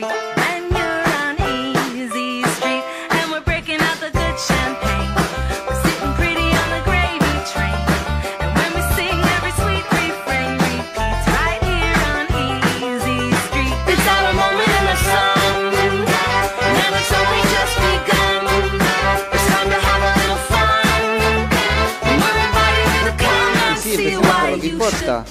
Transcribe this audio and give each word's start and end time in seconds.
country. 0.00 0.35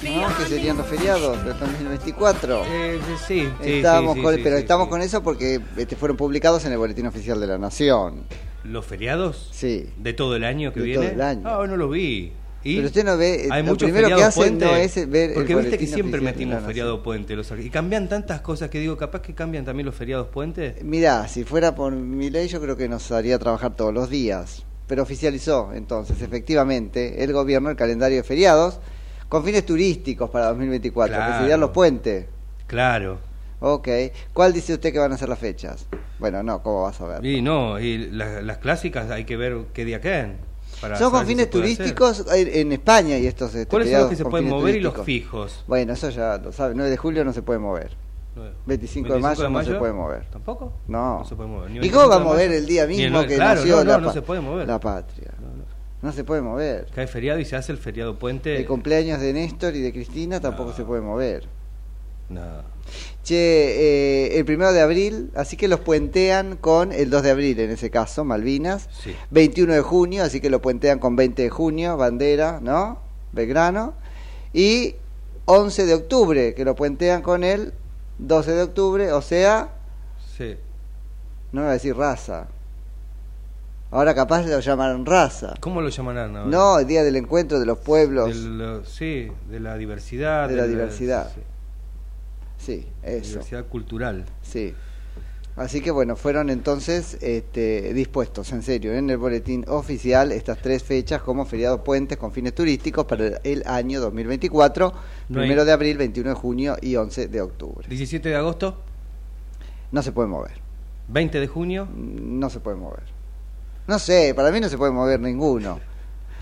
¿No? 0.03 0.38
Que 0.38 0.46
serían 0.47 0.78
los 0.78 0.85
feriados 0.88 1.44
del 1.46 1.57
2024. 1.59 2.63
Eh, 2.66 3.00
sí, 3.28 3.47
sí, 3.62 3.69
Estábamos 3.78 4.16
sí, 4.16 4.22
con, 4.22 4.35
sí, 4.35 4.41
pero 4.44 4.57
estamos 4.57 4.88
con 4.88 5.01
eso 5.01 5.22
porque 5.23 5.59
este, 5.78 5.96
fueron 5.96 6.18
publicados 6.18 6.66
en 6.66 6.72
el 6.72 6.78
Boletín 6.78 7.07
Oficial 7.07 7.40
de 7.40 7.47
la 7.47 7.57
Nación. 7.57 8.24
¿Los 8.63 8.85
feriados? 8.85 9.50
Sí. 9.51 9.90
¿De 9.97 10.13
todo 10.13 10.35
el 10.35 10.44
año 10.44 10.74
que 10.74 10.79
De 10.79 10.85
viene? 10.85 11.03
todo 11.06 11.13
el 11.16 11.22
año. 11.22 11.41
Ah, 11.45 11.66
no 11.68 11.78
lo 11.78 11.90
vi. 11.90 12.31
¿Y? 12.63 12.78
Pero 12.78 12.88
usted 12.88 13.06
no 13.06 13.16
ve, 13.16 13.47
Hay 13.51 13.62
lo 13.62 13.69
muchos 13.69 13.91
primero 13.91 14.18
que 14.18 14.24
hacen 14.24 14.57
puente. 14.57 14.66
no 14.66 14.75
es 14.75 15.09
ver 15.09 15.29
el 15.29 15.35
Porque 15.35 15.53
viste 15.56 15.78
que 15.78 15.85
siempre 15.85 16.19
de 16.19 16.25
metimos 16.25 16.63
feriado 16.63 17.03
puente. 17.03 17.35
Los, 17.35 17.51
y 17.51 17.69
cambian 17.69 18.09
tantas 18.09 18.41
cosas 18.41 18.72
que 18.72 18.79
digo, 18.79 18.97
capaz 18.97 19.22
que 19.22 19.35
cambian 19.35 19.66
también 19.66 19.85
los 19.85 19.94
feriados 19.94 20.29
puente. 20.29 20.75
Mirá, 20.81 21.28
si 21.28 21.44
fuera 21.44 21.75
por 21.75 21.91
mi 21.94 22.31
ley 22.31 22.47
yo 22.47 22.59
creo 22.59 22.75
que 22.75 22.90
nos 22.90 23.12
haría 23.12 23.38
trabajar 23.38 23.75
todos 23.75 23.94
los 23.94 24.09
días. 24.09 24.63
Pero 24.88 25.03
oficializó 25.03 25.74
entonces 25.74 26.22
efectivamente 26.24 27.24
el 27.24 27.34
gobierno 27.34 27.69
el 27.69 27.75
calendario 27.75 28.18
de 28.18 28.24
feriados 28.24 28.79
con 29.35 29.44
fines 29.44 29.66
turísticos 29.66 30.29
para 30.29 30.47
2024, 30.47 31.13
que 31.13 31.18
Claro. 31.22 31.40
serían 31.40 31.59
los 31.59 31.72
puentes. 31.72 32.25
Claro. 32.68 33.19
Ok. 33.59 33.90
¿Cuál 34.34 34.53
dice 34.53 34.73
usted 34.73 34.94
que 34.94 35.00
van 35.00 35.12
a 35.12 35.18
ser 35.18 35.28
las 35.28 35.40
fechas? 35.40 35.88
Bueno, 36.19 36.41
no, 36.41 36.63
¿cómo 36.63 36.84
vas 36.84 37.01
a 37.01 37.06
ver? 37.06 37.25
Y 37.25 37.41
no, 37.41 37.78
y 37.78 37.97
las 37.97 38.57
clásicas 38.59 39.12
hay 39.12 39.25
que 39.25 39.35
ver 39.35 39.57
qué 39.74 39.84
día 39.84 40.00
quedan. 40.00 40.38
Son 40.97 41.12
con 41.12 41.25
fines 41.25 41.47
hacer. 41.47 41.51
turísticos 41.51 42.25
en, 42.34 42.72
España 42.72 43.18
y 43.18 43.28
estos 43.28 43.53
este, 43.56 43.68
¿Cuáles 43.68 43.91
son 43.91 44.01
los 44.01 44.09
que 44.09 44.16
se 44.16 44.25
pueden 44.25 44.47
mover 44.47 44.75
y 44.75 44.79
los 44.81 44.97
fijos? 45.03 45.63
Bueno, 45.68 45.94
eso 45.94 46.09
ya 46.09 46.38
lo 46.38 46.51
sabe. 46.53 46.75
9 46.75 46.90
de 46.90 46.97
julio 46.97 47.25
no 47.25 47.34
se 47.34 47.41
puede 47.41 47.59
mover. 47.59 47.91
25, 48.66 49.13
de 49.13 49.19
mayo 49.19 49.50
no 49.50 49.63
se 49.63 49.74
puede 49.75 49.94
mover. 49.94 50.25
¿Tampoco? 50.25 50.74
No. 50.88 51.19
No 51.19 51.25
se 51.25 51.35
puede 51.35 51.50
mover. 51.50 51.72
Ni 51.72 51.85
¿Y 51.85 51.90
cómo 51.90 52.09
va 52.09 52.16
a 52.16 52.19
25 52.19 52.19
de 52.19 52.25
mover 52.25 52.51
el 52.51 52.66
día 52.66 52.85
mismo 52.88 53.22
que 53.25 53.35
claro, 53.35 53.59
nació 53.59 53.78
no, 53.78 53.84
la, 53.84 53.94
no, 53.94 54.00
no 54.00 54.07
pa- 54.07 54.13
se 54.13 54.22
puede 54.22 54.41
mover. 54.41 54.68
la 54.68 54.79
patria? 54.79 55.31
No 56.01 56.11
se 56.11 56.23
puede 56.23 56.41
mover. 56.41 56.88
Cae 56.94 57.07
feriado 57.07 57.39
y 57.39 57.45
se 57.45 57.56
hace 57.56 57.72
el 57.72 57.78
feriado 57.78 58.19
puente. 58.19 58.56
El 58.57 58.66
cumpleaños 58.66 59.19
de 59.22 59.33
Néstor 59.33 59.75
y 59.75 59.81
de 59.81 59.91
Cristina 59.91 60.39
tampoco 60.39 60.73
se 60.73 60.83
puede 60.83 61.01
mover. 61.01 61.47
No. 62.29 62.41
Che, 63.23 63.35
eh, 63.35 64.38
el 64.38 64.45
primero 64.45 64.72
de 64.73 64.81
abril, 64.81 65.31
así 65.35 65.57
que 65.57 65.67
los 65.67 65.79
puentean 65.79 66.57
con 66.57 66.91
el 66.91 67.09
2 67.09 67.23
de 67.23 67.31
abril 67.31 67.59
en 67.59 67.72
ese 67.72 67.89
caso, 67.89 68.23
Malvinas. 68.23 68.88
Sí. 68.91 69.16
21 69.31 69.73
de 69.73 69.81
junio, 69.81 70.23
así 70.23 70.39
que 70.41 70.50
lo 70.50 70.61
puentean 70.61 71.00
con 71.00 71.16
20 71.16 71.41
de 71.44 71.50
junio, 71.50 71.97
Bandera, 71.97 72.59
¿no? 72.62 73.00
Belgrano. 73.31 73.94
Y 74.53 74.95
11 75.45 75.85
de 75.85 75.94
octubre, 75.95 76.53
que 76.53 76.66
lo 76.66 76.75
puentean 76.75 77.22
con 77.22 77.44
el 77.44 77.73
12 78.19 78.51
de 78.51 78.62
octubre, 78.63 79.12
o 79.12 79.22
sea, 79.22 79.69
Sí. 80.35 80.56
no 81.51 81.62
iba 81.62 81.69
a 81.72 81.73
decir 81.73 81.95
raza. 81.95 82.47
Ahora 83.91 84.13
capaz 84.16 84.46
lo 84.46 84.59
llaman 84.59 85.06
raza. 85.06 85.53
¿Cómo 85.59 85.81
lo 85.81 85.90
llamarán 85.90 86.35
ahora? 86.35 86.50
No, 86.50 86.79
el 86.79 86.88
día 86.88 87.03
del 87.03 87.16
encuentro 87.16 87.59
de 87.59 87.66
los 87.66 87.78
pueblos. 87.78 88.28
Del- 88.29 88.57
lo- 88.57 88.85
sí, 88.85 89.31
de 89.50 89.59
la 89.59 89.78
diversidad. 89.78 90.50
De 90.50 90.56
la 90.56 90.68
diversidad. 90.68 91.31
sí, 91.34 91.41
Sí, 92.57 92.88
eso. 93.03 93.29
diversidad 93.29 93.66
cultural. 93.68 94.25
Sí. 94.41 94.74
Así 95.56 95.79
que 95.79 95.90
bueno, 95.91 96.18
fueron 96.18 96.50
entonces 96.50 97.18
este, 97.22 97.94
dispuestos, 97.94 98.51
en 98.51 98.62
serio, 98.62 98.94
en 98.94 99.09
el 99.09 99.18
boletín 99.18 99.63
oficial 99.69 100.34
estas 100.34 100.57
tres 100.57 100.84
fechas 100.84 101.22
como 101.22 101.45
feriados 101.45 101.79
puentes 101.79 102.18
con 102.18 102.34
fines 102.34 102.53
turísticos 102.53 103.06
para 103.06 103.38
el 103.41 103.63
año 103.66 104.01
2024, 104.01 104.91
No 105.29 105.40
primero 105.40 105.63
de 105.63 105.72
abril, 105.72 105.97
21 105.97 106.31
de 106.31 106.35
junio 106.35 106.75
y 106.81 106.97
11 106.97 107.29
de 107.29 107.40
octubre. 107.41 107.88
17 107.88 108.28
de 108.28 108.35
agosto, 108.35 108.81
No 109.94 110.01
se 110.01 110.12
puede 110.12 110.28
mover, 110.28 110.59
20 111.07 111.40
de 111.40 111.47
junio. 111.47 111.88
no 111.95 112.50
se 112.50 112.59
puede 112.59 112.75
mover. 112.75 113.14
No 113.88 114.00
sé, 114.00 114.34
para 114.34 114.51
mí 114.51 114.59
no 114.59 114.69
se 114.69 114.78
puede 114.78 114.91
mover 114.91 115.19
ninguno. 115.19 115.79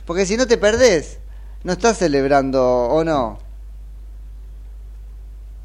Porque 0.06 0.26
si 0.26 0.38
no 0.38 0.48
te 0.48 0.58
perdés, 0.58 1.20
no 1.64 1.74
estás 1.74 1.98
celebrando 1.98 2.64
o 2.64 3.04
no. 3.04 3.40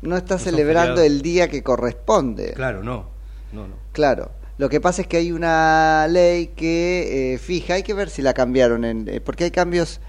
No 0.02 0.17
estás 0.17 0.43
celebrando 0.43 1.02
el 1.02 1.23
día 1.23 1.49
que 1.49 1.62
corresponde. 1.62 2.52
Claro, 2.52 2.82
no. 2.82 3.06
No, 3.52 3.67
no. 3.67 3.75
Claro. 3.93 4.31
Lo 4.58 4.69
que 4.69 4.81
pasa 4.81 5.02
es 5.02 5.08
que 5.08 5.17
hay 5.19 5.31
una 5.31 6.06
ley 6.08 6.49
que 6.49 7.35
eh, 7.35 7.38
fija, 7.38 7.75
hay 7.75 7.85
que 7.85 7.94
ver 7.94 8.11
si 8.11 8.23
la 8.23 8.35
cambiaron, 8.35 8.85
en, 8.85 9.08
eh, 9.08 9.20
porque 9.20 9.44
hay 9.44 9.50
cambios 9.52 10.00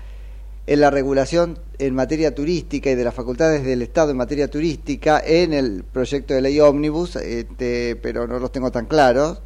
en 0.65 0.81
la 0.81 0.89
regulación 0.89 1.59
en 1.77 1.95
materia 1.95 2.33
turística 2.33 2.89
y 2.89 2.95
de 2.95 3.03
las 3.03 3.13
facultades 3.13 3.63
del 3.63 3.81
Estado 3.83 4.11
en 4.11 4.17
materia 4.17 4.47
turística 4.47 5.21
en 5.23 5.53
el 5.53 5.83
proyecto 5.83 6.33
de 6.33 6.41
ley 6.41 6.59
ómnibus, 6.59 7.15
este, 7.15 7.95
pero 7.95 8.27
no 8.27 8.39
los 8.39 8.51
tengo 8.51 8.71
tan 8.71 8.85
claros. 8.85 9.41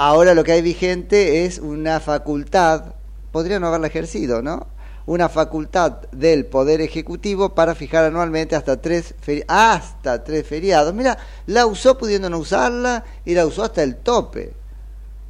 Ahora 0.00 0.32
lo 0.32 0.44
que 0.44 0.52
hay 0.52 0.62
vigente 0.62 1.44
es 1.44 1.58
una 1.58 1.98
facultad, 1.98 2.94
podría 3.32 3.58
no 3.58 3.66
haberla 3.66 3.88
ejercido, 3.88 4.42
¿no? 4.42 4.68
Una 5.06 5.28
facultad 5.28 6.02
del 6.12 6.46
Poder 6.46 6.80
Ejecutivo 6.80 7.54
para 7.54 7.74
fijar 7.74 8.04
anualmente 8.04 8.54
hasta 8.54 8.80
tres, 8.80 9.16
feri- 9.26 9.44
hasta 9.48 10.22
tres 10.22 10.46
feriados. 10.46 10.94
Mira, 10.94 11.18
la 11.46 11.66
usó 11.66 11.98
pudiendo 11.98 12.30
no 12.30 12.38
usarla 12.38 13.04
y 13.24 13.34
la 13.34 13.44
usó 13.44 13.64
hasta 13.64 13.82
el 13.82 13.96
tope, 13.96 14.52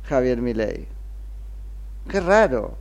Javier 0.04 0.42
Milei. 0.42 0.86
Qué 2.10 2.20
raro. 2.20 2.76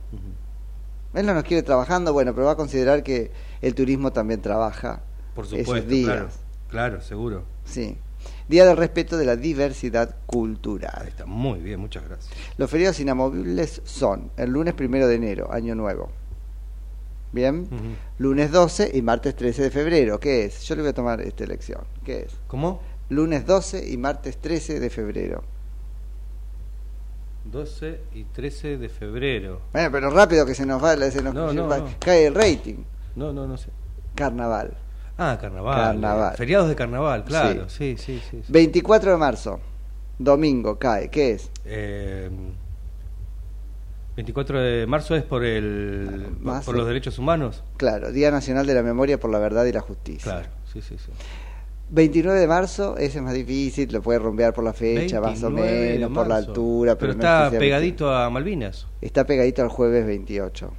Él 1.14 1.24
no 1.24 1.32
nos 1.32 1.44
quiere 1.44 1.62
trabajando, 1.62 2.12
bueno, 2.12 2.34
pero 2.34 2.48
va 2.48 2.52
a 2.52 2.56
considerar 2.56 3.02
que 3.02 3.30
el 3.62 3.74
turismo 3.74 4.12
también 4.12 4.42
trabaja 4.42 5.00
Por 5.34 5.46
esos 5.46 5.60
supuesto, 5.60 5.88
días. 5.88 6.06
claro. 6.06 6.28
Claro, 6.68 7.00
seguro. 7.00 7.44
Sí. 7.64 7.96
Día 8.48 8.64
del 8.64 8.76
respeto 8.78 9.16
de 9.18 9.26
la 9.26 9.36
diversidad 9.36 10.16
cultural. 10.26 11.06
Está 11.06 11.26
muy 11.26 11.60
bien, 11.60 11.80
muchas 11.80 12.04
gracias. 12.08 12.32
Los 12.56 12.70
feriados 12.70 12.98
inamovibles 12.98 13.82
son 13.84 14.30
el 14.38 14.50
lunes 14.50 14.72
primero 14.74 15.06
de 15.06 15.16
enero, 15.16 15.52
año 15.52 15.74
nuevo. 15.74 16.10
Bien. 17.30 17.68
Lunes 18.16 18.50
12 18.50 18.90
y 18.94 19.02
martes 19.02 19.36
13 19.36 19.62
de 19.64 19.70
febrero. 19.70 20.18
¿Qué 20.18 20.46
es? 20.46 20.62
Yo 20.62 20.74
le 20.76 20.80
voy 20.82 20.90
a 20.90 20.94
tomar 20.94 21.20
esta 21.20 21.44
elección. 21.44 21.82
¿Qué 22.04 22.20
es? 22.20 22.32
¿Cómo? 22.46 22.80
Lunes 23.10 23.44
12 23.44 23.86
y 23.90 23.98
martes 23.98 24.38
13 24.38 24.80
de 24.80 24.88
febrero. 24.88 25.44
12 27.44 28.00
y 28.14 28.24
13 28.24 28.76
de 28.78 28.88
febrero. 28.88 29.60
Bueno, 29.72 29.90
pero 29.92 30.10
rápido 30.10 30.44
que 30.44 30.54
se 30.54 30.66
nos 30.66 30.82
va, 30.82 30.96
se 31.10 31.22
nos 31.22 31.34
No, 31.34 31.52
no, 31.52 31.68
va- 31.68 31.78
no. 31.78 31.88
cae 31.98 32.26
el 32.26 32.34
rating. 32.34 32.84
No, 33.16 33.32
no, 33.32 33.46
no 33.46 33.56
sé. 33.56 33.68
Carnaval. 34.14 34.74
Ah, 35.18 35.36
carnaval. 35.40 35.76
Carnaval. 35.76 36.36
Feriados 36.36 36.68
de 36.68 36.76
carnaval, 36.76 37.24
claro. 37.24 37.68
Sí, 37.68 37.96
sí, 37.98 38.20
sí. 38.30 38.40
sí. 38.40 38.52
24 38.52 39.10
de 39.10 39.16
marzo, 39.16 39.60
domingo, 40.16 40.78
cae. 40.78 41.10
¿Qué 41.10 41.32
es? 41.32 41.50
Eh, 41.64 42.30
24 44.14 44.60
de 44.60 44.86
marzo 44.86 45.16
es 45.16 45.24
por 45.24 45.44
el 45.44 46.36
Más, 46.40 46.64
por 46.64 46.76
los 46.76 46.86
derechos 46.86 47.18
humanos. 47.18 47.64
Claro, 47.76 48.12
Día 48.12 48.30
Nacional 48.30 48.66
de 48.66 48.74
la 48.74 48.82
Memoria 48.82 49.18
por 49.18 49.30
la 49.30 49.40
Verdad 49.40 49.64
y 49.64 49.72
la 49.72 49.80
Justicia. 49.80 50.32
Claro, 50.32 50.48
sí, 50.72 50.82
sí, 50.82 50.96
sí. 50.98 51.10
29 51.90 52.38
de 52.38 52.46
marzo, 52.46 52.96
ese 52.96 53.18
es 53.18 53.24
más 53.24 53.34
difícil, 53.34 53.92
lo 53.92 54.02
puede 54.02 54.18
rompear 54.18 54.52
por 54.52 54.62
la 54.62 54.72
fecha, 54.72 55.20
más 55.20 55.42
o 55.42 55.50
29 55.50 55.70
de 55.72 55.92
menos, 55.94 56.12
por 56.12 56.28
la 56.28 56.36
altura. 56.36 56.96
Pero, 56.96 57.14
no 57.14 57.18
está 57.18 57.50
pegadito 57.50 58.14
a 58.14 58.28
Malvinas. 58.30 58.86
Está 59.00 59.24
pegadito 59.24 59.62
al 59.62 59.68
jueves 59.68 60.06
28. 60.06 60.72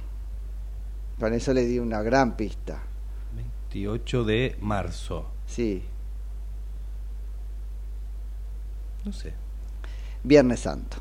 Con 1.18 1.34
eso 1.34 1.52
le 1.52 1.64
di 1.64 1.78
una 1.78 2.02
gran 2.02 2.36
pista. 2.36 2.82
28 3.74 4.24
de 4.24 4.56
marzo. 4.60 5.26
Sí, 5.46 5.82
No 9.04 9.12
sé. 9.14 9.32
Viernes 10.22 10.60
Santo. 10.60 10.98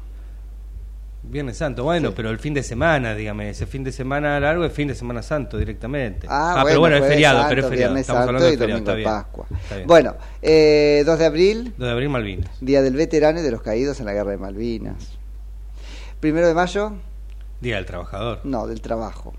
Viernes 1.21 1.57
Santo, 1.57 1.83
bueno, 1.83 2.10
Sí. 2.10 2.13
pero 2.16 2.30
el 2.30 2.39
fin 2.39 2.54
de 2.54 2.63
semana, 2.63 3.13
dígame, 3.13 3.50
ese 3.50 3.66
fin 3.66 3.83
de 3.83 3.92
semana 3.92 4.39
largo 4.39 4.63
es 4.63 4.71
fin 4.71 4.88
de 4.88 4.95
Semana 4.95 5.21
Santo 5.21 5.57
directamente. 5.57 6.25
Ah, 6.30 6.62
pero 6.66 6.80
bueno, 6.80 6.95
es 6.95 7.04
feriado, 7.06 7.39
Santo, 7.39 7.50
pero 7.50 7.62
es 7.63 7.68
feriado. 7.69 7.94
Viernes 7.94 8.01
Estamos 8.07 8.19
Santo 8.25 8.30
hablando 8.30 8.48
de 8.48 8.54
y 8.54 8.57
feriado, 8.57 8.80
Domingo 8.80 8.92
está 8.92 8.95
bien. 8.95 9.10
Pascua. 9.10 9.48
Está 9.62 9.75
bien. 9.75 9.88
Bueno, 9.88 10.15
eh, 10.42 11.04
2 11.06 11.19
de 11.19 11.25
abril, 11.25 11.74
2 11.77 11.88
de 11.88 11.92
abril 11.92 12.10
Malvinas. 12.10 12.50
Día 12.62 12.81
del 12.81 12.94
Veterano 12.95 13.39
y 13.42 13.44
de 13.44 13.51
los 13.51 13.62
Caídos 13.62 14.00
en 14.00 14.06
la 14.06 14.13
Guerra 14.13 14.31
de 14.31 14.38
Malvinas. 14.38 15.18
Primero 16.22 16.48
de 16.48 16.54
mayo, 16.54 16.94
Día 17.60 17.75
del 17.75 17.86
Trabajador. 17.86 18.39
no, 18.45 18.65
del 18.68 18.80
trabajo. 18.80 19.33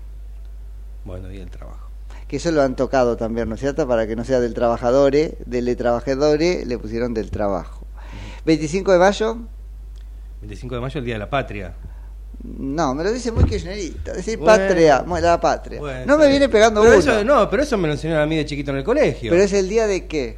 Bueno, 1.03 1.29
Día 1.29 1.39
del 1.39 1.49
Trabajo. 1.49 1.89
Que 2.31 2.37
eso 2.37 2.49
lo 2.51 2.61
han 2.61 2.77
tocado 2.77 3.17
también, 3.17 3.49
¿no 3.49 3.55
es 3.55 3.59
cierto? 3.59 3.85
Para 3.85 4.07
que 4.07 4.15
no 4.15 4.23
sea 4.23 4.39
del 4.39 4.53
trabajadore, 4.53 5.37
del 5.45 5.75
trabajadore, 5.75 6.63
le 6.65 6.77
pusieron 6.77 7.13
del 7.13 7.29
trabajo. 7.29 7.85
25 8.45 8.93
de 8.93 8.99
mayo, 8.99 9.37
25 10.39 10.75
de 10.75 10.79
mayo, 10.81 10.99
el 10.99 11.05
Día 11.05 11.15
de 11.15 11.19
la 11.19 11.29
Patria. 11.29 11.73
no, 12.41 12.95
me 12.95 13.03
lo 13.03 13.11
dice 13.11 13.33
muy 13.33 13.43
kirchnerista, 13.43 14.13
decir 14.13 14.39
Bueno. 14.39 14.63
patria, 14.65 15.03
la 15.21 15.39
patria. 15.41 15.79
Bueno, 15.81 16.05
no 16.05 16.17
me 16.17 16.29
viene 16.29 16.47
pegando 16.47 16.79
pero 16.81 16.93
uno. 16.93 16.99
eso, 17.01 17.23
No, 17.25 17.49
pero 17.49 17.63
eso 17.63 17.77
me 17.77 17.89
lo 17.89 17.95
enseñaron 17.95 18.23
a 18.23 18.25
mí 18.25 18.37
de 18.37 18.45
chiquito 18.45 18.71
en 18.71 18.77
el 18.77 18.83
colegio. 18.85 19.29
Pero 19.29 19.43
es 19.43 19.51
el 19.51 19.67
día 19.67 19.85
de 19.85 20.07
qué? 20.07 20.37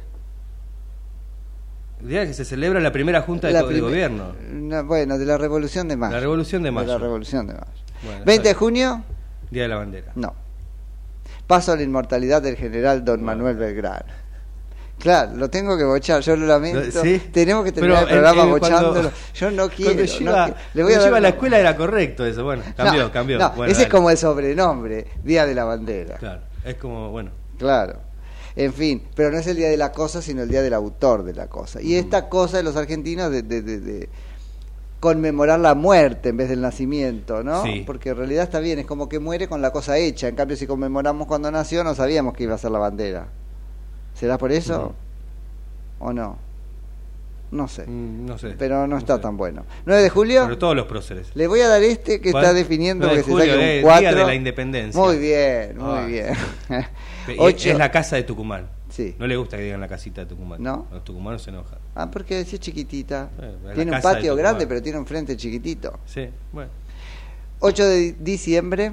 El 2.02 2.08
día 2.08 2.26
que 2.26 2.34
se 2.34 2.44
celebra 2.44 2.80
la 2.80 2.90
primera 2.90 3.22
junta 3.22 3.46
de, 3.46 3.52
La 3.52 3.60
de 3.60 3.66
primer- 3.66 3.82
gobierno. 3.84 4.34
No, 4.50 4.84
bueno, 4.84 5.16
de 5.16 5.24
la 5.26 5.38
Revolución 5.38 5.86
de 5.86 5.96
Mayo. 5.96 6.12
La 6.14 6.20
Revolución 6.20 6.62
de 6.64 6.70
Mayo. 6.72 6.88
De 6.88 6.92
la 6.94 6.98
Revolución 6.98 7.46
de 7.46 7.52
Mayo. 7.54 7.66
Bueno, 8.02 8.18
está 8.18 8.24
20 8.26 8.48
de 8.48 8.54
junio, 8.54 9.04
Día 9.52 9.62
de 9.62 9.68
la 9.68 9.76
Bandera. 9.76 10.12
no. 10.16 10.34
Paso 11.46 11.72
a 11.72 11.76
la 11.76 11.82
inmortalidad 11.82 12.40
del 12.42 12.56
general 12.56 13.04
don 13.04 13.22
Manuel 13.22 13.56
Belgrano. 13.56 14.24
Claro, 14.98 15.32
lo 15.36 15.50
tengo 15.50 15.76
que 15.76 15.84
bochar, 15.84 16.22
yo 16.22 16.36
lo 16.36 16.46
lamento. 16.46 17.02
¿Sí? 17.02 17.20
Tenemos 17.32 17.64
que 17.64 17.72
terminar 17.72 18.04
Pero, 18.04 18.14
el 18.16 18.22
programa 18.22 18.42
eh, 18.42 18.56
eh, 18.56 18.58
cuando- 18.60 18.78
bochándolo. 18.92 19.10
Yo 19.34 19.50
no 19.50 19.68
quiero. 19.68 19.92
Cuando 19.94 20.30
no 20.32 20.46
qui- 20.46 20.54
le 20.74 20.82
voy 20.82 20.92
a 20.92 20.94
cuando 20.94 20.94
yo 20.94 20.98
dar 21.00 21.08
iba 21.08 21.16
a 21.16 21.20
la 21.20 21.28
escuela 21.28 21.58
era 21.58 21.76
correcto 21.76 22.24
eso. 22.24 22.44
Bueno, 22.44 22.62
cambió, 22.76 23.02
No, 23.02 23.12
cambió. 23.12 23.38
no, 23.38 23.50
Bueno, 23.50 23.72
ese 23.72 23.82
es 23.82 23.88
como 23.88 24.08
el 24.10 24.16
sobrenombre, 24.16 25.06
Día 25.22 25.44
de 25.46 25.54
la 25.54 25.64
Bandera. 25.64 26.16
Claro, 26.16 26.42
es 26.64 26.76
como, 26.76 27.10
bueno. 27.10 27.30
Claro. 27.58 27.98
En 28.56 28.72
fin, 28.72 29.02
pero 29.16 29.32
no 29.32 29.38
es 29.38 29.46
el 29.48 29.56
día 29.56 29.68
de 29.68 29.76
la 29.76 29.90
cosa, 29.90 30.22
sino 30.22 30.42
el 30.42 30.48
día 30.48 30.62
del 30.62 30.72
autor 30.74 31.24
de 31.24 31.34
la 31.34 31.48
cosa. 31.48 31.82
Y 31.82 31.96
esta 31.96 32.28
cosa 32.28 32.56
de 32.58 32.62
los 32.62 32.76
argentinos 32.76 33.30
de, 33.32 33.42
de- 33.42 33.62
de- 33.62 33.80
de 33.80 34.08
conmemorar 35.04 35.60
la 35.60 35.74
muerte 35.76 36.30
en 36.30 36.36
vez 36.36 36.48
del 36.48 36.60
nacimiento, 36.60 37.44
¿no? 37.44 37.62
Sí. 37.62 37.84
Porque 37.86 38.08
en 38.08 38.16
realidad 38.16 38.42
está 38.44 38.58
bien, 38.58 38.80
es 38.80 38.86
como 38.86 39.08
que 39.08 39.20
muere 39.20 39.46
con 39.46 39.62
la 39.62 39.70
cosa 39.70 39.96
hecha. 39.98 40.26
En 40.26 40.34
cambio, 40.34 40.56
si 40.56 40.66
conmemoramos 40.66 41.28
cuando 41.28 41.50
nació, 41.52 41.84
no 41.84 41.94
sabíamos 41.94 42.34
que 42.34 42.42
iba 42.44 42.54
a 42.54 42.58
ser 42.58 42.72
la 42.72 42.78
bandera. 42.80 43.28
¿Será 44.14 44.36
por 44.38 44.50
eso? 44.50 44.94
¿O 46.00 46.12
no? 46.12 46.38
No 47.50 47.68
sé. 47.68 47.84
Mm, 47.86 48.26
No 48.26 48.36
sé. 48.38 48.54
Pero 48.58 48.86
no 48.88 48.98
está 48.98 49.20
tan 49.20 49.36
bueno. 49.36 49.64
9 49.86 50.02
de 50.02 50.10
julio. 50.10 50.42
Pero 50.44 50.58
todos 50.58 50.74
los 50.74 50.86
próceres. 50.86 51.28
Le 51.34 51.46
voy 51.46 51.60
a 51.60 51.68
dar 51.68 51.82
este 51.82 52.20
que 52.20 52.32
¿Cuál? 52.32 52.42
está 52.44 52.54
definiendo 52.54 53.06
9 53.06 53.18
de 53.22 53.24
porque 53.30 53.44
se 53.44 53.50
saque 53.52 53.74
eh, 53.76 53.78
un 53.78 53.82
4. 53.84 54.00
Día 54.00 54.14
de 54.18 54.24
la 54.26 54.34
Independencia. 54.34 55.00
Muy 55.00 55.18
bien, 55.18 55.78
muy 55.78 55.98
Ah. 55.98 56.06
bien. 56.06 56.34
Es 57.28 57.78
la 57.78 57.90
casa 57.90 58.16
de 58.16 58.24
Tucumán. 58.24 58.68
Sí. 58.94 59.16
No 59.18 59.26
le 59.26 59.36
gusta 59.36 59.56
que 59.56 59.64
digan 59.64 59.80
la 59.80 59.88
casita 59.88 60.20
de 60.20 60.28
Tucumán. 60.28 60.62
¿No? 60.62 60.86
Los 60.92 61.02
tucumanos 61.02 61.42
se 61.42 61.50
enojan. 61.50 61.80
Ah, 61.96 62.08
porque 62.12 62.38
es 62.38 62.60
chiquitita. 62.60 63.28
Bueno, 63.36 63.52
la 63.64 63.74
tiene 63.74 63.90
un 63.96 64.00
patio 64.00 64.36
grande, 64.36 64.68
pero 64.68 64.80
tiene 64.80 65.00
un 65.00 65.04
frente 65.04 65.36
chiquitito. 65.36 65.98
Sí, 66.06 66.28
bueno. 66.52 66.70
8 67.58 67.84
de 67.88 68.12
diciembre, 68.20 68.92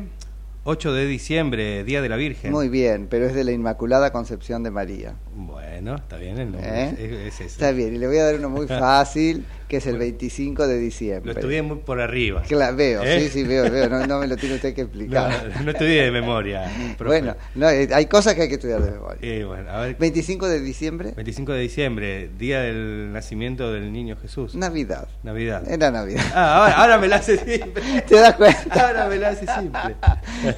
8 0.63 0.93
de 0.93 1.05
diciembre, 1.05 1.83
Día 1.83 2.01
de 2.01 2.09
la 2.09 2.15
Virgen. 2.15 2.51
muy 2.51 2.67
bien, 2.67 3.05
pero 3.11 3.27
es 3.27 3.35
de 3.35 3.43
la 3.43 3.51
Inmaculada 3.51 4.11
Concepción 4.11 4.63
de 4.63 4.71
María. 4.71 5.13
Bueno, 5.33 5.95
está 5.95 6.17
bien 6.17 6.37
el 6.39 6.51
nombre. 6.51 6.69
¿Eh? 6.69 6.89
Es, 6.97 7.11
es 7.11 7.33
ese. 7.35 7.45
Está 7.45 7.71
bien, 7.71 7.95
y 7.95 7.97
le 7.97 8.07
voy 8.07 8.17
a 8.17 8.25
dar 8.25 8.35
uno 8.35 8.49
muy 8.49 8.67
fácil, 8.67 9.45
que 9.69 9.77
es 9.77 9.87
el 9.87 9.97
25 9.97 10.67
de 10.67 10.75
Lo 10.75 10.79
diciembre. 10.81 11.31
estudié 11.31 11.61
muy 11.61 11.77
por 11.77 12.01
arriba. 12.01 12.41
Claro, 12.45 12.75
veo, 12.75 13.01
¿Eh? 13.03 13.21
sí, 13.21 13.29
sí, 13.29 13.43
veo, 13.45 13.71
veo. 13.71 13.87
No, 13.89 14.05
no 14.05 14.19
me 14.19 14.27
lo 14.27 14.35
tiene 14.35 14.55
usted 14.55 14.73
que 14.73 14.81
No, 14.83 14.87
explicar. 14.89 15.61
no 15.63 15.71
estudié 15.71 16.03
de 16.03 16.11
memoria. 16.11 16.69
bueno, 17.05 17.35
no, 17.55 17.69
eh, 17.69 17.87
hay 17.93 18.05
cosas 18.07 18.35
que 18.35 18.41
hay 18.41 18.47
que 18.49 18.55
estudiar 18.55 18.81
de 18.81 18.91
memoria. 18.91 19.17
Eh, 19.21 19.45
bueno, 19.45 19.69
a 19.71 19.81
ver. 19.81 19.95
25 19.97 20.49
de 20.49 20.59
diciembre, 20.59 21.13
25 21.15 21.53
de 21.53 21.59
diciembre, 21.61 22.29
Día 22.37 22.59
del 22.61 23.13
Nacimiento 23.13 23.71
del 23.71 23.93
Niño 23.93 24.17
Jesús. 24.21 24.55
Navidad. 24.55 25.07
Navidad. 25.23 25.63
Era 25.71 25.91
Navidad. 25.91 26.23
Ah, 26.35 26.57
ahora, 26.57 26.73
ahora 26.75 26.97
me 26.97 27.07
la 27.07 27.15
hace 27.17 27.37
simple. 27.37 27.81
¿Te 28.07 28.15
das 28.15 28.35
cuenta? 28.35 28.87
Ahora 28.87 29.07
me 29.07 29.15
la 29.15 29.29
hace 29.29 29.45
simple. 29.47 29.95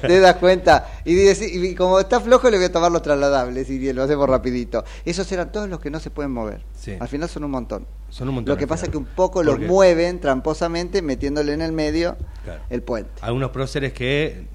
Te 0.00 0.18
das 0.20 0.34
cuenta. 0.36 0.88
Y, 1.04 1.14
dice- 1.14 1.46
y 1.48 1.74
como 1.76 2.00
está 2.00 2.18
flojo, 2.20 2.50
le 2.50 2.56
voy 2.56 2.66
a 2.66 2.72
tomar 2.72 2.90
los 2.90 3.02
trasladables 3.02 3.70
y 3.70 3.92
lo 3.92 4.02
hacemos 4.02 4.28
rapidito. 4.28 4.63
Esos 5.04 5.30
eran 5.32 5.52
todos 5.52 5.68
los 5.68 5.80
que 5.80 5.90
no 5.90 6.00
se 6.00 6.10
pueden 6.10 6.32
mover. 6.32 6.64
Sí. 6.74 6.96
Al 6.98 7.08
final 7.08 7.28
son 7.28 7.44
un 7.44 7.50
montón. 7.50 7.86
Son 8.10 8.28
un 8.28 8.36
montón. 8.36 8.54
Lo 8.54 8.58
que 8.58 8.66
pasa 8.66 8.86
es 8.86 8.90
que 8.90 8.96
un 8.96 9.04
poco 9.06 9.34
¿Por 9.40 9.46
los 9.46 9.58
qué? 9.58 9.66
mueven 9.66 10.20
tramposamente 10.20 11.02
metiéndole 11.02 11.52
en 11.52 11.62
el 11.62 11.72
medio 11.72 12.16
Claro. 12.44 12.62
el 12.70 12.82
puente. 12.82 13.10
Algunos 13.20 13.50
próceres 13.50 13.92
que. 13.92 14.46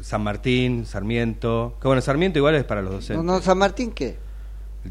San 0.00 0.22
Martín, 0.22 0.84
Sarmiento. 0.84 1.76
Que 1.80 1.86
bueno, 1.86 2.02
Sarmiento 2.02 2.38
igual 2.38 2.56
es 2.56 2.64
para 2.64 2.82
los 2.82 2.92
docentes. 2.92 3.24
no, 3.24 3.40
San 3.40 3.56
Martín, 3.58 3.92
¿qué? 3.92 4.18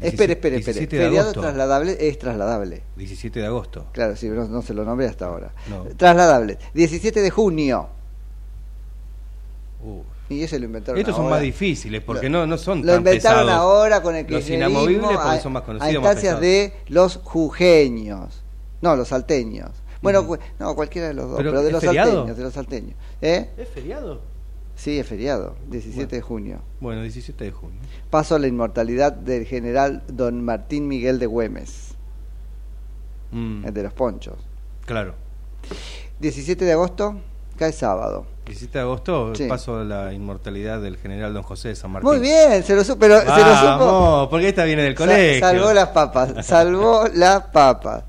17 0.00 0.32
espere, 0.32 0.56
espere. 0.56 0.56
17 0.80 0.96
de 0.96 1.02
Feriado 1.04 1.32
trasladable 1.34 1.96
es 2.00 2.18
trasladable. 2.18 2.82
17 2.96 3.40
de 3.40 3.46
agosto. 3.46 3.86
Claro, 3.92 4.16
sí, 4.16 4.26
no, 4.30 4.46
no 4.48 4.62
se 4.62 4.72
lo 4.72 4.84
nombré 4.86 5.06
hasta 5.06 5.26
ahora. 5.26 5.52
No. 5.68 5.84
Trasladable. 5.98 6.56
17 6.72 7.20
de 7.20 7.30
junio. 7.30 7.88
Uh. 9.84 10.00
Y 10.32 10.42
ese 10.42 10.58
lo 10.58 10.66
inventaron 10.66 10.98
Estos 10.98 11.14
son 11.16 11.28
más 11.30 11.40
difíciles 11.40 12.02
porque 12.02 12.28
Lo- 12.28 12.40
no, 12.40 12.46
no 12.46 12.58
son 12.58 12.80
Lo 12.80 12.86
tan 12.92 12.98
inventaron 12.98 13.46
pesados. 13.46 13.50
ahora 13.62 14.02
con 14.02 14.16
el 14.16 14.22
Los 14.26 14.42
kirchnerismo 14.44 14.68
inamovibles 14.70 15.10
porque 15.18 15.36
a- 15.38 15.40
son 15.40 15.52
más 15.52 15.62
a 15.62 15.66
conocidos, 15.66 16.02
más 16.02 16.12
instancias 16.14 16.40
de 16.40 16.72
los 16.88 17.16
jujeños. 17.22 18.42
No, 18.80 18.96
los 18.96 19.08
salteños. 19.08 19.70
Bueno, 20.00 20.26
no, 20.58 20.74
cualquiera 20.74 21.08
de 21.08 21.14
los 21.14 21.28
dos, 21.28 21.36
Pero, 21.36 21.50
pero, 21.50 21.60
de 21.62 21.68
¿es 21.68 21.72
los 21.74 21.82
salteños, 21.84 22.36
de 22.36 22.42
los 22.42 22.52
salteños. 22.54 22.94
¿Eh? 23.20 23.50
¿Es 23.56 23.68
feriado? 23.68 24.20
Sí, 24.74 24.98
es 24.98 25.06
feriado, 25.06 25.54
17 25.68 25.94
Bueno. 26.06 26.10
de 26.16 26.20
junio. 26.22 26.58
Bueno, 26.80 27.02
17 27.02 27.44
de 27.44 27.52
junio. 27.52 27.78
Paso 28.10 28.34
a 28.34 28.38
la 28.40 28.48
inmortalidad 28.48 29.12
del 29.12 29.44
general 29.46 30.02
don 30.08 30.42
Martín 30.44 30.88
Miguel 30.88 31.18
de 31.20 31.26
Güemes, 31.26 31.94
Mm, 33.30 33.64
el 33.66 33.72
de 33.74 33.82
los 33.84 33.92
ponchos. 33.92 34.36
claro. 34.86 35.14
17 36.20 36.64
de 36.64 36.72
agosto, 36.72 37.20
cae 37.62 37.72
sábado. 37.72 38.26
17 38.46 38.76
de 38.76 38.82
agosto 38.82 39.34
Sí. 39.36 39.46
paso 39.46 39.78
a 39.78 39.84
la 39.84 40.12
inmortalidad 40.12 40.80
del 40.80 40.96
general 40.96 41.32
don 41.32 41.44
José 41.44 41.68
de 41.68 41.76
San 41.76 41.92
Martín. 41.92 42.10
Muy 42.10 42.18
bien, 42.18 42.64
se 42.64 42.74
lo 42.74 42.82
supo, 42.82 42.98
pero 42.98 43.20
se 43.20 43.26
lo 43.26 43.34
supo. 43.34 43.86
Vamos, 43.86 44.28
porque 44.28 44.48
esta 44.48 44.64
viene 44.64 44.82
del 44.82 44.96
colegio. 44.96 45.40
salvó 45.40 45.72
las 45.72 45.88
papas, 45.88 46.34
salvó 46.46 47.04
las 47.14 47.44
papas. 47.46 48.04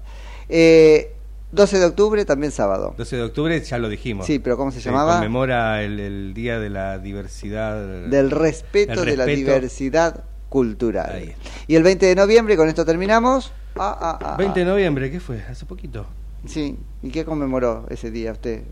Eh, 0.50 1.16
12 1.52 1.78
de 1.78 1.86
octubre, 1.86 2.26
también 2.26 2.52
sábado. 2.52 2.96
12 2.98 3.16
de 3.16 3.22
octubre 3.22 3.62
ya 3.62 3.78
lo 3.78 3.90
dijimos. 3.90 4.26
Sí, 4.26 4.40
pero 4.40 4.58
¿cómo 4.58 4.72
se 4.72 4.80
llamaba? 4.80 5.14
Conmemora 5.14 5.84
el, 5.84 6.00
el 6.00 6.34
Día 6.34 6.60
de 6.60 6.72
la 6.72 6.98
Diversidad. 6.98 7.76
Del 8.08 8.32
respeto, 8.32 9.06
de 9.06 9.16
la 9.16 9.26
diversidad 9.26 10.24
cultural. 10.50 11.12
Ahí. 11.14 11.36
Y 11.68 11.76
el 11.76 11.84
20 11.84 12.08
de 12.08 12.16
noviembre, 12.16 12.58
con 12.58 12.68
esto 12.70 12.84
terminamos. 12.86 13.52
Ah, 13.76 13.98
ah, 14.02 14.20
ah, 14.20 14.36
20 14.38 14.60
de 14.60 14.66
ah. 14.66 14.70
noviembre, 14.70 15.12
¿qué 15.12 15.20
fue? 15.20 15.44
Hace 15.44 15.68
poquito. 15.68 16.08
Sí, 16.48 16.76
¿y 17.04 17.10
qué 17.12 17.24
conmemoró 17.24 17.86
ese 17.90 18.10
día 18.10 18.32
usted? 18.32 18.64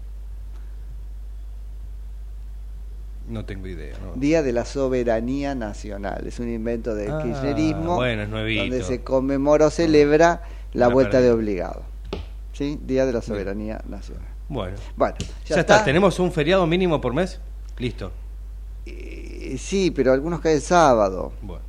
No 3.32 3.46
tengo 3.46 3.66
idea. 3.68 3.96
no. 4.04 4.20
Día 4.20 4.44
de 4.44 4.52
la 4.54 4.66
Soberanía 4.66 5.56
Nacional. 5.56 6.28
Es 6.28 6.40
un 6.40 6.50
invento 6.50 6.94
del 6.96 7.12
Ah, 7.12 7.22
kirchnerismo 7.24 7.96
bueno, 7.96 8.24
es 8.24 8.30
nuevito. 8.30 8.62
donde 8.64 8.84
se 8.84 9.02
conmemora 9.04 9.68
o 9.68 9.70
celebra 9.70 10.44
la 10.74 10.88
Una 10.88 10.94
vuelta 10.94 11.22
de 11.22 11.32
obligado. 11.32 11.84
¿Sí? 12.54 12.78
Día 12.86 13.06
de 13.06 13.14
la 13.14 13.22
Soberanía 13.22 13.82
Nacional. 13.88 14.28
Bueno. 14.50 14.76
Bueno, 14.98 15.16
Ya, 15.46 15.56
ya, 15.56 15.62
está. 15.62 15.84
¿Tenemos 15.86 16.20
un 16.20 16.32
feriado 16.32 16.68
mínimo 16.68 17.00
por 17.00 17.14
mes? 17.14 17.40
Listo. 17.78 18.12
Eh, 18.86 19.56
Sí, 19.58 19.92
pero 19.92 20.12
algunos 20.14 20.40
caen 20.42 20.62
sábado. 20.62 21.32
Bueno. 21.42 21.64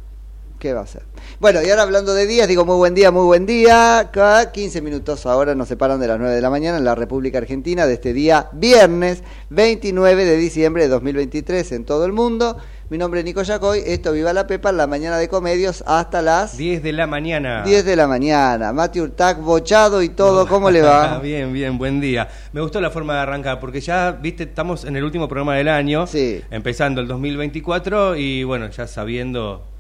¿Qué 0.62 0.72
va 0.72 0.82
a 0.82 0.86
ser? 0.86 1.02
Bueno, 1.40 1.60
y 1.60 1.68
ahora 1.70 1.82
hablando 1.82 2.14
de 2.14 2.24
días, 2.24 2.46
digo 2.46 2.64
muy 2.64 2.76
buen 2.76 2.94
día, 2.94 3.10
muy 3.10 3.24
buen 3.24 3.46
día. 3.46 4.10
Cada 4.12 4.52
15 4.52 4.80
minutos 4.80 5.26
ahora 5.26 5.56
nos 5.56 5.66
separan 5.66 5.98
de 5.98 6.06
las 6.06 6.20
9 6.20 6.36
de 6.36 6.40
la 6.40 6.50
mañana 6.50 6.78
en 6.78 6.84
la 6.84 6.94
República 6.94 7.38
Argentina 7.38 7.84
de 7.84 7.94
este 7.94 8.12
día 8.12 8.48
viernes 8.52 9.24
29 9.50 10.24
de 10.24 10.36
diciembre 10.36 10.84
de 10.84 10.88
2023 10.90 11.72
en 11.72 11.84
todo 11.84 12.04
el 12.04 12.12
mundo. 12.12 12.58
Mi 12.90 12.98
nombre 12.98 13.18
es 13.18 13.24
Nico 13.24 13.42
Yacoy, 13.42 13.82
esto 13.86 14.12
Viva 14.12 14.32
la 14.32 14.46
Pepa, 14.46 14.70
la 14.70 14.86
mañana 14.86 15.18
de 15.18 15.28
comedios 15.28 15.82
hasta 15.84 16.22
las 16.22 16.56
10 16.56 16.80
de 16.80 16.92
la 16.92 17.08
mañana. 17.08 17.64
10 17.64 17.84
de 17.84 17.96
la 17.96 18.06
mañana. 18.06 18.72
Mati 18.72 19.00
Urtac, 19.00 19.40
bochado 19.40 20.00
y 20.00 20.10
todo, 20.10 20.46
¿cómo 20.46 20.70
le 20.70 20.82
va? 20.82 21.18
bien, 21.22 21.52
bien, 21.52 21.76
buen 21.76 22.00
día. 22.00 22.28
Me 22.52 22.60
gustó 22.60 22.80
la 22.80 22.90
forma 22.90 23.14
de 23.14 23.20
arrancar 23.20 23.58
porque 23.58 23.80
ya, 23.80 24.12
viste, 24.12 24.44
estamos 24.44 24.84
en 24.84 24.94
el 24.94 25.02
último 25.02 25.26
programa 25.26 25.56
del 25.56 25.66
año, 25.66 26.04
empezando 26.52 27.00
el 27.00 27.08
2024 27.08 28.14
y 28.14 28.44
bueno, 28.44 28.70
ya 28.70 28.86
sabiendo, 28.86 29.71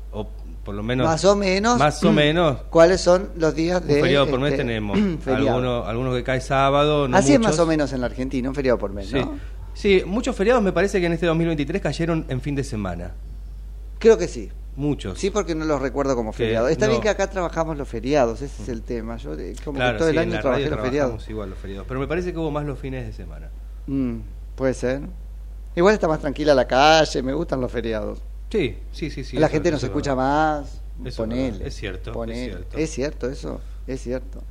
por 0.64 0.74
lo 0.74 0.82
menos... 0.82 1.06
Más 1.06 1.24
o 1.24 1.34
menos. 1.36 1.78
Más 1.78 2.02
o 2.04 2.12
menos. 2.12 2.58
¿Cuáles 2.70 3.00
son 3.00 3.30
los 3.36 3.54
días 3.54 3.84
de 3.86 3.96
Un 3.96 4.00
feriado 4.02 4.28
por 4.28 4.40
mes 4.40 4.52
este, 4.52 4.64
tenemos. 4.64 4.98
Algunos, 5.26 5.86
algunos 5.88 6.14
que 6.16 6.22
cae 6.22 6.40
sábado, 6.40 7.08
no 7.08 7.16
Así 7.16 7.32
es 7.32 7.38
muchos. 7.38 7.52
más 7.52 7.60
o 7.60 7.66
menos 7.66 7.92
en 7.92 8.00
la 8.00 8.06
Argentina, 8.06 8.48
un 8.48 8.54
feriado 8.54 8.78
por 8.78 8.92
mes, 8.92 9.08
Sí. 9.08 9.16
¿no? 9.20 9.38
Sí, 9.74 10.02
muchos 10.06 10.36
feriados 10.36 10.62
me 10.62 10.70
parece 10.72 11.00
que 11.00 11.06
en 11.06 11.12
este 11.14 11.24
2023 11.26 11.80
cayeron 11.82 12.26
en 12.28 12.40
fin 12.42 12.54
de 12.54 12.62
semana. 12.62 13.12
Creo 13.98 14.18
que 14.18 14.28
sí. 14.28 14.50
Muchos. 14.76 15.18
Sí, 15.18 15.30
porque 15.30 15.54
no 15.54 15.64
los 15.66 15.80
recuerdo 15.82 16.14
como 16.14 16.32
feriados. 16.32 16.70
Está 16.70 16.86
no. 16.86 16.92
bien 16.92 17.02
que 17.02 17.08
acá 17.10 17.28
trabajamos 17.28 17.76
los 17.76 17.86
feriados, 17.88 18.40
ese 18.40 18.62
es 18.62 18.68
el 18.68 18.82
tema. 18.82 19.16
Yo 19.18 19.34
eh, 19.34 19.54
como 19.64 19.76
Claro, 19.76 19.92
que 19.94 19.98
todo 19.98 20.08
el 20.08 20.14
sí, 20.14 20.20
en 20.22 20.30
año 20.32 20.40
trabajé 20.40 20.68
los 20.70 20.80
feriados. 20.80 21.28
igual 21.28 21.50
los 21.50 21.58
feriados. 21.58 21.86
Pero 21.88 22.00
me 22.00 22.06
parece 22.06 22.32
que 22.32 22.38
hubo 22.38 22.50
más 22.50 22.64
los 22.64 22.78
fines 22.78 23.06
de 23.06 23.12
semana. 23.12 23.50
Mm, 23.86 24.16
puede 24.54 24.74
ser. 24.74 25.00
Igual 25.74 25.94
está 25.94 26.06
más 26.08 26.20
tranquila 26.20 26.54
la 26.54 26.66
calle, 26.66 27.22
me 27.22 27.32
gustan 27.34 27.60
los 27.60 27.70
feriados. 27.72 28.18
Sí, 28.52 28.76
sí, 28.92 29.08
sí. 29.08 29.24
sí 29.24 29.38
la 29.38 29.48
gente 29.48 29.70
nos 29.70 29.82
escucha 29.82 30.14
más. 30.14 30.82
Eso 31.00 31.08
es 31.08 31.16
ponele, 31.16 31.66
es 31.66 31.74
cierto, 31.74 32.12
ponele. 32.12 32.44
es 32.44 32.50
cierto. 32.50 32.76
Es 32.76 32.90
cierto 32.90 33.30
eso, 33.30 33.60
es 33.86 34.02
cierto. 34.02 34.42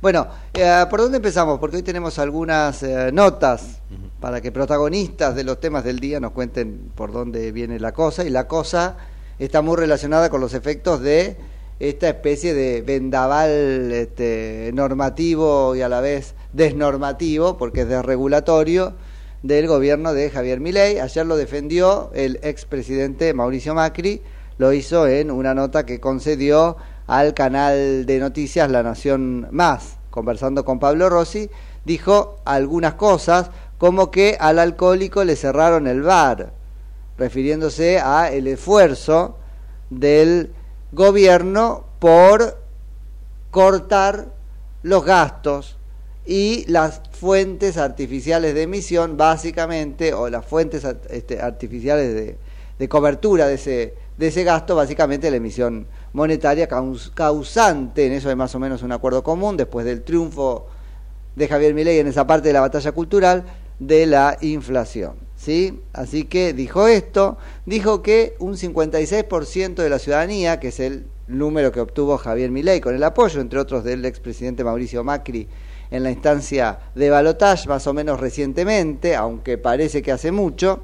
Bueno, 0.00 0.26
eh, 0.54 0.86
¿por 0.88 1.00
dónde 1.00 1.18
empezamos? 1.18 1.58
Porque 1.58 1.76
hoy 1.76 1.82
tenemos 1.82 2.18
algunas 2.18 2.82
eh, 2.82 3.10
notas 3.12 3.82
para 4.20 4.40
que 4.40 4.50
protagonistas 4.50 5.34
de 5.34 5.44
los 5.44 5.60
temas 5.60 5.84
del 5.84 6.00
día 6.00 6.18
nos 6.18 6.32
cuenten 6.32 6.90
por 6.94 7.12
dónde 7.12 7.52
viene 7.52 7.78
la 7.78 7.92
cosa. 7.92 8.24
Y 8.24 8.30
la 8.30 8.48
cosa 8.48 8.96
está 9.38 9.60
muy 9.60 9.76
relacionada 9.76 10.30
con 10.30 10.40
los 10.40 10.54
efectos 10.54 11.02
de 11.02 11.36
esta 11.78 12.08
especie 12.08 12.54
de 12.54 12.80
vendaval 12.80 13.92
este, 13.92 14.70
normativo 14.72 15.76
y 15.76 15.82
a 15.82 15.90
la 15.90 16.00
vez 16.00 16.34
desnormativo, 16.54 17.58
porque 17.58 17.82
es 17.82 17.88
desregulatorio, 17.88 18.94
del 19.42 19.66
gobierno 19.66 20.14
de 20.14 20.30
Javier 20.30 20.60
Milei. 20.60 20.98
Ayer 20.98 21.26
lo 21.26 21.36
defendió 21.36 22.10
el 22.14 22.38
expresidente 22.42 23.34
Mauricio 23.34 23.74
Macri, 23.74 24.22
lo 24.58 24.72
hizo 24.72 25.06
en 25.06 25.30
una 25.30 25.54
nota 25.54 25.84
que 25.84 26.00
concedió 26.00 26.76
al 27.06 27.34
canal 27.34 28.06
de 28.06 28.18
noticias 28.18 28.70
La 28.70 28.82
Nación 28.82 29.48
Más, 29.50 29.96
conversando 30.10 30.64
con 30.64 30.78
Pablo 30.78 31.08
Rossi, 31.08 31.50
dijo 31.84 32.36
algunas 32.44 32.94
cosas 32.94 33.50
como 33.78 34.10
que 34.10 34.36
al 34.38 34.58
alcohólico 34.58 35.24
le 35.24 35.34
cerraron 35.34 35.88
el 35.88 36.02
bar, 36.02 36.52
refiriéndose 37.18 37.98
a 37.98 38.30
el 38.30 38.46
esfuerzo 38.46 39.36
del 39.90 40.52
gobierno 40.92 41.84
por 41.98 42.58
cortar 43.50 44.28
los 44.82 45.04
gastos 45.04 45.76
y 46.24 46.64
las 46.70 47.00
fuentes 47.10 47.76
artificiales 47.76 48.54
de 48.54 48.62
emisión, 48.62 49.16
básicamente, 49.16 50.14
o 50.14 50.28
las 50.30 50.44
fuentes 50.44 50.84
este, 51.10 51.40
artificiales 51.40 52.14
de, 52.14 52.36
de 52.78 52.88
cobertura 52.88 53.46
de 53.48 53.54
ese, 53.54 53.94
de 54.18 54.28
ese 54.28 54.44
gasto, 54.44 54.76
básicamente 54.76 55.30
la 55.30 55.36
emisión 55.38 55.86
monetaria 56.12 56.68
caus- 56.68 57.10
causante, 57.14 58.06
en 58.06 58.12
eso 58.12 58.28
hay 58.28 58.36
más 58.36 58.54
o 58.54 58.58
menos 58.60 58.82
un 58.82 58.92
acuerdo 58.92 59.22
común, 59.22 59.56
después 59.56 59.84
del 59.84 60.02
triunfo 60.02 60.66
de 61.34 61.48
Javier 61.48 61.74
Milei 61.74 61.98
en 61.98 62.06
esa 62.06 62.26
parte 62.26 62.48
de 62.48 62.52
la 62.54 62.60
batalla 62.60 62.92
cultural, 62.92 63.44
de 63.78 64.06
la 64.06 64.38
inflación. 64.42 65.14
¿sí? 65.36 65.80
Así 65.92 66.24
que 66.24 66.52
dijo 66.52 66.86
esto, 66.86 67.36
dijo 67.66 68.00
que 68.02 68.36
un 68.38 68.54
56% 68.54 69.74
de 69.74 69.88
la 69.90 69.98
ciudadanía, 69.98 70.60
que 70.60 70.68
es 70.68 70.78
el 70.78 71.06
número 71.26 71.72
que 71.72 71.80
obtuvo 71.80 72.16
Javier 72.18 72.50
Milei 72.50 72.80
con 72.80 72.94
el 72.94 73.02
apoyo, 73.02 73.40
entre 73.40 73.58
otros, 73.58 73.82
del 73.82 74.04
expresidente 74.04 74.62
Mauricio 74.62 75.02
Macri 75.02 75.48
en 75.92 76.02
la 76.02 76.10
instancia 76.10 76.78
de 76.94 77.10
balotage, 77.10 77.68
más 77.68 77.86
o 77.86 77.92
menos 77.92 78.18
recientemente, 78.18 79.14
aunque 79.14 79.58
parece 79.58 80.02
que 80.02 80.10
hace 80.10 80.32
mucho, 80.32 80.80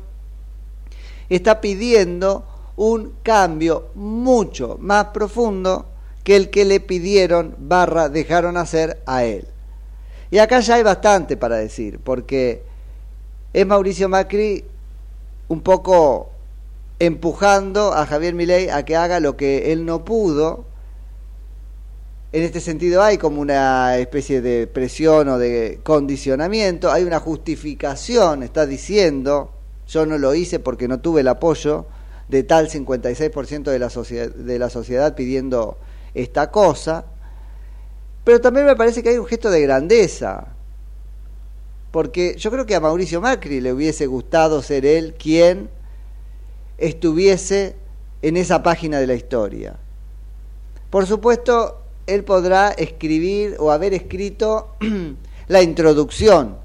está 1.30 1.60
pidiendo 1.60 2.44
un 2.76 3.14
cambio 3.22 3.88
mucho 3.94 4.76
más 4.80 5.06
profundo 5.06 5.86
que 6.22 6.36
el 6.36 6.50
que 6.50 6.66
le 6.66 6.80
pidieron 6.80 7.56
barra 7.58 8.10
dejaron 8.10 8.58
hacer 8.58 9.02
a 9.06 9.24
él. 9.24 9.48
Y 10.30 10.38
acá 10.38 10.60
ya 10.60 10.74
hay 10.74 10.82
bastante 10.82 11.38
para 11.38 11.56
decir, 11.56 12.00
porque 12.04 12.62
es 13.54 13.66
Mauricio 13.66 14.10
Macri 14.10 14.62
un 15.48 15.62
poco 15.62 16.28
empujando 16.98 17.94
a 17.94 18.04
Javier 18.04 18.34
Milei 18.34 18.68
a 18.68 18.84
que 18.84 18.94
haga 18.94 19.20
lo 19.20 19.38
que 19.38 19.72
él 19.72 19.86
no 19.86 20.04
pudo. 20.04 20.66
En 22.30 22.42
este 22.42 22.60
sentido 22.60 23.02
hay 23.02 23.16
como 23.16 23.40
una 23.40 23.96
especie 23.96 24.42
de 24.42 24.66
presión 24.66 25.28
o 25.30 25.38
de 25.38 25.80
condicionamiento, 25.82 26.92
hay 26.92 27.04
una 27.04 27.20
justificación, 27.20 28.42
está 28.42 28.66
diciendo, 28.66 29.50
yo 29.86 30.04
no 30.04 30.18
lo 30.18 30.34
hice 30.34 30.58
porque 30.58 30.88
no 30.88 31.00
tuve 31.00 31.22
el 31.22 31.28
apoyo 31.28 31.86
de 32.28 32.42
tal 32.42 32.68
56% 32.68 33.62
de 33.62 33.78
la, 33.78 33.88
sociedad, 33.88 34.28
de 34.28 34.58
la 34.58 34.68
sociedad 34.68 35.14
pidiendo 35.14 35.78
esta 36.12 36.50
cosa, 36.50 37.06
pero 38.24 38.42
también 38.42 38.66
me 38.66 38.76
parece 38.76 39.02
que 39.02 39.08
hay 39.08 39.16
un 39.16 39.26
gesto 39.26 39.48
de 39.48 39.62
grandeza, 39.62 40.48
porque 41.90 42.36
yo 42.36 42.50
creo 42.50 42.66
que 42.66 42.74
a 42.74 42.80
Mauricio 42.80 43.22
Macri 43.22 43.62
le 43.62 43.72
hubiese 43.72 44.06
gustado 44.06 44.60
ser 44.60 44.84
él 44.84 45.14
quien 45.18 45.70
estuviese 46.76 47.74
en 48.20 48.36
esa 48.36 48.62
página 48.62 49.00
de 49.00 49.06
la 49.06 49.14
historia. 49.14 49.76
Por 50.90 51.06
supuesto, 51.06 51.87
él 52.08 52.24
podrá 52.24 52.70
escribir 52.70 53.56
o 53.58 53.70
haber 53.70 53.92
escrito 53.92 54.76
la 55.48 55.62
introducción 55.62 56.56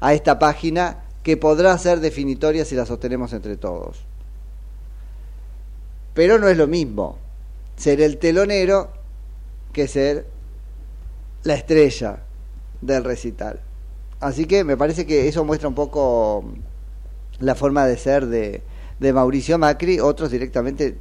a 0.00 0.14
esta 0.14 0.38
página 0.38 1.04
que 1.24 1.36
podrá 1.36 1.76
ser 1.76 2.00
definitoria 2.00 2.64
si 2.64 2.76
la 2.76 2.86
sostenemos 2.86 3.32
entre 3.32 3.56
todos. 3.56 3.98
Pero 6.14 6.38
no 6.38 6.48
es 6.48 6.56
lo 6.56 6.68
mismo 6.68 7.18
ser 7.76 8.00
el 8.00 8.18
telonero 8.18 8.92
que 9.72 9.88
ser 9.88 10.26
la 11.42 11.54
estrella 11.54 12.20
del 12.80 13.02
recital. 13.02 13.60
Así 14.20 14.46
que 14.46 14.62
me 14.62 14.76
parece 14.76 15.04
que 15.04 15.26
eso 15.26 15.44
muestra 15.44 15.68
un 15.68 15.74
poco 15.74 16.44
la 17.40 17.56
forma 17.56 17.86
de 17.86 17.96
ser 17.96 18.26
de, 18.26 18.62
de 19.00 19.12
Mauricio 19.12 19.58
Macri. 19.58 19.98
Otros 19.98 20.30
directamente 20.30 20.96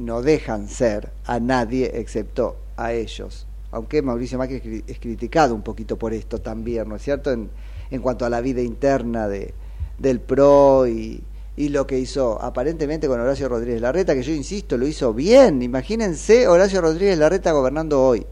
no 0.00 0.22
dejan 0.22 0.68
ser 0.68 1.10
a 1.26 1.38
nadie 1.40 1.92
excepto 1.94 2.56
a 2.76 2.92
ellos. 2.92 3.46
Aunque 3.70 4.02
Mauricio 4.02 4.38
Macri 4.38 4.56
es 4.56 4.62
cri- 4.64 4.84
es 4.86 4.98
criticado 4.98 5.54
un 5.54 5.62
poquito 5.62 5.96
por 5.96 6.12
esto 6.12 6.40
también, 6.40 6.88
¿no 6.88 6.96
es 6.96 7.02
cierto? 7.02 7.30
En, 7.30 7.50
en 7.90 8.00
cuanto 8.02 8.24
a 8.24 8.30
la 8.30 8.40
vida 8.40 8.62
interna 8.62 9.28
de, 9.28 9.54
del 9.98 10.20
PRO 10.20 10.88
y, 10.88 11.22
y 11.56 11.68
lo 11.68 11.86
que 11.86 11.98
hizo 11.98 12.40
aparentemente 12.42 13.06
con 13.06 13.20
Horacio 13.20 13.48
Rodríguez 13.48 13.80
Larreta, 13.80 14.14
que 14.14 14.22
yo 14.22 14.32
insisto, 14.32 14.76
lo 14.76 14.86
hizo 14.86 15.12
bien. 15.14 15.62
Imagínense 15.62 16.48
Horacio 16.48 16.80
Rodríguez 16.80 17.18
Larreta 17.18 17.52
gobernando 17.52 18.02
hoy. 18.02 18.26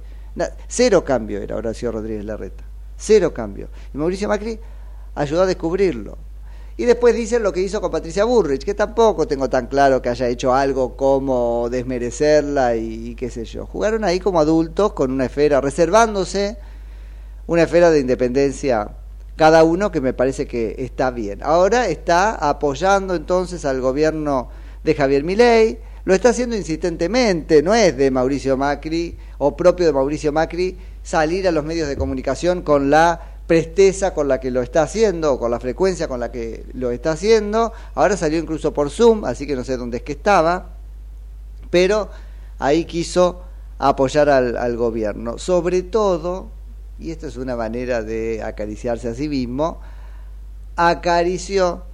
Cero 0.68 1.04
cambio 1.04 1.40
era 1.40 1.56
Horacio 1.56 1.92
Rodríguez 1.92 2.24
Larreta. 2.24 2.64
Cero 2.96 3.32
cambio. 3.34 3.68
Y 3.94 3.98
Mauricio 3.98 4.28
Macri 4.28 4.58
ayudó 5.14 5.42
a 5.42 5.46
descubrirlo. 5.46 6.16
Y 6.80 6.84
después 6.84 7.16
dicen 7.16 7.42
lo 7.42 7.52
que 7.52 7.60
hizo 7.60 7.80
con 7.80 7.90
Patricia 7.90 8.24
Burrich, 8.24 8.64
que 8.64 8.72
tampoco 8.72 9.26
tengo 9.26 9.50
tan 9.50 9.66
claro 9.66 10.00
que 10.00 10.10
haya 10.10 10.28
hecho 10.28 10.54
algo 10.54 10.96
como 10.96 11.68
desmerecerla 11.68 12.76
y, 12.76 13.16
qué 13.16 13.30
sé 13.30 13.44
yo. 13.44 13.66
Jugaron 13.66 14.04
ahí 14.04 14.20
como 14.20 14.38
adultos 14.38 14.92
con 14.92 15.10
una 15.10 15.24
esfera, 15.24 15.60
reservándose 15.60 16.56
una 17.48 17.64
esfera 17.64 17.90
de 17.90 17.98
independencia 17.98 18.92
cada 19.34 19.64
uno 19.64 19.90
que 19.90 20.00
me 20.00 20.12
parece 20.12 20.46
que 20.46 20.76
está 20.78 21.10
bien. 21.10 21.40
Ahora 21.42 21.88
está 21.88 22.36
apoyando 22.36 23.16
entonces 23.16 23.64
al 23.64 23.80
gobierno 23.80 24.48
de 24.84 24.94
Javier 24.94 25.24
Milei, 25.24 25.80
lo 26.04 26.14
está 26.14 26.28
haciendo 26.28 26.54
insistentemente, 26.54 27.60
no 27.60 27.74
es 27.74 27.96
de 27.96 28.12
Mauricio 28.12 28.56
Macri 28.56 29.18
o 29.38 29.56
propio 29.56 29.84
de 29.84 29.92
Mauricio 29.92 30.30
Macri 30.30 30.78
salir 31.02 31.48
a 31.48 31.50
los 31.50 31.64
medios 31.64 31.88
de 31.88 31.96
comunicación 31.96 32.62
con 32.62 32.88
la 32.88 33.37
presteza 33.48 34.12
con 34.12 34.28
la 34.28 34.38
que 34.38 34.50
lo 34.50 34.60
está 34.60 34.82
haciendo 34.82 35.32
o 35.32 35.38
con 35.40 35.50
la 35.50 35.58
frecuencia 35.58 36.06
con 36.06 36.20
la 36.20 36.30
que 36.30 36.66
lo 36.74 36.90
está 36.90 37.12
haciendo. 37.12 37.72
Ahora 37.94 38.16
salió 38.16 38.38
incluso 38.38 38.74
por 38.74 38.90
Zoom, 38.90 39.24
así 39.24 39.46
que 39.46 39.56
no 39.56 39.64
sé 39.64 39.78
dónde 39.78 39.96
es 39.96 40.02
que 40.02 40.12
estaba, 40.12 40.76
pero 41.70 42.10
ahí 42.58 42.84
quiso 42.84 43.40
apoyar 43.78 44.28
al, 44.28 44.56
al 44.58 44.76
gobierno. 44.76 45.38
Sobre 45.38 45.82
todo, 45.82 46.50
y 46.98 47.10
esto 47.10 47.26
es 47.26 47.38
una 47.38 47.56
manera 47.56 48.02
de 48.02 48.42
acariciarse 48.42 49.08
a 49.08 49.14
sí 49.14 49.30
mismo, 49.30 49.80
acarició 50.76 51.84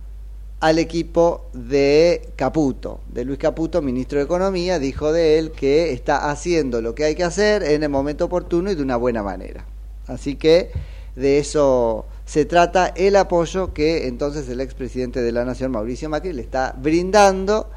al 0.58 0.80
equipo 0.80 1.46
de 1.52 2.30
Caputo, 2.34 2.98
de 3.12 3.24
Luis 3.24 3.38
Caputo, 3.38 3.80
ministro 3.80 4.18
de 4.18 4.24
Economía, 4.24 4.80
dijo 4.80 5.12
de 5.12 5.38
él 5.38 5.52
que 5.52 5.92
está 5.92 6.30
haciendo 6.30 6.82
lo 6.82 6.96
que 6.96 7.04
hay 7.04 7.14
que 7.14 7.22
hacer 7.22 7.62
en 7.62 7.84
el 7.84 7.90
momento 7.90 8.24
oportuno 8.24 8.72
y 8.72 8.74
de 8.74 8.82
una 8.82 8.96
buena 8.96 9.22
manera. 9.22 9.64
Así 10.08 10.34
que 10.34 10.72
de 11.16 11.38
eso 11.38 12.06
se 12.24 12.44
trata 12.44 12.88
el 12.88 13.16
apoyo 13.16 13.72
que 13.72 14.06
entonces 14.06 14.48
el 14.48 14.60
expresidente 14.60 15.22
de 15.22 15.32
la 15.32 15.44
Nación, 15.44 15.70
Mauricio 15.70 16.08
Macri, 16.08 16.32
le 16.32 16.42
está 16.42 16.74
brindando 16.76 17.70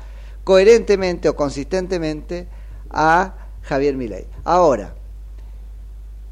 coherentemente 0.44 1.30
o 1.30 1.36
consistentemente 1.36 2.48
a 2.90 3.36
Javier 3.64 3.96
Milei. 3.96 4.26
Ahora, 4.46 4.96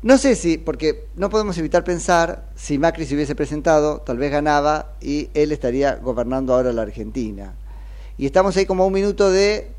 no 0.02 0.18
sé 0.18 0.36
si, 0.36 0.58
porque 0.58 1.08
no 1.16 1.30
podemos 1.30 1.58
evitar 1.58 1.84
pensar, 1.84 2.50
si 2.56 2.78
Macri 2.78 3.06
se 3.06 3.16
hubiese 3.16 3.36
presentado, 3.36 4.02
tal 4.02 4.18
vez 4.18 4.32
ganaba 4.32 4.94
y 5.02 5.30
él 5.34 5.52
estaría 5.52 5.96
gobernando 5.96 6.54
ahora 6.54 6.72
la 6.72 6.84
Argentina. 6.84 7.56
Y 8.18 8.26
estamos 8.26 8.56
ahí 8.56 8.66
como 8.66 8.86
un 8.86 8.94
minuto 8.94 9.30
de 9.32 9.72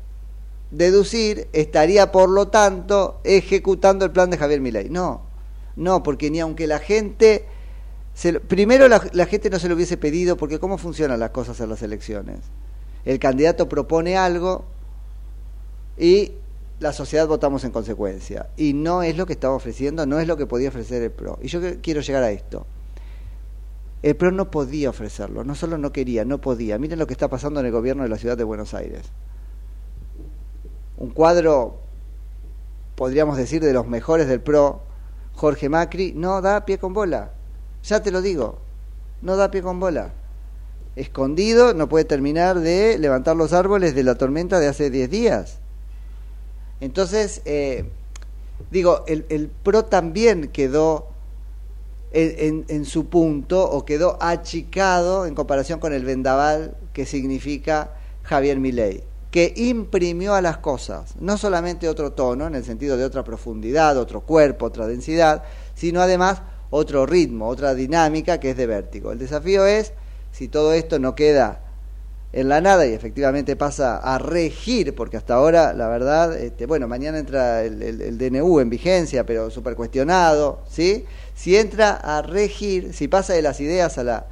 deducir, 0.69 1.47
estaría 1.53 2.11
por 2.11 2.29
lo 2.29 2.49
tanto 2.49 3.21
ejecutando 3.23 4.05
el 4.05 4.11
plan 4.11 4.29
de 4.29 4.37
Javier 4.37 4.61
Milei. 4.61 4.89
No, 4.89 5.26
no, 5.77 6.03
porque 6.03 6.29
ni 6.29 6.41
aunque 6.41 6.67
la 6.67 6.79
gente... 6.79 7.45
Se, 8.13 8.39
primero 8.39 8.87
la, 8.87 9.07
la 9.13 9.27
gente 9.27 9.49
no 9.49 9.59
se 9.59 9.69
lo 9.69 9.75
hubiese 9.75 9.95
pedido, 9.95 10.37
porque 10.37 10.59
¿cómo 10.59 10.77
funcionan 10.79 11.19
las 11.19 11.29
cosas 11.29 11.59
en 11.59 11.69
las 11.69 11.83
elecciones? 11.83 12.39
El 13.05 13.19
candidato 13.19 13.69
propone 13.69 14.17
algo 14.17 14.65
y 15.97 16.33
la 16.79 16.93
sociedad 16.93 17.27
votamos 17.27 17.63
en 17.63 17.71
consecuencia. 17.71 18.49
Y 18.57 18.73
no 18.73 19.03
es 19.03 19.17
lo 19.17 19.25
que 19.25 19.33
estaba 19.33 19.55
ofreciendo, 19.55 20.05
no 20.05 20.19
es 20.19 20.27
lo 20.27 20.37
que 20.37 20.45
podía 20.45 20.69
ofrecer 20.69 21.01
el 21.01 21.11
PRO. 21.11 21.39
Y 21.41 21.47
yo 21.47 21.59
quiero 21.81 22.01
llegar 22.01 22.23
a 22.23 22.31
esto. 22.31 22.65
El 24.03 24.15
PRO 24.15 24.31
no 24.31 24.51
podía 24.51 24.89
ofrecerlo, 24.89 25.43
no 25.43 25.55
solo 25.55 25.77
no 25.77 25.91
quería, 25.91 26.23
no 26.23 26.39
podía. 26.39 26.77
Miren 26.77 26.99
lo 26.99 27.07
que 27.07 27.13
está 27.13 27.29
pasando 27.29 27.59
en 27.59 27.65
el 27.65 27.71
gobierno 27.71 28.03
de 28.03 28.09
la 28.09 28.17
ciudad 28.17 28.37
de 28.37 28.43
Buenos 28.43 28.73
Aires. 28.73 29.05
Un 30.97 31.09
cuadro, 31.09 31.79
podríamos 32.95 33.37
decir, 33.37 33.61
de 33.61 33.73
los 33.73 33.87
mejores 33.87 34.27
del 34.27 34.41
PRO, 34.41 34.81
Jorge 35.37 35.69
Macri, 35.69 36.11
no 36.13 36.41
da 36.41 36.65
pie 36.65 36.77
con 36.77 36.93
bola. 36.93 37.31
Ya 37.83 38.01
te 38.01 38.11
lo 38.11 38.21
digo, 38.21 38.59
no 39.21 39.37
da 39.37 39.49
pie 39.49 39.61
con 39.61 39.79
bola. 39.79 40.11
Escondido, 40.97 41.73
no 41.73 41.87
puede 41.87 42.03
terminar 42.03 42.59
de 42.59 42.97
levantar 42.97 43.37
los 43.37 43.53
árboles 43.53 43.95
de 43.95 44.03
la 44.03 44.15
tormenta 44.15 44.59
de 44.59 44.67
hace 44.67 44.89
10 44.89 45.09
días 45.09 45.59
entonces, 46.79 47.41
eh, 47.45 47.85
digo, 48.71 49.03
el, 49.07 49.25
el, 49.29 49.47
PRO 49.47 49.85
también 49.85 50.49
quedó 50.49 51.07
en, 52.11 52.65
en, 52.67 52.85
su 52.85 53.07
punto 53.07 53.69
o 53.69 53.83
quedó 53.83 54.17
achicado 54.21 55.25
en 55.25 55.35
comparación 55.35 55.79
con 55.79 55.91
el 55.91 56.05
vendaval 56.05 56.77
que 56.93 57.05
significa 57.05 57.95
Javier 58.23 58.59
Milei, 58.59 59.03
que 59.31 59.53
imprimió 59.55 60.35
a 60.35 60.41
las 60.41 60.57
cosas 60.57 61.15
no 61.19 61.37
solamente 61.37 61.89
otro 61.89 62.13
tono, 62.13 62.47
en 62.47 62.55
el 62.55 62.63
sentido 62.63 62.97
de 62.97 63.05
otra 63.05 63.23
profundidad, 63.23 63.97
otro 63.97 64.21
cuerpo, 64.21 64.65
otra 64.65 64.87
densidad, 64.87 65.43
sino 65.75 66.01
además 66.01 66.41
otro 66.69 67.05
ritmo, 67.05 67.47
otra 67.47 67.73
dinámica 67.73 68.39
que 68.39 68.51
es 68.51 68.57
de 68.57 68.67
vértigo. 68.67 69.11
El 69.11 69.19
desafío 69.19 69.65
es, 69.65 69.93
si 70.31 70.47
todo 70.47 70.73
esto 70.73 70.99
no 70.99 71.15
queda 71.15 71.61
en 72.33 72.49
la 72.49 72.61
nada 72.61 72.85
y 72.85 72.93
efectivamente 72.93 73.55
pasa 73.55 73.97
a 73.97 74.17
regir, 74.19 74.93
porque 74.95 75.17
hasta 75.17 75.35
ahora, 75.35 75.73
la 75.73 75.87
verdad, 75.87 76.37
este, 76.37 76.65
bueno, 76.65 76.87
mañana 76.87 77.19
entra 77.19 77.63
el, 77.63 78.17
DNU 78.17 78.59
en 78.59 78.69
vigencia, 78.69 79.25
pero 79.25 79.49
súper 79.49 79.75
cuestionado, 79.75 80.61
¿sí? 80.69 81.05
Si 81.35 81.55
entra 81.55 81.91
a 81.91 82.21
regir, 82.21 82.93
si 82.93 83.07
pasa 83.07 83.33
de 83.33 83.41
las 83.41 83.61
ideas 83.61 83.97
a 83.97 84.03
la, 84.03 84.27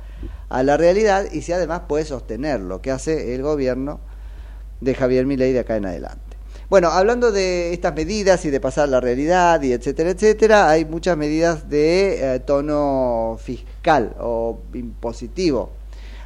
a 0.50 0.64
la 0.64 0.78
realidad 0.78 1.26
y 1.32 1.42
si 1.42 1.54
además 1.54 1.84
puede 1.88 2.06
sostener 2.06 2.60
lo 2.60 2.82
que 2.82 2.92
hace 2.92 3.34
el 3.34 3.42
gobierno 3.42 4.00
de 4.82 4.96
Javier 4.96 5.26
Milei 5.26 5.54
de 5.54 5.60
acá 5.60 5.78
en 5.78 5.86
adelante. 5.86 6.20
Bueno, 6.70 6.90
hablando 6.90 7.32
de 7.32 7.74
estas 7.74 7.94
medidas 7.94 8.44
y 8.46 8.50
de 8.50 8.60
pasar 8.60 8.90
la 8.90 9.00
realidad 9.00 9.62
y 9.62 9.72
etcétera, 9.72 10.10
etcétera, 10.10 10.70
hay 10.70 10.84
muchas 10.84 11.16
medidas 11.16 11.70
de 11.70 12.36
eh, 12.36 12.40
tono 12.40 13.38
fiscal 13.40 14.16
o 14.20 14.62
impositivo 14.74 15.70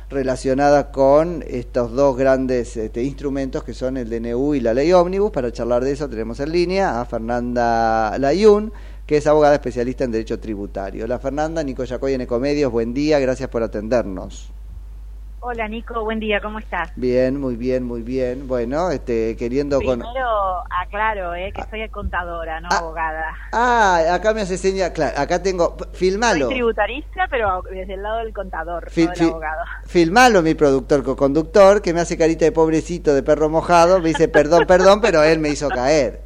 relacionadas 0.09 0.85
con 0.85 1.43
estos 1.47 1.91
dos 1.91 2.17
grandes 2.17 2.75
este, 2.77 3.03
instrumentos 3.03 3.63
que 3.63 3.73
son 3.73 3.97
el 3.97 4.09
DNU 4.09 4.55
y 4.55 4.59
la 4.59 4.73
ley 4.73 4.91
ómnibus. 4.91 5.31
Para 5.31 5.51
charlar 5.51 5.83
de 5.83 5.91
eso 5.91 6.09
tenemos 6.09 6.39
en 6.39 6.51
línea 6.51 6.99
a 6.99 7.05
Fernanda 7.05 8.17
Layún, 8.17 8.71
que 9.05 9.17
es 9.17 9.27
abogada 9.27 9.55
especialista 9.55 10.03
en 10.05 10.11
Derecho 10.11 10.39
Tributario. 10.39 11.05
La 11.05 11.19
Fernanda, 11.19 11.63
Nico 11.63 11.83
Yacoy 11.83 12.13
en 12.13 12.21
Ecomedios, 12.21 12.71
buen 12.71 12.93
día, 12.93 13.19
gracias 13.19 13.49
por 13.49 13.61
atendernos. 13.61 14.51
Hola 15.41 15.69
Nico, 15.69 16.03
buen 16.03 16.19
día, 16.19 16.41
¿cómo 16.41 16.59
estás? 16.59 16.91
Bien, 16.97 17.39
muy 17.39 17.55
bien, 17.55 17.85
muy 17.85 18.01
bien. 18.01 18.45
Bueno, 18.45 18.91
este, 18.91 19.37
queriendo 19.37 19.79
Primero 19.79 20.63
aclaro, 20.69 21.33
eh, 21.33 21.53
que 21.55 21.63
soy 21.69 21.87
contadora, 21.87 22.59
no 22.59 22.67
ah, 22.69 22.77
abogada. 22.79 23.35
Ah, 23.53 24.01
acá 24.11 24.33
me 24.33 24.41
hace 24.41 24.57
señal, 24.57 24.91
claro, 24.91 25.17
acá 25.17 25.41
tengo, 25.41 25.77
filmalo. 25.93 26.47
Soy 26.47 26.55
tributarista, 26.55 27.27
pero 27.29 27.63
desde 27.71 27.93
el 27.93 28.03
lado 28.03 28.17
del 28.17 28.33
contador, 28.33 28.91
no 28.93 29.11
del 29.11 29.29
abogado. 29.29 29.63
Filmalo, 29.85 30.41
mi 30.41 30.55
productor 30.55 31.03
co-conductor, 31.05 31.81
que 31.81 31.93
me 31.93 32.01
hace 32.01 32.17
carita 32.17 32.43
de 32.43 32.51
pobrecito, 32.51 33.13
de 33.13 33.23
perro 33.23 33.47
mojado, 33.47 34.01
me 34.01 34.09
dice 34.09 34.27
perdón, 34.27 34.65
perdón, 34.67 34.99
pero 34.99 35.23
él 35.23 35.39
me 35.39 35.47
hizo 35.47 35.69
caer. 35.69 36.19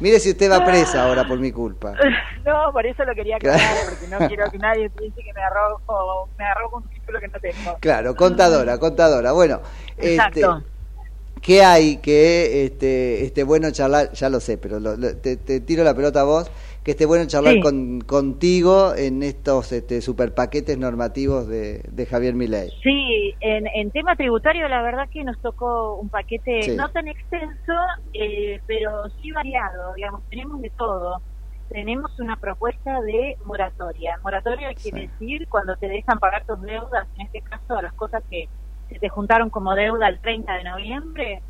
Mire 0.00 0.20
si 0.20 0.30
usted 0.30 0.50
va 0.50 0.64
presa 0.64 1.04
ahora 1.04 1.26
por 1.26 1.38
mi 1.38 1.52
culpa. 1.52 1.94
No, 2.44 2.72
por 2.72 2.86
eso 2.86 3.04
lo 3.04 3.14
quería 3.14 3.36
aclarar, 3.36 3.76
porque 3.90 4.08
no 4.08 4.26
quiero 4.26 4.50
que 4.50 4.56
nadie 4.56 4.88
piense 4.88 5.22
que 5.22 5.34
me 5.34 5.42
arrojo, 5.42 6.30
me 6.38 6.46
arrojo 6.46 6.78
un 6.78 6.97
título 7.08 7.20
que 7.20 7.28
no 7.28 7.40
tengo. 7.40 7.78
Claro, 7.80 8.14
contadora, 8.14 8.78
contadora. 8.78 9.32
Bueno, 9.32 9.60
Exacto. 9.96 10.58
Este, 10.58 11.40
¿qué 11.40 11.62
hay 11.62 11.96
que 11.98 12.64
este, 12.64 13.24
este 13.24 13.44
bueno 13.44 13.70
charlar? 13.70 14.12
Ya 14.12 14.28
lo 14.28 14.40
sé, 14.40 14.58
pero 14.58 14.80
lo, 14.80 14.96
lo, 14.96 15.16
te, 15.16 15.36
te, 15.36 15.60
tiro 15.60 15.84
la 15.84 15.94
pelota 15.94 16.20
a 16.20 16.24
vos 16.24 16.50
que 16.84 16.92
esté 16.92 17.04
bueno 17.04 17.26
charlar 17.26 17.54
sí. 17.54 17.60
con, 17.60 18.00
contigo 18.00 18.94
en 18.94 19.22
estos 19.22 19.72
este, 19.72 20.00
super 20.00 20.32
paquetes 20.32 20.78
normativos 20.78 21.46
de, 21.46 21.82
de 21.86 22.06
Javier 22.06 22.34
Milei. 22.34 22.70
Sí, 22.82 23.34
en, 23.40 23.66
en, 23.66 23.90
tema 23.90 24.16
tributario 24.16 24.66
la 24.68 24.80
verdad 24.80 25.06
que 25.10 25.22
nos 25.22 25.38
tocó 25.42 25.96
un 25.96 26.08
paquete 26.08 26.62
sí. 26.62 26.76
no 26.76 26.88
tan 26.90 27.06
extenso, 27.08 27.74
eh, 28.14 28.60
pero 28.66 29.10
sí 29.20 29.30
variado, 29.32 29.92
digamos, 29.96 30.22
tenemos 30.30 30.62
de 30.62 30.70
todo. 30.70 31.20
Tenemos 31.68 32.18
una 32.18 32.36
propuesta 32.36 33.00
de 33.02 33.36
moratoria. 33.44 34.18
Moratoria 34.22 34.70
sí. 34.76 34.90
quiere 34.90 35.08
decir 35.08 35.48
cuando 35.48 35.76
te 35.76 35.88
dejan 35.88 36.18
pagar 36.18 36.44
tus 36.44 36.60
deudas, 36.62 37.06
en 37.16 37.26
este 37.26 37.42
caso 37.42 37.76
a 37.76 37.82
las 37.82 37.92
cosas 37.94 38.22
que 38.30 38.48
se 38.88 38.98
te 38.98 39.08
juntaron 39.08 39.50
como 39.50 39.74
deuda 39.74 40.08
el 40.08 40.18
30 40.20 40.52
de 40.54 40.64
noviembre, 40.64 41.42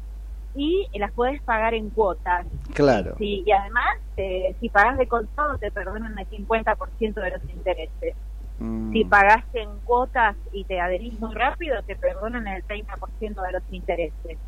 y 0.54 0.88
las 0.98 1.12
puedes 1.12 1.40
pagar 1.42 1.74
en 1.74 1.90
cuotas. 1.90 2.46
Claro. 2.74 3.14
Sí, 3.18 3.44
y 3.46 3.52
además, 3.52 3.98
eh, 4.16 4.56
si 4.60 4.68
pagas 4.68 4.98
de 4.98 5.06
contado, 5.06 5.56
te 5.58 5.70
perdonan 5.70 6.18
el 6.18 6.28
50% 6.28 7.20
de 7.20 7.30
los 7.30 7.44
intereses. 7.48 8.16
Mm. 8.58 8.92
Si 8.92 9.04
pagaste 9.04 9.62
en 9.62 9.78
cuotas 9.80 10.36
y 10.52 10.64
te 10.64 10.80
adherís 10.80 11.18
muy 11.20 11.34
rápido, 11.34 11.80
te 11.84 11.94
perdonan 11.94 12.48
el 12.48 12.64
30% 12.64 13.40
de 13.40 13.52
los 13.52 13.62
intereses. 13.70 14.38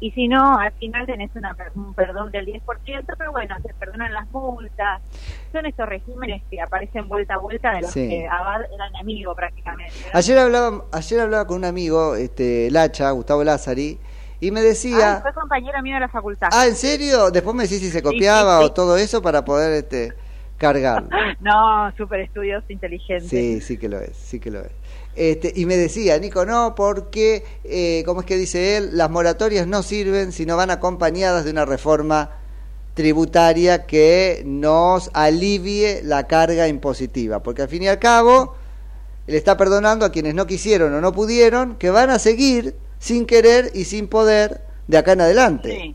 Y 0.00 0.10
si 0.10 0.28
no, 0.28 0.58
al 0.58 0.72
final 0.72 1.06
tenés 1.06 1.30
una, 1.34 1.56
un 1.74 1.94
perdón 1.94 2.30
del 2.30 2.46
10%, 2.46 2.62
pero 3.18 3.32
bueno, 3.32 3.56
te 3.62 3.72
perdonan 3.74 4.12
las 4.12 4.30
multas. 4.30 5.00
Son 5.52 5.64
estos 5.64 5.88
regímenes 5.88 6.42
que 6.50 6.60
aparecen 6.60 7.08
vuelta 7.08 7.34
a 7.34 7.38
vuelta 7.38 7.72
de 7.72 7.82
los 7.82 7.90
sí. 7.90 8.08
que 8.08 8.28
Abad 8.28 8.62
era 8.72 8.86
enemigo 8.88 9.34
prácticamente. 9.34 9.94
¿no? 10.12 10.18
Ayer 10.18 10.38
hablaba, 10.38 10.84
ayer 10.92 11.20
hablaba 11.20 11.46
con 11.46 11.56
un 11.58 11.64
amigo, 11.64 12.14
este 12.14 12.70
Lacha, 12.70 13.10
Gustavo 13.10 13.42
Lázari, 13.42 13.98
y 14.38 14.50
me 14.50 14.60
decía... 14.60 15.16
Ay, 15.16 15.22
fue 15.22 15.32
compañero 15.32 15.82
mío 15.82 15.94
de 15.94 16.00
la 16.00 16.08
facultad. 16.08 16.48
Ah, 16.52 16.66
¿en 16.66 16.76
serio? 16.76 17.30
Después 17.30 17.56
me 17.56 17.62
decís 17.62 17.80
si 17.80 17.90
se 17.90 18.02
copiaba 18.02 18.58
sí, 18.58 18.64
sí, 18.64 18.66
sí. 18.66 18.70
o 18.70 18.74
todo 18.74 18.96
eso 18.98 19.22
para 19.22 19.44
poder 19.44 19.72
este 19.72 20.12
cargarlo. 20.58 21.08
no, 21.40 21.90
súper 21.96 22.20
estudioso, 22.20 22.66
inteligente. 22.68 23.28
Sí, 23.28 23.60
sí 23.60 23.78
que 23.78 23.88
lo 23.88 23.98
es, 23.98 24.16
sí 24.16 24.40
que 24.40 24.50
lo 24.50 24.60
es. 24.60 24.72
Este, 25.16 25.50
y 25.56 25.64
me 25.66 25.76
decía, 25.76 26.18
Nico, 26.18 26.44
no, 26.44 26.74
porque, 26.74 27.42
eh, 27.64 28.02
como 28.04 28.20
es 28.20 28.26
que 28.26 28.36
dice 28.36 28.76
él, 28.76 28.90
las 28.98 29.08
moratorias 29.10 29.66
no 29.66 29.82
sirven 29.82 30.30
si 30.30 30.44
no 30.44 30.56
van 30.58 30.70
acompañadas 30.70 31.44
de 31.46 31.50
una 31.52 31.64
reforma 31.64 32.30
tributaria 32.94 33.86
que 33.86 34.42
nos 34.46 35.10
alivie 35.14 36.00
la 36.02 36.26
carga 36.26 36.68
impositiva, 36.68 37.42
porque 37.42 37.62
al 37.62 37.68
fin 37.68 37.82
y 37.82 37.88
al 37.88 37.98
cabo 37.98 38.56
le 39.26 39.36
está 39.36 39.56
perdonando 39.56 40.04
a 40.06 40.12
quienes 40.12 40.34
no 40.34 40.46
quisieron 40.46 40.94
o 40.94 41.00
no 41.00 41.12
pudieron, 41.12 41.76
que 41.76 41.90
van 41.90 42.10
a 42.10 42.18
seguir 42.18 42.74
sin 42.98 43.26
querer 43.26 43.70
y 43.74 43.84
sin 43.84 44.08
poder 44.08 44.60
de 44.86 44.98
acá 44.98 45.12
en 45.12 45.20
adelante. 45.22 45.70
Sí. 45.78 45.94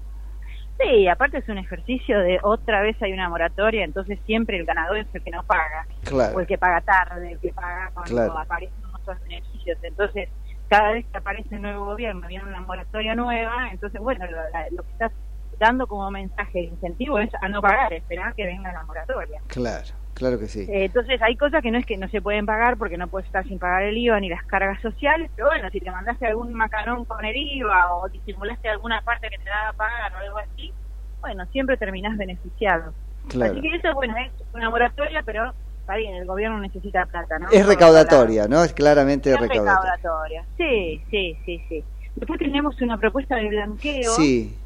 Sí, 0.84 1.08
aparte 1.08 1.38
es 1.38 1.48
un 1.48 1.60
ejercicio 1.60 2.20
de 2.20 2.40
otra 2.42 2.82
vez 2.82 3.00
hay 3.04 3.14
una 3.14 3.30
moratoria, 3.30 3.84
entonces 3.86 4.18
siempre 4.26 4.58
el 4.58 4.66
ganador 4.66 4.98
es 4.98 5.06
el 5.14 5.22
que 5.24 5.30
no 5.30 5.44
paga, 5.44 5.86
Claro. 6.04 6.36
o 6.36 6.40
el 6.40 6.48
que 6.48 6.58
paga 6.58 6.82
tarde, 6.82 7.34
el 7.34 7.40
que 7.40 7.54
paga 7.54 7.92
cuando 7.94 8.12
Claro. 8.16 8.38
aparecen 8.40 8.81
otros 9.02 9.20
beneficios. 9.22 9.78
Entonces, 9.84 10.30
cada 10.72 10.94
vez 10.94 11.06
que 11.06 11.18
aparece 11.18 11.56
un 11.56 11.64
nuevo 11.64 11.86
gobierno, 11.86 12.26
viene 12.28 12.46
una 12.46 12.62
moratoria 12.62 13.14
nueva, 13.14 13.70
entonces, 13.72 14.00
bueno, 14.00 14.26
lo, 14.72 14.84
que 14.84 14.92
estás 14.92 15.12
dando 15.60 15.86
como 15.86 16.10
mensaje 16.10 16.60
de 16.60 16.66
incentivo 16.66 17.20
es 17.20 17.30
a 17.42 17.50
no 17.50 17.62
pagar, 17.62 17.92
esperar 17.92 18.34
que 18.36 18.46
venga 18.46 18.72
la 18.72 18.84
moratoria. 18.84 19.42
Claro, 19.48 19.90
claro 20.14 20.40
que 20.40 20.48
sí. 20.48 20.62
Eh, 20.62 20.86
entonces 20.86 21.22
hay 21.22 21.36
cosas 21.36 21.62
que 21.62 21.72
no 21.72 21.78
es 21.78 21.86
que 21.86 21.98
no 21.98 22.08
se 22.08 22.22
pueden 22.22 22.46
pagar 22.46 22.78
porque 22.78 22.98
no 22.98 23.08
puedes 23.08 23.28
estar 23.28 23.46
sin 23.46 23.60
pagar 23.60 23.84
el 23.84 23.98
IVA 23.98 24.22
ni 24.22 24.30
las 24.30 24.46
cargas 24.46 24.82
sociales, 24.82 25.30
pero 25.36 25.50
bueno, 25.50 25.70
si 25.72 25.82
te 25.82 25.92
mandaste 25.92 26.26
algún 26.26 26.54
macarón 26.54 27.04
con 27.04 27.24
el 27.26 27.36
IVA 27.36 27.94
o 27.96 28.08
disimulaste 28.08 28.70
alguna 28.70 29.02
parte 29.02 29.30
que 29.30 29.38
te 29.38 29.50
daba 29.50 29.70
a 29.70 29.74
pagar 29.74 30.14
o 30.14 30.18
algo 30.20 30.38
así, 30.38 30.74
bueno, 31.20 31.46
siempre 31.48 31.76
terminás 31.76 32.18
beneficiado. 32.18 32.94
Claro. 33.28 33.52
Así 33.52 33.62
que 33.62 33.76
eso, 33.76 33.94
bueno, 33.94 34.16
es 34.18 34.32
una 34.54 34.70
moratoria, 34.70 35.22
pero 35.24 35.54
está 35.92 35.98
bien, 35.98 36.16
el 36.16 36.26
gobierno 36.26 36.60
necesita 36.60 37.06
plata, 37.06 37.38
¿no? 37.40 37.50
Es 37.52 37.66
recaudatoria, 37.66 38.48
¿no? 38.48 38.64
Es 38.64 38.74
claramente 38.74 39.32
Es 39.32 39.40
recaudatoria. 39.40 39.96
recaudatoria. 39.98 40.46
Sí, 40.58 41.02
sí, 41.10 41.38
sí, 41.46 41.62
sí. 41.68 41.84
Después 42.16 42.40
tenemos 42.40 42.80
una 42.82 42.98
propuesta 42.98 43.36
de 43.36 43.50
blanqueo. 43.50 44.12
Sí. 44.14 44.58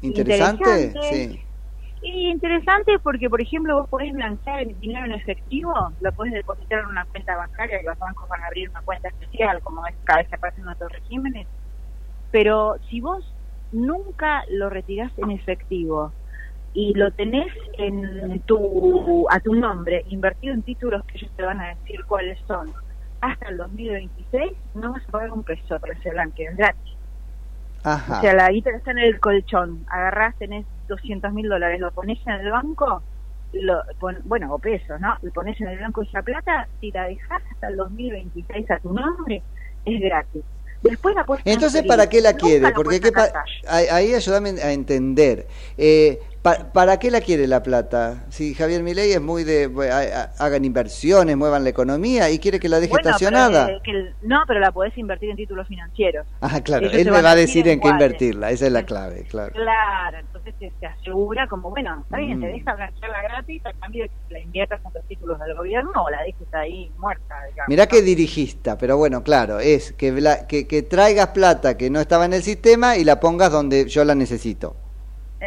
Interesante, 0.00 0.64
Interesante. 0.86 1.08
sí. 1.32 1.40
Y 2.02 2.30
interesante 2.30 2.98
porque, 3.02 3.30
por 3.30 3.40
ejemplo, 3.40 3.78
vos 3.78 3.88
podés 3.88 4.12
blanquear 4.12 4.60
el 4.60 4.78
dinero 4.78 5.06
en 5.06 5.12
efectivo, 5.12 5.72
lo 6.00 6.12
podés 6.12 6.34
depositar 6.34 6.80
en 6.80 6.86
una 6.86 7.04
cuenta 7.06 7.36
bancaria, 7.36 7.80
que 7.80 7.86
los 7.86 7.98
bancos 7.98 8.28
van 8.28 8.42
a 8.42 8.46
abrir 8.46 8.68
una 8.68 8.82
cuenta 8.82 9.08
especial, 9.08 9.60
como 9.62 9.86
es 9.86 9.94
cada 10.04 10.18
vez 10.20 10.28
que 10.28 10.34
aparecen 10.34 10.68
otros 10.68 10.92
regímenes. 10.92 11.46
Pero 12.30 12.76
si 12.90 13.00
vos 13.00 13.24
nunca 13.72 14.44
lo 14.50 14.68
retirás 14.68 15.12
en 15.18 15.30
efectivo 15.30 16.12
y 16.74 16.92
lo 16.94 17.10
tenés 17.12 17.46
en 17.78 18.40
tu, 18.46 19.26
a 19.30 19.38
tu 19.40 19.54
nombre, 19.54 20.02
invertido 20.08 20.52
en 20.54 20.62
títulos 20.62 21.02
que 21.06 21.18
ellos 21.18 21.30
te 21.36 21.42
van 21.44 21.60
a 21.60 21.68
decir 21.68 22.04
cuáles 22.06 22.38
son, 22.46 22.72
hasta 23.20 23.48
el 23.48 23.56
2026, 23.56 24.52
no 24.74 24.92
vas 24.92 25.02
a 25.08 25.12
pagar 25.12 25.30
un 25.30 25.44
peso 25.44 25.78
por 25.78 25.90
ese 25.90 26.10
blanqueo, 26.10 26.50
es 26.50 26.56
gratis. 26.56 26.92
Ajá. 27.84 28.18
O 28.18 28.20
sea, 28.22 28.34
la 28.34 28.50
guita 28.50 28.70
está 28.70 28.90
en 28.90 28.98
el 28.98 29.20
colchón. 29.20 29.84
Agarrás, 29.88 30.34
tenés 30.38 30.66
200 30.88 31.32
mil 31.32 31.48
dólares, 31.48 31.78
lo 31.80 31.90
pones 31.92 32.18
en 32.26 32.32
el 32.34 32.50
banco, 32.50 33.02
lo 33.52 33.82
pon- 34.00 34.22
bueno, 34.24 34.52
o 34.52 34.58
pesos, 34.58 35.00
¿no? 35.00 35.16
Lo 35.22 35.30
pones 35.32 35.58
en 35.60 35.68
el 35.68 35.78
banco 35.78 36.02
esa 36.02 36.22
plata, 36.22 36.66
si 36.80 36.90
la 36.90 37.04
dejás 37.06 37.42
hasta 37.52 37.68
el 37.68 37.76
2026 37.76 38.70
a 38.70 38.78
tu 38.80 38.92
nombre, 38.92 39.42
es 39.84 40.00
gratis. 40.00 40.42
Después 40.82 41.14
la 41.14 41.24
Entonces. 41.44 41.86
¿para 41.86 42.08
qué 42.08 42.20
la 42.20 42.34
quiere? 42.34 42.72
Porque 42.72 43.00
qué 43.00 43.12
pa- 43.12 43.30
ahí, 43.68 43.86
ahí 43.90 44.14
ayúdame 44.14 44.50
a 44.62 44.72
entender. 44.72 45.46
Eh, 45.78 46.18
pa- 46.44 46.70
¿Para 46.72 46.98
qué 46.98 47.10
la 47.10 47.22
quiere 47.22 47.46
la 47.48 47.62
plata? 47.62 48.26
Si 48.28 48.52
Javier 48.54 48.82
Milei 48.82 49.12
es 49.12 49.20
muy 49.20 49.44
de 49.44 49.64
hagan 50.38 50.64
inversiones, 50.64 51.36
muevan 51.38 51.64
la 51.64 51.70
economía 51.70 52.30
y 52.30 52.38
quiere 52.38 52.60
que 52.60 52.68
la 52.68 52.78
deje 52.80 52.90
Bueno, 52.90 53.02
pero, 53.04 53.16
estacionada. 53.16 53.70
eh, 53.70 53.80
que 53.82 53.90
el- 53.92 54.14
no, 54.22 54.42
pero 54.46 54.60
la 54.60 54.70
podés 54.70 54.96
invertir 54.98 55.30
en 55.30 55.36
títulos 55.36 55.66
financieros. 55.66 56.26
Ah, 56.42 56.60
claro, 56.60 56.86
él 56.90 57.10
me 57.10 57.22
va 57.22 57.30
a 57.30 57.34
decir 57.34 57.66
en 57.66 57.80
qué 57.80 57.88
invertirla, 57.88 58.50
esa 58.50 58.66
es 58.66 58.72
la 58.72 58.84
clave, 58.84 59.24
claro. 59.28 59.52
Claro, 59.54 60.18
entonces 60.18 60.54
te, 60.58 60.70
te 60.78 60.86
asegura 60.86 61.48
como, 61.48 61.70
bueno, 61.70 62.02
está 62.02 62.18
bien, 62.18 62.38
te 62.38 62.46
Mm. 62.48 62.52
deja 62.52 62.74
blanquearla 62.74 63.22
gratis 63.22 63.62
a 63.64 63.72
cambio 63.72 64.02
de 64.04 64.08
que 64.10 64.14
la 64.34 64.40
inviertas 64.40 64.80
en 64.84 64.90
los 64.94 65.04
títulos 65.08 65.40
del 65.40 65.56
gobierno 65.56 65.90
o 66.04 66.10
la 66.10 66.22
dejes 66.24 66.46
ahí 66.52 66.92
muerta, 66.98 67.34
digamos. 67.48 67.68
Mirá 67.68 67.86
que 67.86 68.02
dirigista, 68.02 68.76
pero 68.76 68.98
bueno, 68.98 69.22
claro, 69.24 69.60
es 69.60 69.92
que, 69.94 70.12
bla- 70.12 70.46
que, 70.46 70.66
que 70.68 70.82
traigas 70.82 71.28
plata 71.28 71.78
que 71.78 71.88
no 71.88 72.00
estaba 72.00 72.26
en 72.26 72.34
el 72.34 72.42
sistema 72.42 72.98
y 72.98 73.04
la 73.04 73.18
pongas 73.18 73.50
donde 73.50 73.88
yo 73.88 74.04
la 74.04 74.14
necesito. 74.14 74.76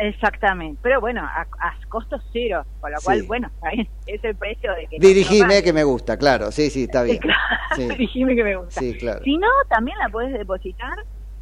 Exactamente, 0.02 0.80
pero 0.82 1.00
bueno, 1.02 1.22
a, 1.24 1.42
a 1.42 1.74
costos 1.90 2.22
cero, 2.32 2.64
con 2.80 2.92
lo 2.92 2.98
Sí. 3.00 3.06
cual, 3.06 3.24
bueno, 3.24 3.48
está 3.54 3.70
bien, 3.72 3.88
es 4.08 4.24
el 4.24 4.36
precio 4.36 4.74
de 4.76 4.88
que... 4.88 5.00
no 5.00 5.08
Dirigime 5.08 5.64
que 5.64 5.74
me 5.74 5.84
gusta, 5.84 6.18
claro, 6.18 6.52
sí, 6.52 6.70
sí, 6.70 6.84
está 6.84 7.04
bien. 7.04 7.20
Claro, 7.28 7.40
Sí. 7.76 7.88
dirigime 7.90 8.36
que 8.36 8.44
me 8.44 8.56
gusta. 8.56 8.80
Sí, 8.80 8.98
claro. 8.98 9.22
Si 9.24 9.38
no, 9.38 9.48
también 9.70 9.98
la 10.00 10.10
podés 10.10 10.34
depositar 10.34 10.98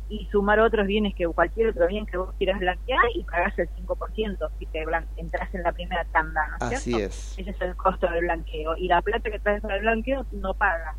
y 0.08 0.28
sumar 0.32 0.60
otros 0.60 0.86
bienes 0.86 1.16
que 1.16 1.26
cualquier 1.28 1.70
otro 1.70 1.88
bien 1.88 2.06
que 2.06 2.18
vos 2.18 2.30
quieras 2.38 2.60
blanquear 2.60 3.02
y 3.16 3.24
pagás 3.24 3.58
el 3.58 3.68
5% 3.70 4.50
si 4.60 4.66
te 4.68 4.86
entras 5.18 5.56
en 5.56 5.64
la 5.64 5.72
primera 5.72 6.06
tanda, 6.12 6.42
¿no 6.60 6.68
Así 6.68 6.92
cierto? 6.92 7.06
es. 7.08 7.36
Ese 7.40 7.50
es 7.50 7.62
el 7.62 7.76
costo 7.76 8.08
del 8.12 8.22
blanqueo 8.22 8.78
y 8.78 8.88
la 8.88 9.02
plata 9.02 9.32
que 9.32 9.40
traes 9.40 9.62
para 9.64 9.76
el 9.78 9.82
blanqueo 9.82 10.26
no 10.32 10.54
paga. 10.54 10.96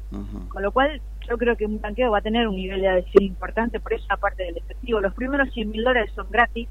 Con 0.48 0.62
lo 0.62 0.72
cual, 0.72 1.00
yo 1.28 1.38
creo 1.38 1.56
que 1.56 1.66
un 1.66 1.80
blanqueo 1.80 2.10
va 2.10 2.18
a 2.18 2.22
tener 2.22 2.48
un 2.48 2.56
nivel 2.56 2.80
de 2.80 2.88
adhesión 2.88 3.22
importante 3.22 3.78
por 3.78 3.92
esa 3.94 4.16
parte 4.16 4.42
del 4.42 4.56
efectivo. 4.56 5.00
Los 5.00 5.14
primeros 5.14 5.52
100 5.52 5.70
mil 5.70 5.84
dólares 5.84 6.10
son 6.16 6.26
gratis, 6.30 6.68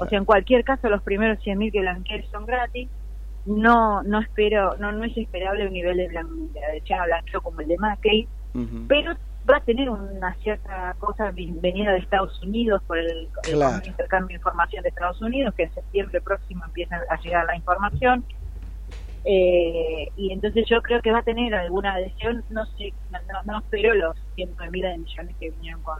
o 0.00 0.06
sea, 0.06 0.18
en 0.18 0.24
cualquier 0.24 0.64
caso, 0.64 0.88
los 0.88 1.02
primeros 1.02 1.40
100 1.42 1.58
mil 1.58 1.72
que 1.72 1.80
blanquees 1.80 2.28
son 2.30 2.46
gratis. 2.46 2.88
No 3.44 4.02
no 4.02 4.20
espero, 4.20 4.76
no 4.78 4.92
no 4.92 5.04
es 5.04 5.16
esperable 5.16 5.66
un 5.66 5.72
nivel 5.72 5.96
de, 5.96 6.08
blan- 6.08 6.52
de 6.52 6.64
adhesión 6.64 7.00
a 7.00 7.04
blanqueo 7.06 7.40
como 7.40 7.60
el 7.60 7.68
de 7.68 7.78
Macri, 7.78 8.28
pero 8.88 9.14
va 9.48 9.56
a 9.58 9.64
tener 9.64 9.88
una 9.88 10.34
cierta 10.36 10.94
cosa 10.98 11.30
venida 11.32 11.92
de 11.92 11.98
Estados 12.00 12.42
Unidos 12.42 12.82
por 12.86 12.98
el, 12.98 13.28
el 13.46 13.54
Claro. 13.54 13.80
intercambio 13.86 14.28
de 14.28 14.34
información 14.34 14.82
de 14.82 14.90
Estados 14.90 15.22
Unidos, 15.22 15.54
que 15.54 15.62
en 15.62 15.72
septiembre 15.72 16.20
próximo 16.20 16.64
empieza 16.66 17.00
a 17.08 17.18
llegar 17.20 17.46
la 17.46 17.56
información. 17.56 18.26
Eh, 19.24 20.08
y 20.16 20.32
entonces 20.32 20.64
yo 20.68 20.80
creo 20.82 21.00
que 21.02 21.10
va 21.10 21.18
a 21.18 21.22
tener 21.22 21.54
alguna 21.54 21.94
adhesión, 21.94 22.44
no 22.50 22.64
sé, 22.66 22.92
no, 23.10 23.18
no, 23.32 23.42
no 23.52 23.58
espero 23.58 23.94
los 23.94 24.16
cientos 24.34 24.58
de 24.58 24.70
miles 24.70 24.92
de 24.92 24.98
millones 24.98 25.36
que 25.38 25.50
vinieron 25.50 25.82
con, 25.82 25.98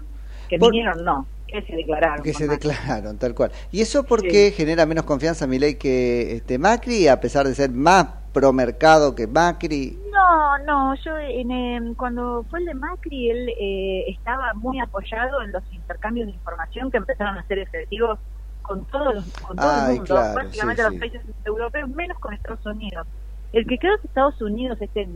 que 0.49 0.59
Por- 0.59 0.71
vinieron 0.73 1.05
no, 1.05 1.27
que 1.49 1.63
se 1.63 1.75
declararon. 1.77 2.23
Que 2.23 2.33
se 2.35 2.47
Macri. 2.47 2.69
declararon, 2.69 3.19
tal 3.19 3.35
cual. 3.35 3.51
¿Y 3.73 3.81
eso 3.81 4.05
por 4.05 4.21
Sí. 4.21 4.29
genera 4.53 4.87
menos 4.87 5.05
confianza 5.05 5.47
a 5.47 5.49
Milei 5.49 5.77
que 5.77 6.37
este 6.37 6.59
Macri, 6.59 7.09
a 7.09 7.21
pesar 7.21 7.47
de 7.47 7.55
ser 7.55 7.71
más 7.71 8.07
pro 8.33 8.53
mercado 8.53 9.15
que 9.15 9.27
Macri? 9.27 9.99
No, 10.13 10.59
no, 10.65 10.95
yo 11.05 11.17
en, 11.19 11.51
em, 11.51 11.95
cuando 11.95 12.45
fue 12.51 12.61
el 12.61 12.67
de 12.67 12.75
Macri, 12.75 13.31
él 13.31 13.49
eh, 13.59 14.05
estaba 14.09 14.53
muy 14.55 14.79
apoyado 14.81 15.43
en 15.43 15.53
los 15.53 15.63
intercambios 15.73 16.27
de 16.27 16.33
información 16.35 16.91
que 16.91 16.99
empezaron 16.99 17.39
a 17.39 17.47
ser 17.47 17.59
efectivos 17.61 18.19
con 18.63 18.85
todos 18.87 19.15
los, 19.15 19.25
con 19.41 19.57
todo 19.57 19.71
Ay, 19.71 19.81
el 19.93 19.97
mundo, 19.97 20.05
claro, 20.05 20.35
prácticamente 20.35 20.83
sí, 20.83 20.87
los 20.87 20.93
sí. 20.95 20.99
países 21.01 21.23
europeos, 21.45 21.89
menos 21.91 22.19
con 22.19 22.35
Estados 22.35 22.67
Unidos. 22.67 23.07
El 23.53 23.67
que 23.67 23.79
creo 23.79 23.97
que 23.99 24.07
Estados 24.09 24.41
Unidos 24.43 24.77
este 24.81 25.09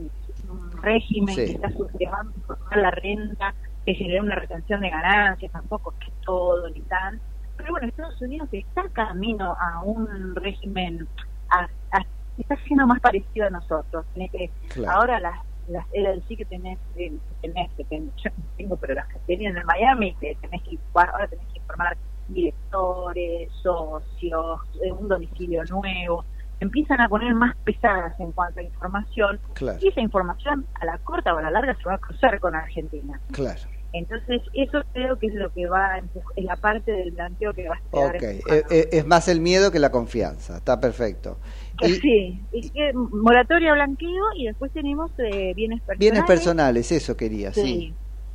un 0.49 0.73
régimen 0.83 1.35
que 1.37 1.45
está 1.53 1.71
sujeando 1.71 2.33
la 2.75 2.91
renta, 2.91 3.55
que 3.85 3.95
genera 3.95 4.23
una 4.23 4.35
retención 4.37 4.81
de 4.81 4.91
ganancias, 4.91 5.51
tampoco 5.53 5.93
es 5.99 6.07
que 6.07 6.13
todo 6.25 6.69
ni 6.71 6.81
tan. 6.83 7.21
Pero 7.57 7.71
bueno, 7.73 7.89
Estados 7.89 8.21
Unidos 8.23 8.49
está 8.53 8.89
camino 8.93 9.57
a 9.61 9.83
un 9.85 10.35
régimen, 10.37 11.07
a, 11.51 11.65
a- 11.97 12.07
está 12.39 12.57
siendo 12.67 12.87
más 12.87 13.01
parecido 13.01 13.47
a 13.47 13.51
nosotros. 13.51 14.05
Tenés 14.15 14.31
que, 14.31 14.51
Claro. 14.75 14.99
Ahora 15.01 15.21
las, 15.21 15.39
las 15.69 15.87
LLC 15.93 16.37
que 16.39 16.45
tenés, 16.45 16.79
que 16.97 17.13
tenés, 17.41 17.71
que 17.77 17.85
ten- 17.85 18.11
yo 18.17 18.31
no 18.37 18.45
tengo, 18.57 18.77
pero 18.77 18.95
las 18.95 19.07
que 19.09 19.19
tenían 19.27 19.57
en 19.57 19.67
Miami, 19.67 20.15
que 20.21 20.35
tenés 20.41 20.63
que 20.63 20.79
ahora 20.95 21.27
tenés 21.29 21.47
que 21.49 21.59
informar 21.59 21.97
directores, 22.29 23.51
socios, 23.63 24.61
eh, 24.83 24.93
un 24.93 25.09
domicilio 25.09 25.63
nuevo, 25.65 26.25
empiezan 26.63 27.01
a 27.01 27.09
poner 27.09 27.35
más 27.35 27.57
pesadas 27.65 28.19
en 28.21 28.33
cuanto 28.33 28.61
a 28.61 28.63
información 28.63 29.41
Claro. 29.55 29.79
y 29.83 29.89
esa 29.89 30.01
información 30.01 30.65
a 30.81 30.85
la 30.87 30.99
corta 30.99 31.35
o 31.35 31.39
a 31.39 31.43
la 31.43 31.51
larga 31.51 31.75
se 31.77 31.85
va 31.85 31.95
a 31.95 31.99
cruzar 31.99 32.39
con 32.41 32.55
Argentina. 32.55 33.21
Claro. 33.33 33.61
Entonces, 33.93 34.41
eso 34.55 34.83
creo 34.95 35.19
que 35.19 35.27
es 35.27 35.35
lo 35.35 35.53
que 35.53 35.67
va 35.67 35.99
es 35.99 36.45
la 36.45 36.57
parte 36.57 36.93
del 36.93 37.11
blanqueo 37.11 37.53
que 37.53 37.69
va 37.69 37.75
a 37.75 37.79
estar 37.79 38.17
Ok, 38.17 38.23
eh, 38.23 38.63
eh, 38.71 38.89
es 38.93 39.07
más 39.07 39.29
el 39.29 39.41
miedo 39.41 39.71
que 39.71 39.79
la 39.79 39.91
confianza, 39.91 40.57
está 40.59 40.81
perfecto. 40.81 41.39
Y 41.83 41.95
sí, 41.95 42.41
y 42.53 42.71
que 42.71 42.93
moratoria 42.95 43.73
blanqueo 43.75 44.25
y 44.37 44.47
después 44.47 44.71
tenemos 44.73 45.11
eh, 45.19 45.53
bienes 45.55 45.81
personales. 45.81 45.99
bienes 45.99 46.25
personales, 46.25 46.93
eso 46.93 47.17
quería, 47.17 47.53
sí. 47.53 47.63
Sí, 47.63 47.95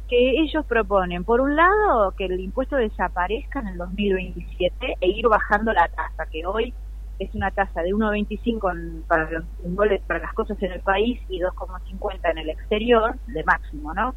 que 0.10 0.42
ellos 0.42 0.66
proponen, 0.66 1.24
por 1.24 1.40
un 1.42 1.56
lado, 1.56 2.12
que 2.18 2.26
el 2.26 2.40
impuesto 2.40 2.76
desaparezca 2.76 3.60
en 3.60 3.68
el 3.68 3.78
2027 3.78 4.98
e 5.02 5.08
ir 5.08 5.28
bajando 5.28 5.72
la 5.74 5.88
tasa, 5.88 6.26
que 6.32 6.46
hoy 6.46 6.74
es 7.20 7.34
una 7.36 7.52
tasa 7.52 7.82
de 7.82 7.94
1,25 7.94 8.72
en- 8.72 9.04
para, 9.08 9.30
los 9.32 9.46
dólares 9.60 10.04
para 10.08 10.20
las 10.20 10.34
cosas 10.34 10.62
en 10.62 10.72
el 10.72 10.82
país 10.82 11.20
y 11.28 11.40
2,50 11.40 12.30
en 12.32 12.38
el 12.40 12.50
exterior, 12.50 13.16
de 13.26 13.44
máximo, 13.44 13.94
¿no? 13.94 14.16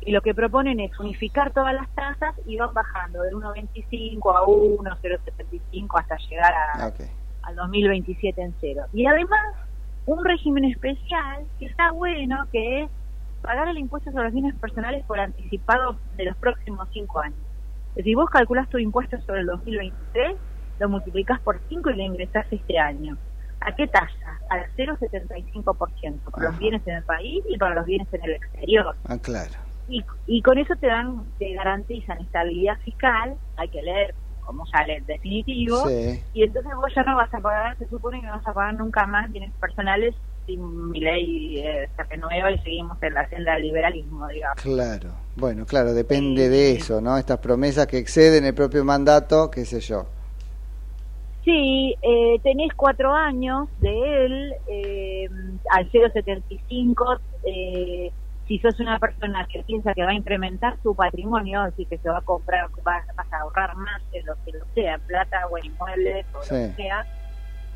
Y 0.00 0.12
lo 0.12 0.22
que 0.22 0.34
proponen 0.34 0.80
es 0.80 0.98
unificar 0.98 1.52
todas 1.52 1.74
las 1.74 1.88
tasas 1.94 2.34
y 2.46 2.56
van 2.56 2.72
bajando 2.72 3.22
del 3.22 3.34
1,25 3.34 4.34
a 4.36 4.44
1, 4.46 4.96
0,75 5.02 5.98
hasta 6.00 6.16
llegar 6.28 6.52
a, 6.74 6.86
Ok. 6.88 7.00
al 7.42 7.54
2027 7.56 8.40
en 8.40 8.54
cero. 8.60 8.82
Y 8.92 9.06
además, 9.06 9.40
un 10.06 10.24
régimen 10.24 10.64
especial 10.64 11.46
que 11.58 11.66
está 11.66 11.92
bueno, 11.92 12.48
que 12.50 12.82
es 12.84 12.90
pagar 13.42 13.68
el 13.68 13.78
impuesto 13.78 14.10
sobre 14.10 14.24
los 14.24 14.32
bienes 14.32 14.58
personales 14.58 15.04
por 15.06 15.20
anticipado 15.20 16.00
de 16.12 16.24
los 16.24 16.36
próximos 16.38 16.88
cinco 16.92 17.20
años. 17.20 17.38
Es 17.90 18.04
decir, 18.04 18.16
vos 18.16 18.30
calculás 18.30 18.68
tu 18.68 18.78
impuesto 18.78 19.20
sobre 19.22 19.40
el 19.40 19.46
2023, 19.46 20.36
lo 20.80 20.88
multiplicás 20.88 21.38
por 21.40 21.60
5 21.68 21.90
y 21.90 21.96
lo 21.96 22.02
ingresás 22.02 22.46
este 22.50 22.78
año. 22.78 23.16
¿A 23.60 23.74
qué 23.76 23.86
tasa? 23.86 24.40
Al 24.48 24.64
0,75% 24.76 26.18
para 26.32 26.50
los 26.50 26.58
bienes 26.58 26.82
en 26.86 26.96
el 26.96 27.04
país 27.04 27.44
y 27.48 27.58
para 27.58 27.74
los 27.74 27.84
bienes 27.86 28.08
en 28.12 28.24
el 28.24 28.30
exterior. 28.32 28.96
Ah, 29.06 29.18
claro. 29.18 29.52
Y, 29.88 30.02
y 30.26 30.40
con 30.42 30.56
eso 30.58 30.74
te 30.76 30.86
dan, 30.86 31.24
te 31.38 31.52
garantizan 31.52 32.18
estabilidad 32.20 32.78
fiscal, 32.84 33.34
hay 33.56 33.68
que 33.68 33.82
leer 33.82 34.14
como 34.46 34.64
sale 34.66 35.02
definitivo, 35.06 35.86
Sí. 35.88 36.20
y 36.32 36.42
entonces 36.42 36.72
vos 36.74 36.90
ya 36.96 37.02
no 37.04 37.14
vas 37.16 37.32
a 37.32 37.38
pagar, 37.38 37.76
se 37.78 37.86
supone 37.88 38.20
que 38.20 38.26
no 38.26 38.32
vas 38.32 38.46
a 38.48 38.52
pagar 38.52 38.74
nunca 38.74 39.06
más 39.06 39.30
bienes 39.30 39.52
personales 39.60 40.14
si 40.46 40.56
mi 40.56 40.98
ley 41.00 41.58
eh, 41.58 41.88
se 41.94 42.02
renueva 42.04 42.50
y 42.50 42.58
seguimos 42.60 43.00
en 43.02 43.14
la 43.14 43.28
senda 43.28 43.52
del 43.54 43.62
liberalismo, 43.64 44.26
digamos. 44.28 44.60
Claro, 44.60 45.10
bueno, 45.36 45.66
claro, 45.66 45.92
depende 45.92 46.48
de 46.48 46.72
eso, 46.72 47.00
¿no? 47.00 47.16
Estas 47.16 47.38
promesas 47.38 47.86
que 47.86 47.98
exceden 47.98 48.44
el 48.44 48.54
propio 48.54 48.84
mandato, 48.84 49.50
qué 49.50 49.64
sé 49.64 49.80
yo. 49.80 50.06
Sí, 51.44 51.96
eh, 52.02 52.38
tenés 52.42 52.68
cuatro 52.76 53.14
años 53.14 53.68
de 53.78 54.24
él, 54.26 54.52
eh, 54.70 55.28
al 55.70 55.90
0,75, 55.90 57.18
eh, 57.44 58.12
si 58.46 58.58
sos 58.58 58.78
una 58.80 58.98
persona 58.98 59.46
que 59.50 59.62
piensa 59.62 59.94
que 59.94 60.02
va 60.02 60.10
a 60.10 60.14
incrementar 60.14 60.78
su 60.82 60.94
patrimonio, 60.94 61.60
así 61.62 61.86
que 61.86 61.98
se 61.98 62.10
va 62.10 62.18
a 62.18 62.22
comprar, 62.22 62.68
vas, 62.84 63.04
vas 63.16 63.32
a 63.32 63.38
ahorrar 63.40 63.74
más 63.76 64.02
en 64.12 64.26
lo 64.26 64.34
que 64.44 64.52
lo 64.52 64.66
sea, 64.74 64.98
plata 65.06 65.46
o 65.50 65.56
en 65.58 65.66
inmuebles 65.66 66.26
o 66.34 66.42
Sí. 66.42 66.54
lo 66.54 66.60
que 66.76 66.82
sea, 66.82 67.06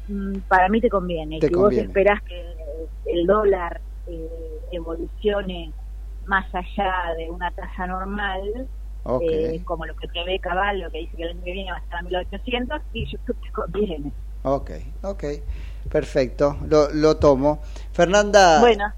mm, 0.09 0.41
para 0.49 0.69
mí 0.69 0.81
te 0.81 0.91
conviene. 0.91 1.39
Te 1.41 1.47
si 1.49 1.55
conviene. 1.55 1.83
vos 1.85 1.89
esperás 1.89 2.21
que 2.25 2.55
el 3.07 3.27
dólar 3.27 3.81
eh, 4.07 4.29
evolucione 4.73 5.73
más 6.27 6.47
allá 6.55 7.15
de 7.17 7.31
una 7.31 7.51
tasa 7.53 7.87
normal, 7.87 8.69
Ok. 9.05 9.23
eh, 9.23 9.61
como 9.65 9.87
lo 9.87 9.95
que 9.97 10.09
prevé 10.09 10.39
Caballo, 10.41 10.91
que 10.91 10.99
dice 10.99 11.17
que 11.17 11.23
el 11.25 11.31
año 11.31 11.45
que 11.45 11.53
viene 11.53 11.71
va 11.71 11.77
a 11.77 11.81
estar 11.81 11.99
a 12.01 12.03
1800, 12.03 12.81
sí, 12.93 13.05
yo 13.13 13.19
creo 13.25 13.37
que 13.41 13.53
conviene. 13.53 14.13
Ok, 14.43 14.71
ok, 15.03 15.25
perfecto, 15.91 16.59
lo, 16.69 16.91
lo 16.91 17.17
tomo. 17.17 17.61
Fernanda, 17.93 18.61
Bueno. 18.61 18.93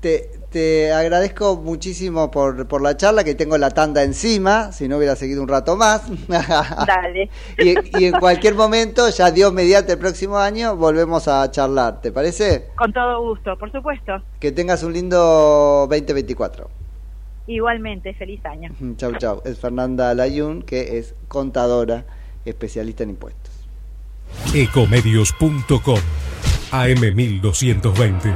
te, 0.00 0.30
te 0.50 0.92
agradezco 0.92 1.56
muchísimo 1.56 2.30
por, 2.30 2.66
por 2.68 2.80
la 2.82 2.96
charla, 2.96 3.22
que 3.24 3.34
tengo 3.34 3.56
la 3.58 3.70
tanda 3.70 4.02
encima, 4.02 4.72
si 4.72 4.88
no 4.88 4.96
hubiera 4.96 5.16
seguido 5.16 5.42
un 5.42 5.48
rato 5.48 5.76
más. 5.76 6.02
Dale. 6.28 7.30
y, 7.58 8.00
y 8.00 8.04
en 8.06 8.16
cualquier 8.18 8.54
momento, 8.54 9.08
ya 9.10 9.30
Dios 9.30 9.52
mediante 9.52 9.92
el 9.92 9.98
próximo 9.98 10.38
año, 10.38 10.76
volvemos 10.76 11.28
a 11.28 11.50
charlar, 11.50 12.00
¿te 12.00 12.12
parece? 12.12 12.68
Con 12.76 12.92
todo 12.92 13.20
gusto, 13.22 13.56
por 13.58 13.70
supuesto. 13.72 14.22
Que 14.38 14.52
tengas 14.52 14.82
un 14.82 14.92
lindo 14.94 15.86
2024. 15.88 16.79
Igualmente, 17.50 18.14
feliz 18.14 18.44
año. 18.46 18.70
Chau, 18.96 19.12
chau. 19.18 19.42
Es 19.44 19.58
Fernanda 19.58 20.14
Layun, 20.14 20.62
que 20.62 20.98
es 20.98 21.16
contadora, 21.26 22.06
especialista 22.44 23.02
en 23.02 23.10
impuestos. 23.10 23.52
Ecomedios.com 24.54 25.98
AM1220. 26.70 28.34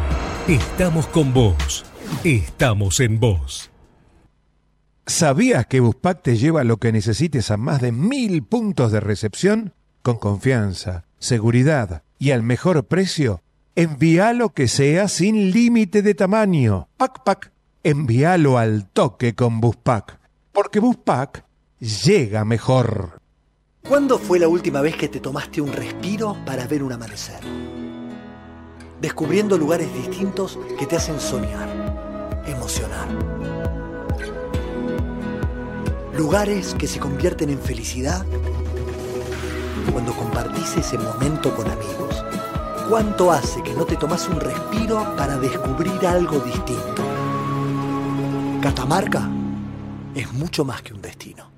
Estamos 0.49 1.07
con 1.07 1.33
vos. 1.33 1.85
Estamos 2.25 2.99
en 2.99 3.21
vos. 3.21 3.71
¿Sabías 5.07 5.67
que 5.67 5.79
Buspack 5.79 6.23
te 6.23 6.37
lleva 6.37 6.65
lo 6.65 6.79
que 6.79 6.91
necesites 6.91 7.53
a 7.53 7.57
más 7.57 7.81
de 7.81 7.93
mil 7.93 8.43
puntos 8.43 8.91
de 8.91 8.99
recepción? 8.99 9.75
Con 10.03 10.17
confianza, 10.17 11.05
seguridad 11.21 12.03
y 12.19 12.33
al 12.33 12.43
mejor 12.43 12.85
precio. 12.87 13.43
Envía 13.77 14.33
lo 14.33 14.49
que 14.49 14.67
sea 14.67 15.07
sin 15.07 15.53
límite 15.53 16.03
de 16.03 16.15
tamaño. 16.15 16.89
Pac 16.97 17.23
Pac. 17.23 17.54
Envíalo 17.87 18.57
al 18.57 18.89
toque 18.89 19.35
con 19.35 19.61
Buspack. 19.61 20.19
Porque 20.53 20.81
Buspack 20.81 21.45
llega 21.79 22.43
mejor. 22.47 23.21
¿Cuándo 23.87 24.19
fue 24.19 24.39
la 24.39 24.49
última 24.49 24.81
vez 24.81 24.97
que 24.97 25.11
te 25.11 25.21
tomaste 25.21 25.61
un 25.61 25.71
respiro 25.71 26.35
para 26.47 26.67
ver 26.67 26.83
un 26.83 26.95
amanecer? 26.95 27.41
Descubriendo 29.03 29.59
lugares 29.59 29.93
distintos 29.93 30.59
que 30.79 30.87
te 30.87 30.97
hacen 30.97 31.21
soñar, 31.21 32.43
emocionar. 32.47 33.07
Lugares 36.17 36.75
que 36.79 36.87
se 36.87 36.99
convierten 36.99 37.51
en 37.51 37.59
felicidad 37.59 38.25
cuando 39.93 40.15
compartís 40.15 40.79
ese 40.79 40.97
momento 40.97 41.55
con 41.55 41.71
amigos. 41.71 42.25
¿Cuánto 42.89 43.31
hace 43.31 43.63
que 43.63 43.75
no 43.75 43.85
te 43.85 43.97
tomas 43.97 44.27
un 44.31 44.41
respiro 44.41 45.15
para 45.19 45.37
descubrir 45.37 46.07
algo 46.07 46.39
distinto? 46.39 47.14
Catamarca 48.65 49.29
es 50.15 50.33
mucho 50.33 50.65
más 50.65 50.81
que 50.81 50.95
un 50.95 51.03
destino. 51.03 51.51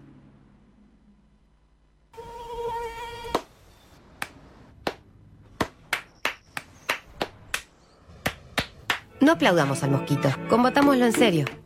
No 9.20 9.30
aplaudamos 9.30 9.84
al 9.84 9.92
mosquito, 9.92 10.30
combatámoslo 10.48 11.06
en 11.06 11.12
serio. 11.12 11.44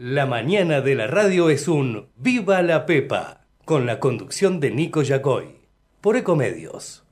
La 0.00 0.26
mañana 0.26 0.80
de 0.80 0.94
la 0.94 1.08
radio 1.08 1.50
es 1.50 1.66
un 1.66 2.06
Viva 2.14 2.62
la 2.62 2.86
Pepa, 2.86 3.40
con 3.64 3.84
la 3.84 3.98
conducción 3.98 4.60
de 4.60 4.70
Nico 4.70 5.02
Yacoy, 5.02 5.56
por 6.00 6.16
Ecomedios. 6.16 7.04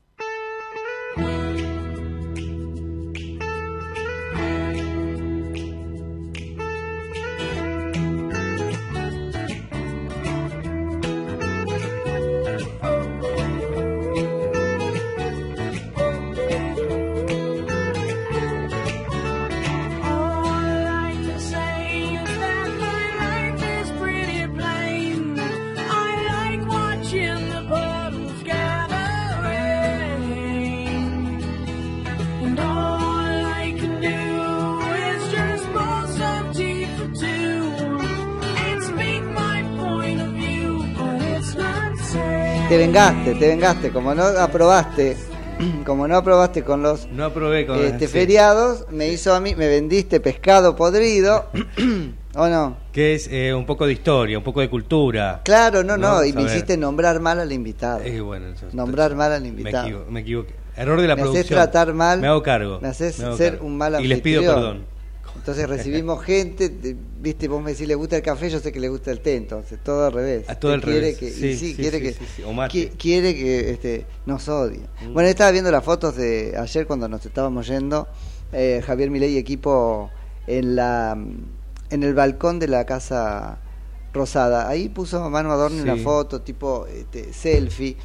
Vengaste, 42.96 43.34
te 43.34 43.48
vengaste. 43.48 43.90
Como 43.90 44.14
no 44.14 44.22
aprobaste, 44.24 45.16
como 45.84 46.08
no 46.08 46.16
aprobaste 46.16 46.62
con 46.62 46.82
los 46.82 47.06
No 47.08 47.26
aprobé 47.26 47.66
con 47.66 47.78
este, 47.78 48.06
sí. 48.06 48.12
feriados, 48.12 48.86
me 48.90 49.08
hizo 49.08 49.34
a 49.34 49.40
mí, 49.40 49.54
me 49.54 49.68
vendiste 49.68 50.20
pescado 50.20 50.76
podrido, 50.76 51.46
¿o 52.34 52.48
no? 52.48 52.76
Que 52.92 53.14
es 53.14 53.28
eh, 53.30 53.52
un 53.54 53.66
poco 53.66 53.86
de 53.86 53.92
historia, 53.92 54.38
un 54.38 54.44
poco 54.44 54.60
de 54.60 54.70
cultura. 54.70 55.42
Claro, 55.44 55.84
no, 55.84 55.96
no, 55.96 56.24
y 56.24 56.32
me 56.32 56.42
hiciste 56.42 56.76
nombrar 56.76 57.20
mal 57.20 57.38
al 57.40 57.52
invitado. 57.52 58.00
Eh, 58.02 58.20
bueno, 58.20 58.46
nombrar 58.72 59.14
mal 59.14 59.32
al 59.32 59.42
me, 59.42 59.48
invitado. 59.48 59.86
equivo- 59.88 60.04
me 60.08 60.20
equivoqué. 60.20 60.54
Error 60.76 61.00
de 61.00 61.08
la 61.08 61.16
me 61.16 61.22
haces 61.22 61.32
producción. 61.32 61.56
tratar 61.58 61.94
mal. 61.94 62.20
Me 62.20 62.26
hago 62.28 62.42
cargo. 62.42 62.78
Me 62.82 62.88
haces 62.88 63.18
hago 63.20 63.36
ser 63.38 63.52
cargo. 63.54 63.66
un 63.66 63.78
mal 63.78 63.98
Y 64.04 64.06
les 64.08 64.20
pido 64.20 64.40
anfitrión. 64.40 64.54
perdón. 64.54 64.95
Entonces 65.46 65.68
recibimos 65.68 66.24
gente, 66.24 66.68
te- 66.70 66.96
viste, 67.20 67.46
vos 67.46 67.62
me 67.62 67.70
decís 67.70 67.86
le 67.86 67.94
gusta 67.94 68.16
el 68.16 68.22
café, 68.22 68.50
yo 68.50 68.58
sé 68.58 68.72
que 68.72 68.80
le 68.80 68.88
gusta 68.88 69.12
el 69.12 69.20
té, 69.20 69.36
entonces 69.36 69.78
todo 69.80 70.06
al 70.06 70.12
revés. 70.12 70.48
A 70.50 70.56
todo 70.56 70.72
al 70.72 70.82
quiere 70.82 70.98
revés. 71.00 71.18
Que, 71.18 71.28
y 71.28 71.56
Sí, 71.56 71.74
quiere 71.76 72.00
que 72.02 72.16
quiere 72.98 73.34
que 73.36 73.70
este, 73.70 74.06
nos 74.26 74.48
odie. 74.48 74.80
Mm. 75.06 75.12
Bueno, 75.12 75.28
estaba 75.28 75.52
viendo 75.52 75.70
las 75.70 75.84
fotos 75.84 76.16
de 76.16 76.56
ayer 76.58 76.84
cuando 76.88 77.08
nos 77.08 77.24
estábamos 77.24 77.68
yendo, 77.68 78.08
eh, 78.52 78.82
Javier 78.84 79.08
Milei 79.10 79.34
y 79.34 79.38
equipo 79.38 80.10
en 80.48 80.74
la 80.74 81.16
en 81.90 82.02
el 82.02 82.14
balcón 82.14 82.58
de 82.58 82.66
la 82.66 82.84
casa 82.84 83.58
Rosada. 84.12 84.68
Ahí 84.68 84.88
puso 84.88 85.30
Manu 85.30 85.52
Adorni 85.52 85.76
Sí. 85.78 85.82
una 85.84 85.96
foto 85.96 86.40
tipo 86.40 86.88
este, 86.88 87.32
selfie. 87.32 87.96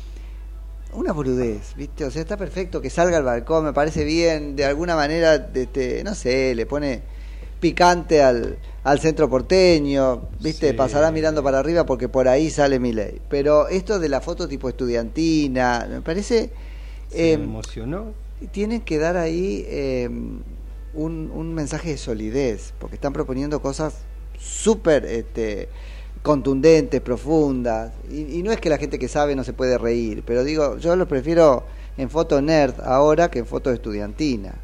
una 0.94 1.12
boludez, 1.12 1.74
¿viste? 1.76 2.06
O 2.06 2.12
sea, 2.12 2.22
está 2.22 2.38
perfecto 2.38 2.82
que 2.82 2.92
salga 2.92 3.18
al 3.18 3.24
balcón, 3.24 3.64
me 3.66 3.74
parece 3.74 4.04
bien, 4.04 4.56
de 4.56 4.66
alguna 4.66 4.96
manera, 4.96 5.50
este, 5.56 6.04
no 6.04 6.14
sé, 6.14 6.54
le 6.54 6.66
pone 6.68 7.02
picante 7.62 8.22
al, 8.22 8.58
al 8.84 9.00
centro 9.00 9.30
porteño, 9.30 10.24
¿viste? 10.42 10.74
Pasará 10.74 11.12
mirando 11.12 11.42
para 11.42 11.60
arriba 11.60 11.86
porque 11.86 12.10
por 12.10 12.28
ahí 12.28 12.50
sale 12.50 12.80
mi 12.80 12.92
ley. 12.92 13.22
Pero 13.30 13.70
esto 13.70 14.00
de 14.00 14.10
la 14.10 14.20
foto 14.20 14.50
tipo 14.50 14.68
estudiantina, 14.68 15.88
me 15.90 16.02
parece... 16.02 16.50
¿Se 17.10 17.34
em, 17.34 17.44
emocionó? 17.44 18.14
Tienen 18.52 18.82
que 18.82 18.98
dar 18.98 19.16
ahí 19.16 19.66
em, 19.70 20.40
un, 20.94 21.32
un 21.34 21.54
mensaje 21.54 21.92
de 21.92 21.98
solidez, 21.98 22.74
porque 22.80 22.96
están 22.96 23.14
proponiendo 23.14 23.62
cosas 23.62 24.00
súper... 24.38 25.06
Este, 25.06 25.70
contundentes, 26.22 27.02
profundas. 27.02 27.94
Y, 28.12 28.44
no 28.44 28.52
es 28.52 28.60
que 28.60 28.70
la 28.70 28.78
gente 28.78 29.00
que 29.00 29.08
sabe 29.08 29.36
no 29.36 29.44
se 29.44 29.54
puede 29.54 29.78
reír, 29.78 30.24
pero 30.26 30.44
digo, 30.44 30.78
yo 30.78 30.96
lo 30.96 31.08
prefiero 31.08 31.64
en 31.98 32.10
foto 32.10 32.42
nerd 32.42 32.80
ahora 32.82 33.32
que 33.32 33.40
en 33.40 33.46
foto 33.46 33.72
estudiantina. 33.72 34.56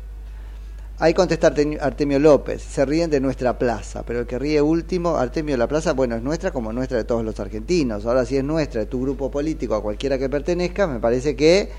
Ahí 0.99 1.13
contesta 1.13 1.53
Artemio 1.81 2.17
López, 2.17 2.61
se 2.63 2.83
ríen 2.83 3.11
de 3.11 3.19
nuestra 3.19 3.59
plaza, 3.59 4.03
pero 4.03 4.21
el 4.21 4.25
que 4.25 4.39
ríe 4.39 4.61
último, 4.61 5.17
Artemio, 5.17 5.55
la 5.55 5.67
plaza, 5.67 5.93
bueno, 5.93 6.15
es 6.15 6.23
nuestra 6.23 6.51
como 6.51 6.73
nuestra 6.73 6.97
de 6.97 7.03
todos 7.03 7.23
los 7.23 7.39
argentinos. 7.39 8.05
Ahora 8.05 8.25
si 8.25 8.37
es 8.37 8.43
nuestra, 8.43 8.81
de 8.81 8.87
tu 8.87 9.01
grupo 9.01 9.29
político, 9.29 9.75
a 9.75 9.81
cualquiera 9.81 10.17
que 10.17 10.27
pertenezca, 10.27 10.87
me 10.87 10.99
parece 10.99 11.35
que 11.35 11.69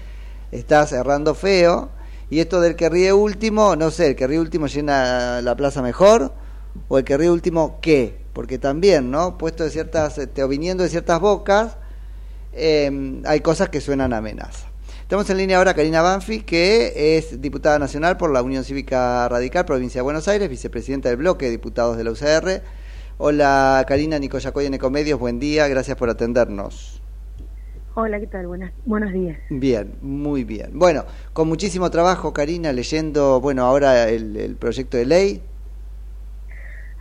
estás 0.53 0.93
errando 0.93 1.35
feo. 1.35 1.91
Y 2.31 2.39
esto 2.39 2.61
del 2.61 2.77
que 2.77 2.89
ríe 2.89 3.13
último, 3.13 3.75
no 3.75 3.91
sé, 3.91 4.09
el 4.09 4.17
que 4.17 4.27
ríe 4.27 4.39
último 4.39 4.69
llena 4.69 5.43
la 5.43 5.57
plaza 5.57 5.83
mejor, 5.83 6.33
o 6.87 6.99
el 6.99 7.05
que 7.05 7.17
ríe 7.17 7.31
último, 7.31 7.79
¿qué? 7.81 8.29
porque 8.39 8.57
también, 8.57 9.11
¿no? 9.11 9.37
Puesto 9.37 9.65
de 9.65 9.71
ciertas, 9.71 10.17
este, 10.17 10.45
o 10.45 10.49
viniendo 10.49 10.85
de 10.85 10.89
ciertas 10.89 11.19
bocas, 11.19 11.77
em, 12.53 13.21
hay 13.27 13.41
cosas 13.41 13.69
que 13.69 13.81
suenan 13.81 14.13
a 14.13 14.19
amenaza. 14.19 14.68
Estamos 15.09 15.31
en 15.31 15.39
línea 15.39 15.57
ahora 15.57 15.73
Karina 15.73 16.03
Banfi, 16.03 16.41
que 16.41 17.17
es 17.17 17.41
diputada 17.41 17.79
nacional 17.79 18.19
por 18.19 18.31
la 18.31 18.43
Unión 18.43 18.63
Cívica 18.63 19.27
Radical, 19.27 19.65
provincia 19.65 20.01
de 20.01 20.03
Buenos 20.03 20.29
Aires, 20.29 20.51
vicepresidenta 20.51 21.09
del 21.09 21.17
bloque 21.17 21.47
de 21.47 21.53
diputados 21.53 21.97
de 21.97 22.05
la 22.05 22.11
UCR. 22.11 22.63
Hola 23.17 23.83
Karina 23.89 24.19
Nicoyacoy 24.19 24.67
en 24.67 24.75
Ecomedios, 24.75 25.19
buen 25.19 25.41
día, 25.41 25.67
gracias 25.67 25.97
por 25.97 26.11
atendernos. 26.11 27.01
Hola, 27.95 28.21
¿qué 28.21 28.27
tal? 28.27 28.49
Buenas, 28.49 28.71
buenos 28.85 29.11
días. 29.15 29.39
Bien, 29.49 29.95
muy 30.03 30.45
bien. 30.45 30.73
Bueno, 30.75 31.07
con 31.33 31.49
muchísimo 31.49 31.89
trabajo, 31.89 32.35
Karina, 32.35 32.71
leyendo, 32.75 33.41
bueno, 33.41 33.63
ahora 33.63 34.11
el 34.11 34.57
proyecto 34.61 34.99
de 34.99 35.07
ley. 35.07 35.43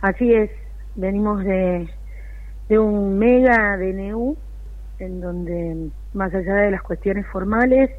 Así 0.00 0.32
es, 0.32 0.50
venimos 0.94 1.44
de, 1.44 1.90
de 2.70 2.78
un 2.78 3.18
mega 3.18 3.76
DNU 3.76 4.34
en 4.98 5.20
donde 5.20 5.90
más 6.12 6.34
allá 6.34 6.56
de 6.56 6.70
las 6.70 6.82
cuestiones 6.82 7.26
formales 7.26 7.90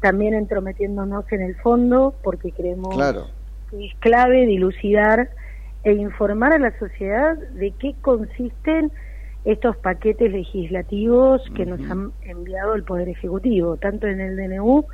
también 0.00 0.34
entrometiéndonos 0.34 1.30
en 1.30 1.42
el 1.42 1.54
fondo 1.56 2.14
porque 2.22 2.50
creemos 2.52 2.96
que 3.70 3.86
es 3.86 3.94
clave 4.00 4.46
dilucidar 4.46 5.30
e 5.84 5.92
informar 5.92 6.52
a 6.52 6.58
la 6.58 6.76
sociedad 6.78 7.36
de 7.36 7.72
qué 7.78 7.94
consisten 8.00 8.92
estos 9.44 9.76
paquetes 9.76 10.30
legislativos 10.30 11.42
que 11.54 11.66
nos 11.66 11.80
han 11.90 12.12
enviado 12.22 12.74
el 12.74 12.84
Poder 12.84 13.08
Ejecutivo, 13.08 13.76
tanto 13.76 14.06
en 14.06 14.20
el 14.20 14.36
DNU 14.36 14.86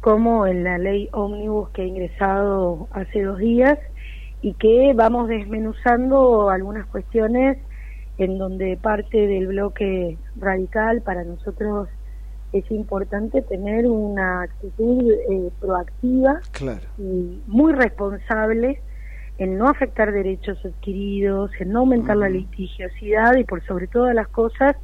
como 0.00 0.46
en 0.46 0.64
la 0.64 0.78
ley 0.78 1.08
ómnibus 1.12 1.70
que 1.70 1.82
ha 1.82 1.86
ingresado 1.86 2.88
hace 2.92 3.22
dos 3.22 3.38
días 3.38 3.78
y 4.40 4.54
que 4.54 4.92
vamos 4.94 5.28
desmenuzando 5.28 6.50
algunas 6.50 6.86
cuestiones 6.86 7.58
en 8.18 8.38
donde 8.38 8.76
parte 8.76 9.26
del 9.26 9.48
bloque 9.48 10.18
radical 10.36 11.02
para 11.02 11.24
nosotros 11.24 11.88
es 12.52 12.70
importante 12.70 13.42
tener 13.42 13.86
una 13.86 14.42
actitud 14.42 15.10
eh, 15.10 15.50
proactiva 15.60 16.40
y 16.98 17.42
muy 17.46 17.72
responsable 17.72 18.80
en 19.38 19.58
no 19.58 19.68
afectar 19.68 20.12
derechos 20.12 20.64
adquiridos, 20.64 21.50
en 21.58 21.70
no 21.70 21.80
aumentar 21.80 22.16
la 22.16 22.28
litigiosidad 22.28 23.34
y 23.36 23.44
por 23.44 23.64
sobre 23.66 23.88
todas 23.88 24.14
las 24.14 24.28
cosas 24.28 24.76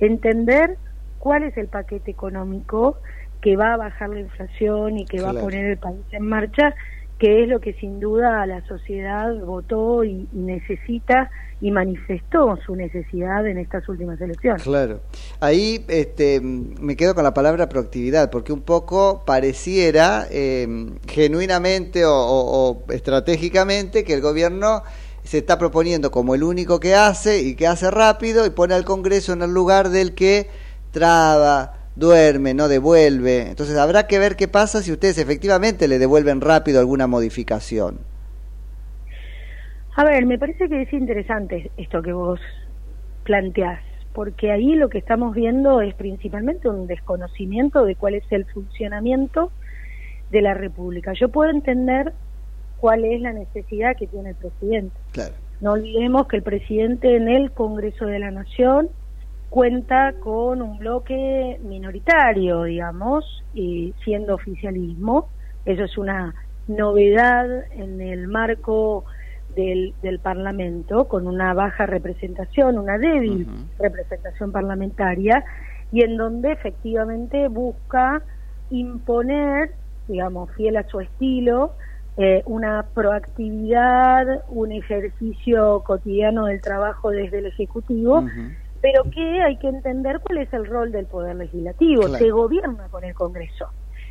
entender 0.00 0.76
cuál 1.20 1.44
es 1.44 1.56
el 1.56 1.68
paquete 1.68 2.10
económico 2.10 2.98
que 3.40 3.56
va 3.56 3.74
a 3.74 3.76
bajar 3.76 4.08
la 4.10 4.20
inflación 4.20 4.98
y 4.98 5.04
que 5.04 5.20
va 5.20 5.30
a 5.30 5.34
poner 5.34 5.66
el 5.66 5.76
país 5.76 6.02
en 6.10 6.26
marcha 6.26 6.74
que 7.18 7.42
es 7.42 7.48
lo 7.48 7.60
que 7.60 7.74
sin 7.74 8.00
duda 8.00 8.44
la 8.46 8.66
sociedad 8.66 9.34
votó 9.40 10.04
y, 10.04 10.28
necesita 10.32 11.30
y 11.60 11.70
manifestó 11.70 12.58
su 12.66 12.74
necesidad 12.76 13.46
en 13.46 13.58
estas 13.58 13.88
últimas 13.88 14.20
elecciones. 14.20 14.62
Claro. 14.62 15.00
Ahí 15.40 15.84
este, 15.88 16.40
me 16.40 16.96
quedo 16.96 17.14
con 17.14 17.24
la 17.24 17.32
palabra 17.32 17.68
proactividad, 17.68 18.30
porque 18.30 18.52
un 18.52 18.62
poco 18.62 19.22
pareciera 19.24 20.26
eh, 20.30 20.66
genuinamente 21.06 22.02
o, 22.04 22.82
estratégicamente 22.90 24.04
que 24.04 24.14
el 24.14 24.20
gobierno 24.20 24.82
se 25.22 25.38
está 25.38 25.58
proponiendo 25.58 26.10
como 26.10 26.34
el 26.34 26.42
único 26.42 26.80
que 26.80 26.94
hace 26.94 27.40
y 27.40 27.54
que 27.54 27.66
hace 27.66 27.90
rápido 27.90 28.44
y 28.44 28.50
pone 28.50 28.74
al 28.74 28.84
Congreso 28.84 29.32
en 29.32 29.42
el 29.42 29.54
lugar 29.54 29.88
del 29.88 30.14
que 30.14 30.50
traba, 30.90 31.83
duerme, 31.96 32.54
no 32.54 32.68
devuelve. 32.68 33.48
Entonces 33.48 33.76
habrá 33.76 34.06
que 34.06 34.18
ver 34.18 34.36
qué 34.36 34.48
pasa 34.48 34.82
si 34.82 34.92
ustedes 34.92 35.18
efectivamente 35.18 35.88
le 35.88 35.98
devuelven 35.98 36.40
rápido 36.40 36.80
alguna 36.80 37.06
modificación. 37.06 37.98
A 39.96 40.04
ver, 40.04 40.26
me 40.26 40.38
parece 40.38 40.68
que 40.68 40.82
es 40.82 40.92
interesante 40.92 41.70
esto 41.76 42.02
que 42.02 42.12
vos 42.12 42.40
planteás, 43.22 43.80
porque 44.12 44.50
ahí 44.50 44.74
lo 44.74 44.88
que 44.88 44.98
estamos 44.98 45.34
viendo 45.34 45.80
es 45.80 45.94
principalmente 45.94 46.68
un 46.68 46.88
desconocimiento 46.88 47.84
de 47.84 47.94
cuál 47.94 48.14
es 48.14 48.24
el 48.30 48.44
funcionamiento 48.46 49.52
de 50.30 50.42
la 50.42 50.54
República. 50.54 51.12
Yo 51.12 51.28
puedo 51.28 51.50
entender 51.50 52.12
cuál 52.78 53.04
es 53.04 53.20
la 53.20 53.32
necesidad 53.32 53.96
que 53.96 54.08
tiene 54.08 54.30
el 54.30 54.34
presidente. 54.34 54.96
Claro. 55.12 55.34
No 55.60 55.72
olvidemos 55.72 56.26
que 56.26 56.36
el 56.36 56.42
presidente 56.42 57.16
en 57.16 57.28
el 57.28 57.52
Congreso 57.52 58.06
de 58.06 58.18
la 58.18 58.32
Nación 58.32 58.90
cuenta 59.54 60.14
con 60.18 60.60
un 60.60 60.78
bloque 60.78 61.60
minoritario, 61.62 62.64
digamos, 62.64 63.44
y 63.54 63.94
siendo 64.02 64.34
oficialismo. 64.34 65.28
Eso 65.64 65.84
es 65.84 65.96
una 65.96 66.34
novedad 66.66 67.46
en 67.70 68.00
el 68.00 68.26
marco 68.26 69.04
del, 69.54 69.94
del 70.02 70.18
Parlamento, 70.18 71.04
con 71.04 71.28
una 71.28 71.54
baja 71.54 71.86
representación, 71.86 72.78
una 72.78 72.98
débil 72.98 73.46
representación 73.78 74.50
parlamentaria, 74.50 75.44
y 75.92 76.02
en 76.02 76.16
donde 76.16 76.50
efectivamente 76.50 77.46
busca 77.46 78.22
imponer, 78.70 79.70
digamos, 80.08 80.50
fiel 80.56 80.78
a 80.78 80.88
su 80.88 80.98
estilo, 80.98 81.74
eh, 82.16 82.42
una 82.46 82.86
proactividad, 82.92 84.42
un 84.48 84.72
ejercicio 84.72 85.84
cotidiano 85.86 86.46
del 86.46 86.60
trabajo 86.60 87.10
desde 87.10 87.38
el 87.38 87.46
Ejecutivo, 87.46 88.24
pero 88.84 89.02
que 89.10 89.40
hay 89.40 89.56
que 89.56 89.68
entender 89.68 90.20
cuál 90.20 90.36
es 90.36 90.52
el 90.52 90.66
rol 90.66 90.92
del 90.92 91.06
Poder 91.06 91.36
Legislativo. 91.36 92.06
Se 92.18 92.30
gobierna 92.30 92.86
con 92.90 93.02
el 93.02 93.14
Congreso. 93.14 93.70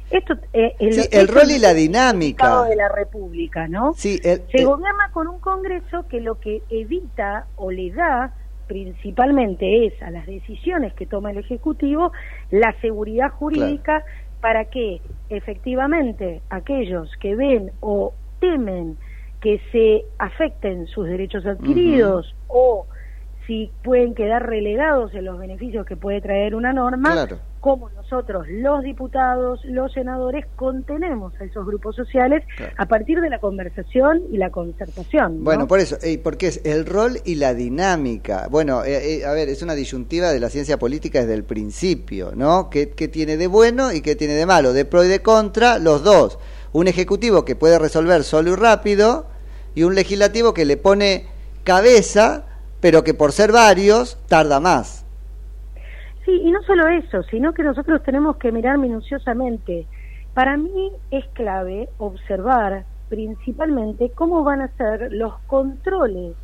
Esto, 0.10 0.34
eh, 0.52 0.74
el, 0.80 1.28
rol 1.28 1.52
y 1.52 1.60
la 1.60 1.76
dinámica 1.76 2.64
de 2.64 2.76
la 2.76 2.90
República, 2.90 3.68
¿no? 3.68 3.94
Sí, 3.94 4.18
Se 4.18 4.66
gobierna 4.66 5.12
con 5.14 5.28
un 5.28 5.40
Congreso 5.40 6.08
que 6.08 6.22
lo 6.22 6.40
que 6.40 6.64
evita 6.72 7.46
o 7.56 7.70
le 7.70 7.92
da 7.92 8.34
principalmente 8.66 9.86
es 9.86 10.02
a 10.02 10.10
las 10.10 10.26
decisiones 10.26 10.92
que 10.96 11.06
toma 11.06 11.30
el 11.30 11.38
Ejecutivo 11.38 12.12
la 12.50 12.74
seguridad 12.82 13.30
jurídica 13.30 14.04
para 14.42 14.66
que 14.66 15.02
efectivamente 15.30 16.42
aquellos 16.50 17.12
que 17.22 17.36
ven 17.36 17.72
o 17.80 18.16
temen 18.40 18.98
que 19.40 19.62
se 19.72 20.04
afecten 20.18 20.88
sus 20.88 21.06
derechos 21.06 21.46
adquiridos 21.46 22.34
o 22.48 22.88
si 23.48 23.72
pueden 23.84 24.14
quedar 24.16 24.48
relegados 24.48 25.14
en 25.14 25.26
los 25.26 25.38
beneficios 25.38 25.86
que 25.86 25.98
puede 25.98 26.22
traer 26.22 26.56
una 26.56 26.74
norma, 26.74 27.28
como 27.60 27.90
nosotros, 27.92 28.46
los 28.50 28.84
diputados, 28.84 29.64
los 29.64 29.92
senadores, 29.94 30.46
contenemos 30.58 31.34
a 31.40 31.46
esos 31.46 31.66
grupos 31.66 31.96
sociales 31.96 32.44
a 32.78 32.86
partir 32.88 33.22
de 33.22 33.30
la 33.30 33.40
conversación 33.40 34.22
y 34.32 34.38
la 34.38 34.50
concertación. 34.50 35.44
Bueno, 35.44 35.68
por 35.68 35.80
eso, 35.80 35.98
porque 36.24 36.48
es 36.48 36.62
el 36.66 36.86
rol 36.86 37.20
y 37.24 37.36
la 37.36 37.54
dinámica. 37.54 38.48
Bueno, 38.50 38.84
eh, 38.84 39.20
eh, 39.20 39.26
a 39.26 39.32
ver, 39.32 39.48
es 39.48 39.62
una 39.62 39.76
disyuntiva 39.76 40.32
de 40.32 40.42
la 40.42 40.50
ciencia 40.50 40.78
política 40.78 41.22
desde 41.22 41.36
el 41.36 41.46
principio, 41.46 42.34
¿no? 42.36 42.70
¿Qué, 42.70 42.92
¿Qué 42.92 43.08
tiene 43.08 43.38
de 43.38 43.48
bueno 43.48 43.94
y 43.94 44.02
qué 44.02 44.16
tiene 44.16 44.34
de 44.34 44.46
malo? 44.46 44.74
De 44.74 44.84
pro 44.84 45.04
y 45.06 45.08
de 45.08 45.22
contra, 45.22 45.80
los 45.80 46.04
dos. 46.04 46.40
Un 46.74 46.88
ejecutivo 46.88 47.46
que 47.46 47.56
puede 47.56 47.80
resolver 47.80 48.24
solo 48.24 48.52
y 48.52 48.56
rápido 48.56 49.26
y 49.74 49.84
un 49.84 49.96
legislativo 49.96 50.54
que 50.54 50.66
le 50.66 50.76
pone 50.76 51.28
cabeza 51.64 52.46
pero 52.84 53.02
que 53.06 53.14
por 53.14 53.32
ser 53.32 53.54
varios 53.54 54.22
tarda 54.28 54.60
más. 54.60 55.06
Sí, 56.26 56.32
y 56.44 56.52
no 56.52 56.62
solo 56.64 56.90
eso, 56.90 57.24
sino 57.24 57.54
que 57.54 57.64
nosotros 57.64 58.04
tenemos 58.04 58.36
que 58.36 58.52
mirar 58.52 58.78
minuciosamente. 58.78 59.88
Para 60.34 60.58
mí 60.58 60.92
es 61.10 61.26
clave 61.30 61.88
observar 61.98 62.84
principalmente 63.08 64.12
cómo 64.14 64.44
van 64.44 64.60
a 64.60 64.68
ser 64.76 65.14
los 65.14 65.34
controles 65.48 66.36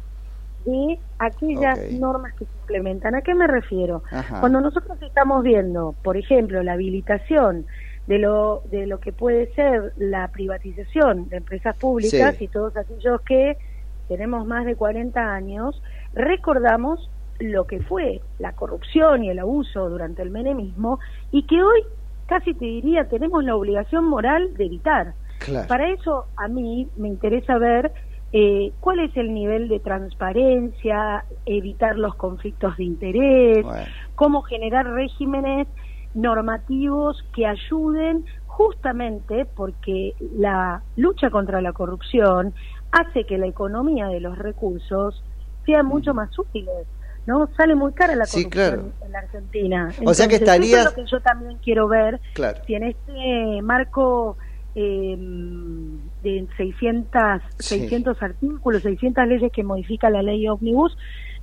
de 0.63 0.97
aquellas 1.17 1.91
normas 1.91 2.33
que 2.35 2.45
se 2.45 2.51
implementan. 2.61 3.15
¿A 3.15 3.21
qué 3.21 3.35
me 3.35 3.45
refiero? 3.45 4.03
Ajá. 4.09 4.39
Cuando 4.39 4.61
nosotros 4.61 4.97
estamos 5.01 5.43
viendo, 5.43 5.93
por 6.03 6.15
ejemplo, 6.15 6.63
la 6.63 6.73
habilitación 6.73 7.65
de 8.07 8.17
lo, 8.17 8.63
de 8.71 8.87
lo 8.87 9.01
que 9.01 9.11
puede 9.11 9.53
ser 9.55 9.91
la 9.97 10.29
privatización 10.29 11.27
de 11.27 11.37
empresas 11.37 11.75
públicas 11.75 12.35
Sí. 12.37 12.45
y 12.45 12.47
todos 12.47 12.77
aquellos 12.77 13.19
que 13.23 13.57
tenemos 14.07 14.45
más 14.47 14.65
de 14.65 14.75
40 14.75 15.33
años, 15.33 15.81
recordamos 16.13 17.09
lo 17.39 17.65
que 17.65 17.79
fue 17.81 18.21
la 18.37 18.53
corrupción 18.53 19.23
y 19.23 19.29
el 19.29 19.39
abuso 19.39 19.89
durante 19.89 20.21
el 20.21 20.29
menemismo 20.29 20.99
y 21.31 21.43
que 21.43 21.61
hoy 21.61 21.81
casi 22.25 22.53
te 22.53 22.65
diría 22.65 23.07
tenemos 23.07 23.43
la 23.43 23.55
obligación 23.55 24.05
moral 24.05 24.53
de 24.55 24.65
evitar. 24.65 25.13
Claro. 25.39 25.67
Para 25.67 25.89
eso 25.89 26.25
a 26.35 26.47
mí 26.47 26.89
me 26.97 27.07
interesa 27.07 27.57
ver 27.57 27.93
eh, 28.31 28.73
cuál 28.79 28.99
es 28.99 29.15
el 29.17 29.33
nivel 29.33 29.69
de 29.69 29.79
transparencia, 29.79 31.25
evitar 31.45 31.97
los 31.97 32.13
conflictos 32.15 32.77
de 32.77 32.83
interés, 32.83 33.65
cómo 34.15 34.43
generar 34.43 34.85
regímenes 34.85 35.67
normativos 36.13 37.23
que 37.33 37.47
ayuden 37.47 38.25
justamente 38.45 39.45
porque 39.45 40.13
la 40.35 40.83
lucha 40.95 41.31
contra 41.31 41.61
la 41.61 41.73
corrupción 41.73 42.53
hace 42.91 43.23
que 43.23 43.37
la 43.37 43.47
economía 43.47 44.07
de 44.07 44.19
los 44.19 44.37
recursos 44.37 45.23
sea 45.65 45.83
mucho 45.83 46.13
más 46.13 46.29
útil. 46.37 46.67
¿no? 47.25 47.47
Sale 47.55 47.75
muy 47.75 47.93
cara 47.93 48.15
la 48.15 48.25
Sí, 48.25 48.43
corrupción 48.45 48.75
claro. 48.75 48.91
en 49.05 49.11
la 49.11 49.19
Argentina. 49.19 49.89
O 50.05 50.13
sea 50.15 50.27
que 50.27 50.37
Entonces, 50.37 50.65
eso 50.65 50.77
es 50.79 50.85
lo 50.85 50.93
que 50.95 51.05
yo 51.11 51.21
también 51.21 51.57
quiero 51.59 51.87
ver 51.87 52.19
Claro. 52.33 52.59
si 52.65 52.73
en 52.75 52.83
este 52.83 53.61
marco 53.61 54.37
eh, 54.75 55.15
de 56.23 56.47
600, 56.57 57.41
Sí. 57.59 57.79
600 57.79 58.21
artículos, 58.23 58.81
600 58.83 59.27
leyes 59.27 59.51
que 59.51 59.63
modifica 59.63 60.09
la 60.09 60.21
ley 60.23 60.47
ómnibus, 60.47 60.95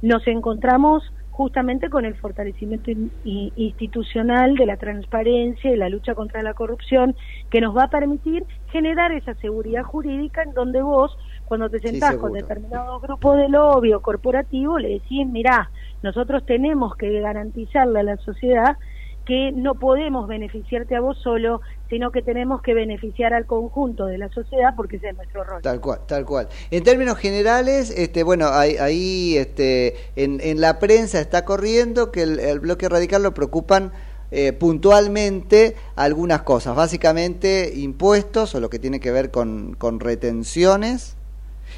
nos 0.03 0.27
encontramos 0.27 1.03
justamente 1.31 1.91
con 1.91 2.05
el 2.07 2.15
fortalecimiento 2.17 2.91
in- 2.91 3.13
institucional 3.57 4.55
de 4.55 4.65
la 4.67 4.77
transparencia 4.79 5.71
y 5.71 5.77
la 5.77 5.89
lucha 5.91 6.15
contra 6.15 6.43
la 6.43 6.55
corrupción 6.55 7.15
que 7.51 7.61
nos 7.61 7.77
va 7.77 7.85
a 7.85 7.91
permitir 7.91 8.45
generar 8.69 9.13
esa 9.13 9.35
seguridad 9.35 9.83
jurídica 9.83 10.43
en 10.43 10.55
donde 10.55 10.81
vos 10.83 11.17
cuando 11.47 11.71
te 11.71 11.81
Sí, 11.81 11.89
sentás 11.89 12.17
con 12.17 12.33
seguro. 12.33 12.35
determinados 12.35 13.03
grupos 13.03 13.37
de 13.39 13.49
lobby 13.49 13.93
o 13.95 14.03
corporativo 14.03 14.79
le 14.79 14.89
decís, 14.91 15.27
mirá, 15.27 15.71
nosotros 16.03 16.45
tenemos 16.45 16.95
que 16.97 17.21
garantizarle 17.21 18.01
a 18.01 18.03
la 18.03 18.17
sociedad 18.19 18.77
que 19.25 19.51
no 19.53 19.75
podemos 19.75 20.29
beneficiarte 20.29 20.95
a 20.95 21.01
vos 21.01 21.19
solo, 21.19 21.61
sino 21.91 22.13
que 22.13 22.23
tenemos 22.23 22.63
que 22.63 22.75
beneficiar 22.75 23.35
al 23.35 23.45
conjunto 23.45 24.07
de 24.07 24.19
la 24.19 24.29
sociedad 24.29 24.75
porque 24.77 24.97
ese 24.97 25.09
es 25.09 25.17
nuestro 25.17 25.43
rol. 25.43 25.63
Tal 25.63 25.81
cual, 25.81 26.01
tal 26.07 26.25
cual. 26.25 26.49
En 26.71 26.85
términos 26.85 27.17
generales, 27.19 27.91
este, 27.91 28.23
bueno, 28.23 28.47
ahí, 28.49 28.77
ahí, 28.77 29.37
este, 29.37 29.97
en, 30.15 30.41
en 30.41 30.61
la 30.61 30.79
prensa 30.79 31.21
está 31.21 31.45
corriendo 31.45 32.13
que 32.13 32.23
el, 32.23 32.39
el 32.39 32.61
bloque 32.61 32.89
radical 32.89 33.25
lo 33.25 33.35
preocupan 33.35 33.93
eh, 34.31 34.53
puntualmente 34.53 35.75
algunas 35.97 36.43
cosas, 36.43 36.77
básicamente 36.77 37.73
impuestos 37.75 38.55
o 38.55 38.61
lo 38.61 38.71
que 38.71 38.79
tiene 38.79 39.01
que 39.01 39.11
ver 39.11 39.33
con, 39.33 39.75
con 39.75 39.99
retenciones, 39.99 41.16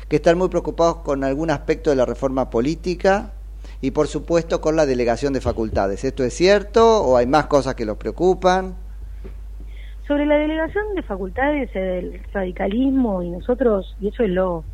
que 0.08 0.16
están 0.16 0.38
muy 0.38 0.48
preocupados 0.48 0.96
con 0.98 1.24
algún 1.24 1.50
aspecto 1.50 1.90
de 1.90 1.96
la 1.96 2.06
reforma 2.06 2.50
política 2.50 3.32
y 3.80 3.90
por 3.90 4.08
supuesto 4.08 4.60
con 4.60 4.76
la 4.76 4.86
delegación 4.86 5.32
de 5.32 5.40
facultades. 5.40 6.04
¿Esto 6.04 6.24
es 6.24 6.34
cierto 6.34 7.02
o 7.02 7.16
hay 7.16 7.26
más 7.26 7.46
cosas 7.46 7.74
que 7.74 7.84
los 7.84 7.96
preocupan? 7.96 8.74
Sobre 10.06 10.24
la 10.24 10.36
delegación 10.36 10.94
de 10.94 11.02
facultades 11.02 11.72
del 11.74 12.22
radicalismo 12.32 13.22
y 13.22 13.30
nosotros, 13.30 13.94
y 14.00 14.08
eso 14.08 14.22
es 14.22 14.30
lo, 14.30 14.64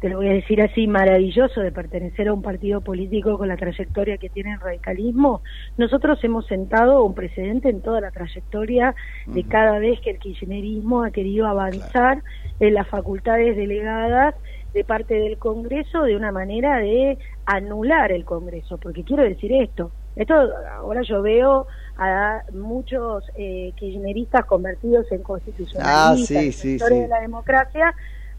te 0.00 0.10
lo 0.10 0.18
voy 0.18 0.28
a 0.28 0.32
decir 0.32 0.60
así, 0.60 0.86
maravilloso 0.86 1.60
de 1.60 1.72
pertenecer 1.72 2.28
a 2.28 2.32
un 2.32 2.42
partido 2.42 2.82
político 2.82 3.38
con 3.38 3.48
la 3.48 3.56
trayectoria 3.56 4.18
que 4.18 4.28
tiene 4.28 4.52
el 4.52 4.60
radicalismo, 4.60 5.42
nosotros 5.78 6.22
hemos 6.22 6.46
sentado 6.46 7.02
un 7.02 7.14
precedente 7.14 7.70
en 7.70 7.80
toda 7.80 8.00
la 8.00 8.10
trayectoria 8.10 8.94
de 9.26 9.44
cada 9.44 9.78
vez 9.78 10.00
que 10.00 10.10
el 10.10 10.18
kirchnerismo 10.18 11.02
ha 11.02 11.10
querido 11.10 11.46
avanzar 11.46 12.22
en 12.60 12.74
las 12.74 12.86
facultades 12.88 13.56
delegadas 13.56 14.34
de 14.74 14.84
parte 14.84 15.14
del 15.14 15.38
Congreso 15.38 16.02
de 16.02 16.16
una 16.16 16.30
manera 16.30 16.76
de 16.78 17.16
anular 17.46 18.12
el 18.12 18.26
Congreso, 18.26 18.76
porque 18.76 19.02
quiero 19.02 19.22
decir 19.22 19.50
esto, 19.52 19.90
esto 20.16 20.34
ahora 20.74 21.00
yo 21.02 21.22
veo 21.22 21.66
a 21.96 22.42
muchos 22.52 23.24
eh, 23.36 23.72
kirchneristas 23.76 24.44
convertidos 24.44 25.10
en 25.10 25.22
constitucionalistas, 25.22 26.36
Ah, 26.36 26.52
sí, 26.52 26.76
de 26.76 27.08
la 27.08 27.20
democracia, 27.20 27.94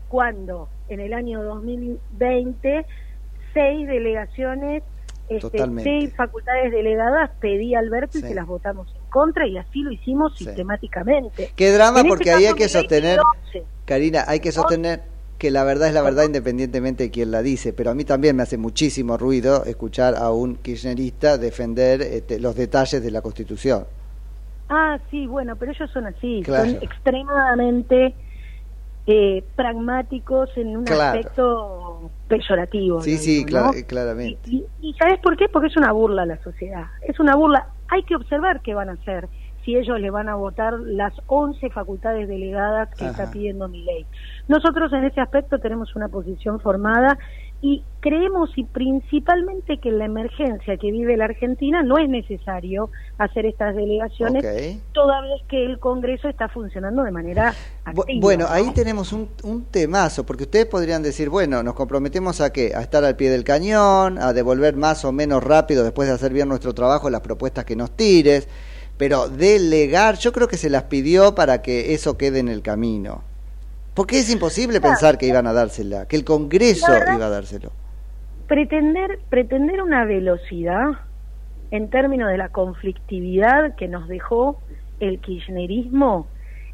cuando 0.08 0.70
en 0.90 1.00
el 1.00 1.14
año 1.14 1.44
2020 1.44 2.86
seis 3.54 3.88
delegaciones, 3.88 4.84
este, 5.30 5.58
seis 5.84 6.14
facultades 6.16 6.72
delegadas 6.72 7.32
pedí 7.42 7.76
a 7.76 7.80
Alberto 7.80 8.20
y 8.20 8.22
que 8.22 8.34
las 8.34 8.46
votamos 8.46 8.88
en 8.96 9.10
contra 9.10 9.48
y 9.48 9.58
así 9.58 9.82
lo 9.82 9.92
hicimos 9.92 10.38
sistemáticamente. 10.38 11.52
Qué 11.56 11.72
drama 11.72 12.00
En 12.00 12.06
este 12.06 12.10
porque 12.10 12.32
ahí 12.32 12.46
hay 12.46 12.54
que 12.54 12.70
sostener, 12.70 13.20
tiene 13.20 13.62
11. 13.62 13.64
Karina, 13.86 14.24
hay 14.28 14.40
que 14.40 14.52
sostener 14.52 15.02
que 15.38 15.52
la 15.52 15.64
verdad 15.64 15.90
es 15.90 15.94
la 15.94 16.02
verdad 16.02 16.24
independientemente 16.24 17.04
de 17.04 17.12
quién 17.12 17.32
la 17.32 17.42
dice, 17.42 17.74
pero 17.74 17.92
a 17.92 17.96
mí 17.96 18.06
también 18.06 18.36
me 18.36 18.44
hace 18.44 18.58
muchísimo 18.58 19.18
ruido 19.18 19.66
escuchar 19.66 20.16
a 20.16 20.32
un 20.32 20.56
kirchnerista 20.56 21.38
defender 21.38 22.02
este, 22.02 22.40
los 22.40 22.56
detalles 22.56 23.04
de 23.04 23.12
la 23.12 23.22
Constitución. 23.22 23.86
Ah, 24.70 25.00
sí, 25.12 25.28
bueno, 25.28 25.56
pero 25.56 25.72
ellos 25.72 25.90
son 25.92 26.06
así, 26.06 26.42
Claro. 26.44 26.66
son 26.72 26.84
extremadamente 26.84 28.14
eh, 29.08 29.44
pragmáticos 29.56 30.50
en 30.58 30.76
un 30.78 30.84
Claro. 30.84 31.18
aspecto 31.20 32.12
peyorativo. 32.28 33.00
Sí, 33.02 33.18
sí, 33.18 33.46
¿no? 33.50 33.72
claramente. 33.88 34.40
Y, 34.50 34.66
y 34.82 34.94
¿sabes 34.96 35.20
por 35.20 35.38
qué? 35.38 35.48
Porque 35.48 35.68
es 35.70 35.78
una 35.78 35.94
burla 35.94 36.24
a 36.24 36.26
la 36.26 36.38
sociedad. 36.44 36.88
Es 37.02 37.18
una 37.20 37.36
burla. 37.36 37.68
Hay 37.88 38.04
que 38.04 38.16
observar 38.18 38.62
qué 38.62 38.74
van 38.74 38.90
a 38.90 38.94
hacer 38.94 39.30
si 39.64 39.76
ellos 39.76 40.00
le 40.00 40.10
van 40.10 40.30
a 40.30 40.36
votar 40.36 40.74
las 40.80 41.14
11 41.28 41.70
facultades 41.72 42.28
delegadas 42.28 42.90
que 42.96 43.06
Ajá. 43.06 43.12
está 43.24 43.32
pidiendo 43.32 43.68
mi 43.68 43.84
ley. 43.84 44.06
Nosotros 44.48 44.92
en 44.94 45.04
ese 45.06 45.20
aspecto 45.22 45.60
tenemos 45.60 45.94
una 45.96 46.08
posición 46.08 46.60
formada 46.62 47.18
y 47.62 47.84
creemos 48.02 48.52
y 48.56 48.64
principalmente 48.64 49.80
que 49.80 49.90
en 49.90 49.98
la 49.98 50.06
emergencia 50.06 50.78
que 50.78 50.92
vive 50.92 51.18
la 51.18 51.26
Argentina 51.26 51.82
no 51.82 51.98
es 51.98 52.08
necesario 52.08 52.92
hacer 53.18 53.46
estas 53.48 53.76
delegaciones 53.76 54.44
toda 54.94 55.22
vez 55.22 55.42
que 55.50 55.66
el 55.66 55.80
Congreso 55.80 56.30
está 56.30 56.48
funcionando 56.50 57.04
de 57.04 57.12
manera 57.12 57.56
activa. 57.84 58.20
Bueno, 58.22 58.46
¿no? 58.46 58.54
ahí 58.54 58.72
tenemos 58.74 59.12
un, 59.12 59.30
un 59.44 59.66
temazo, 59.66 60.26
porque 60.26 60.44
ustedes 60.44 60.68
podrían 60.68 61.02
decir, 61.02 61.30
bueno, 61.30 61.64
nos 61.64 61.74
comprometemos 61.74 62.42
a 62.42 62.54
qué? 62.54 62.74
A 62.76 62.82
estar 62.82 63.04
al 63.04 63.16
pie 63.16 63.30
del 63.32 63.44
cañón, 63.44 64.20
a 64.20 64.34
devolver 64.34 64.76
más 64.76 65.04
o 65.04 65.12
menos 65.12 65.44
rápido 65.44 65.84
después 65.84 66.08
de 66.08 66.14
hacer 66.14 66.32
bien 66.32 66.48
nuestro 66.48 66.74
trabajo 66.74 67.10
las 67.10 67.22
propuestas 67.22 67.66
que 67.66 67.76
nos 67.76 67.92
tires, 67.92 68.48
pero 68.98 69.30
delegar, 69.30 70.18
yo 70.18 70.32
creo 70.32 70.48
que 70.48 70.58
se 70.58 70.70
las 70.70 70.84
pidió 70.84 71.34
para 71.34 71.62
que 71.62 71.94
eso 71.94 72.18
quede 72.18 72.40
en 72.40 72.50
el 72.50 72.62
camino. 72.62 73.24
Porque 73.98 74.20
es 74.20 74.32
imposible 74.32 74.80
Claro. 74.80 74.94
pensar 74.94 75.18
que 75.18 75.26
iban 75.26 75.48
a 75.48 75.54
dársela, 75.54 76.08
que 76.08 76.16
el 76.18 76.24
Congreso 76.24 76.92
verdad- 76.92 77.16
iba 77.16 77.26
a 77.26 77.30
dárselo. 77.30 77.72
pretender 78.48 79.20
pretender 79.30 79.82
una 79.82 80.06
velocidad 80.06 80.86
en 81.72 81.90
términos 81.90 82.30
de 82.30 82.38
la 82.38 82.50
conflictividad 82.50 83.76
que 83.76 83.88
nos 83.88 84.08
dejó 84.08 84.62
el 85.00 85.20
kirchnerismo 85.20 86.28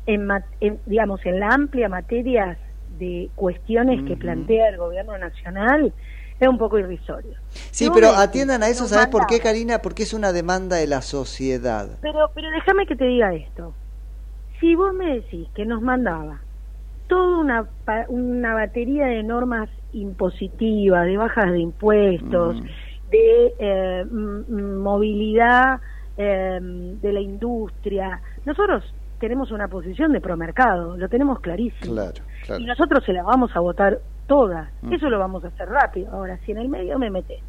en, 0.06 0.28
en, 0.60 0.80
digamos 0.86 1.26
en 1.26 1.40
la 1.40 1.48
amplia 1.48 1.88
materia 1.88 2.58
de 3.00 3.30
cuestiones 3.36 4.04
que 4.04 4.18
plantea 4.18 4.68
el 4.68 4.78
gobierno 4.78 5.18
nacional 5.18 5.94
es 6.42 6.48
un 6.48 6.58
poco 6.58 6.78
irrisorio. 6.78 7.36
Sí, 7.72 7.90
pero 7.94 8.10
atiendan 8.10 8.64
a 8.64 8.68
eso, 8.68 8.86
¿sabes 8.86 9.08
por 9.08 9.28
qué, 9.28 9.40
Karina? 9.40 9.80
Porque 9.82 10.04
es 10.04 10.14
una 10.14 10.34
demanda 10.34 10.76
de 10.76 10.88
la 10.88 11.02
sociedad. 11.02 11.88
Pero, 12.02 12.30
pero 12.36 12.50
déjame 12.52 12.86
que 12.86 12.98
te 12.98 13.06
diga 13.06 13.34
esto. 13.34 13.74
Si 14.60 14.76
vos 14.76 14.94
me 14.94 15.16
decís 15.16 15.48
que 15.56 15.66
nos 15.66 15.82
mandaba 15.82 16.42
toda 17.14 17.38
una, 17.38 17.68
una 18.07 18.55
batería 18.55 19.05
de 19.05 19.22
normas 19.22 19.70
impositivas, 19.91 21.05
de 21.05 21.16
bajas 21.16 21.51
de 21.51 21.59
impuestos, 21.59 22.59
de 23.11 23.53
eh, 23.59 24.05
movilidad 24.09 25.80
eh, 26.18 26.59
de 26.59 27.14
la 27.14 27.20
industria, 27.20 28.20
nosotros 28.45 28.84
tenemos 29.20 29.51
una 29.51 29.68
posición 29.68 30.11
de 30.11 30.22
promercado, 30.22 30.97
lo 30.97 31.07
tenemos 31.07 31.39
clarísimo. 31.39 31.93
Claro, 31.93 32.24
claro. 32.47 32.61
Y 32.61 32.66
nosotros 32.66 33.03
se 33.05 33.14
la 33.14 33.22
vamos 33.22 33.55
a 33.55 33.59
votar 33.59 33.99
todas. 34.26 34.72
Mm. 34.82 34.93
Eso 34.93 35.07
lo 35.11 35.20
vamos 35.20 35.43
a 35.43 35.49
hacer 35.49 35.70
rápido. 35.70 36.11
Ahora, 36.11 36.39
si 36.45 36.51
en 36.51 36.57
el 36.57 36.68
medio 36.68 36.97
me 36.97 37.11
metes 37.11 37.41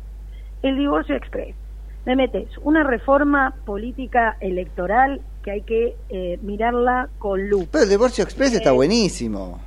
el 0.60 0.76
divorcio 0.76 1.16
express, 1.16 1.56
me 2.04 2.16
metes 2.16 2.50
una 2.58 2.84
reforma 2.84 3.54
política 3.64 4.36
electoral 4.40 5.22
que 5.44 5.50
hay 5.52 5.60
que 5.62 5.94
eh, 6.08 6.38
mirarla 6.42 7.08
con 7.18 7.48
lupa. 7.48 7.68
Pero 7.72 7.84
el 7.84 7.90
divorcio 7.90 8.24
express 8.24 8.54
está 8.54 8.70
Eh, 8.70 8.72
buenísimo. 8.72 9.60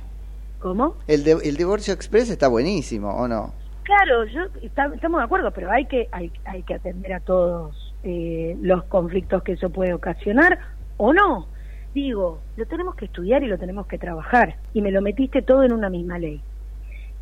¿Cómo? 0.58 0.96
El, 1.06 1.22
de- 1.24 1.38
el 1.44 1.56
divorcio 1.56 1.94
express 1.94 2.28
está 2.30 2.48
buenísimo, 2.48 3.08
¿o 3.10 3.28
no? 3.28 3.54
Claro, 3.84 4.24
yo 4.26 4.40
está- 4.60 4.90
estamos 4.92 5.20
de 5.20 5.24
acuerdo, 5.24 5.50
pero 5.52 5.70
hay 5.70 5.86
que 5.86 6.08
hay, 6.12 6.30
hay 6.44 6.62
que 6.64 6.74
atender 6.74 7.12
a 7.14 7.20
todos 7.20 7.94
eh, 8.02 8.56
los 8.60 8.84
conflictos 8.84 9.42
que 9.44 9.52
eso 9.52 9.70
puede 9.70 9.94
ocasionar 9.94 10.58
o 10.98 11.12
no. 11.12 11.46
Digo, 11.94 12.40
lo 12.56 12.66
tenemos 12.66 12.96
que 12.96 13.06
estudiar 13.06 13.42
y 13.44 13.46
lo 13.46 13.56
tenemos 13.56 13.86
que 13.86 13.98
trabajar 13.98 14.56
y 14.74 14.82
me 14.82 14.90
lo 14.90 15.00
metiste 15.00 15.42
todo 15.42 15.62
en 15.62 15.72
una 15.72 15.88
misma 15.88 16.18
ley. 16.18 16.42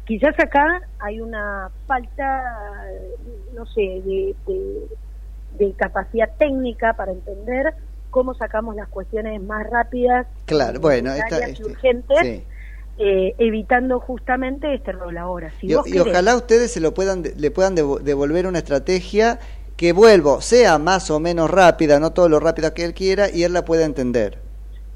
Quizás 0.07 0.34
acá 0.38 0.82
hay 0.98 1.20
una 1.20 1.70
falta, 1.86 2.42
no 3.54 3.66
sé, 3.66 3.80
de, 3.80 4.34
de, 4.46 4.86
de 5.59 5.72
capacidad 5.74 6.30
técnica 6.38 6.94
para 6.94 7.12
entender 7.12 7.74
cómo 8.16 8.32
sacamos 8.32 8.74
las 8.74 8.88
cuestiones 8.88 9.42
más 9.42 9.66
rápidas, 9.70 10.26
Claro, 10.46 10.80
bueno, 10.80 11.12
esta- 11.12 11.46
y 11.46 11.52
este- 11.52 11.64
urgentes, 11.66 12.18
sí. 12.22 12.46
eh, 12.96 13.34
evitando 13.36 14.00
justamente 14.00 14.72
este 14.72 14.92
rol 14.92 15.18
ahora. 15.18 15.52
Si 15.60 15.66
Y, 15.66 15.74
vos 15.74 15.86
y 15.86 15.98
ojalá 15.98 16.34
ustedes 16.34 16.72
se 16.72 16.80
lo 16.80 16.94
puedan 16.94 17.22
le 17.22 17.50
puedan 17.50 17.74
devo- 17.76 17.98
devolver 17.98 18.46
una 18.46 18.56
estrategia 18.60 19.38
que 19.76 19.92
vuelvo 19.92 20.40
sea 20.40 20.78
más 20.78 21.10
o 21.10 21.20
menos 21.20 21.50
rápida, 21.50 22.00
no 22.00 22.14
todo 22.14 22.30
lo 22.30 22.40
rápida 22.40 22.72
que 22.72 22.86
él 22.86 22.94
quiera 22.94 23.28
y 23.30 23.42
él 23.42 23.52
la 23.52 23.66
pueda 23.66 23.84
entender. 23.84 24.38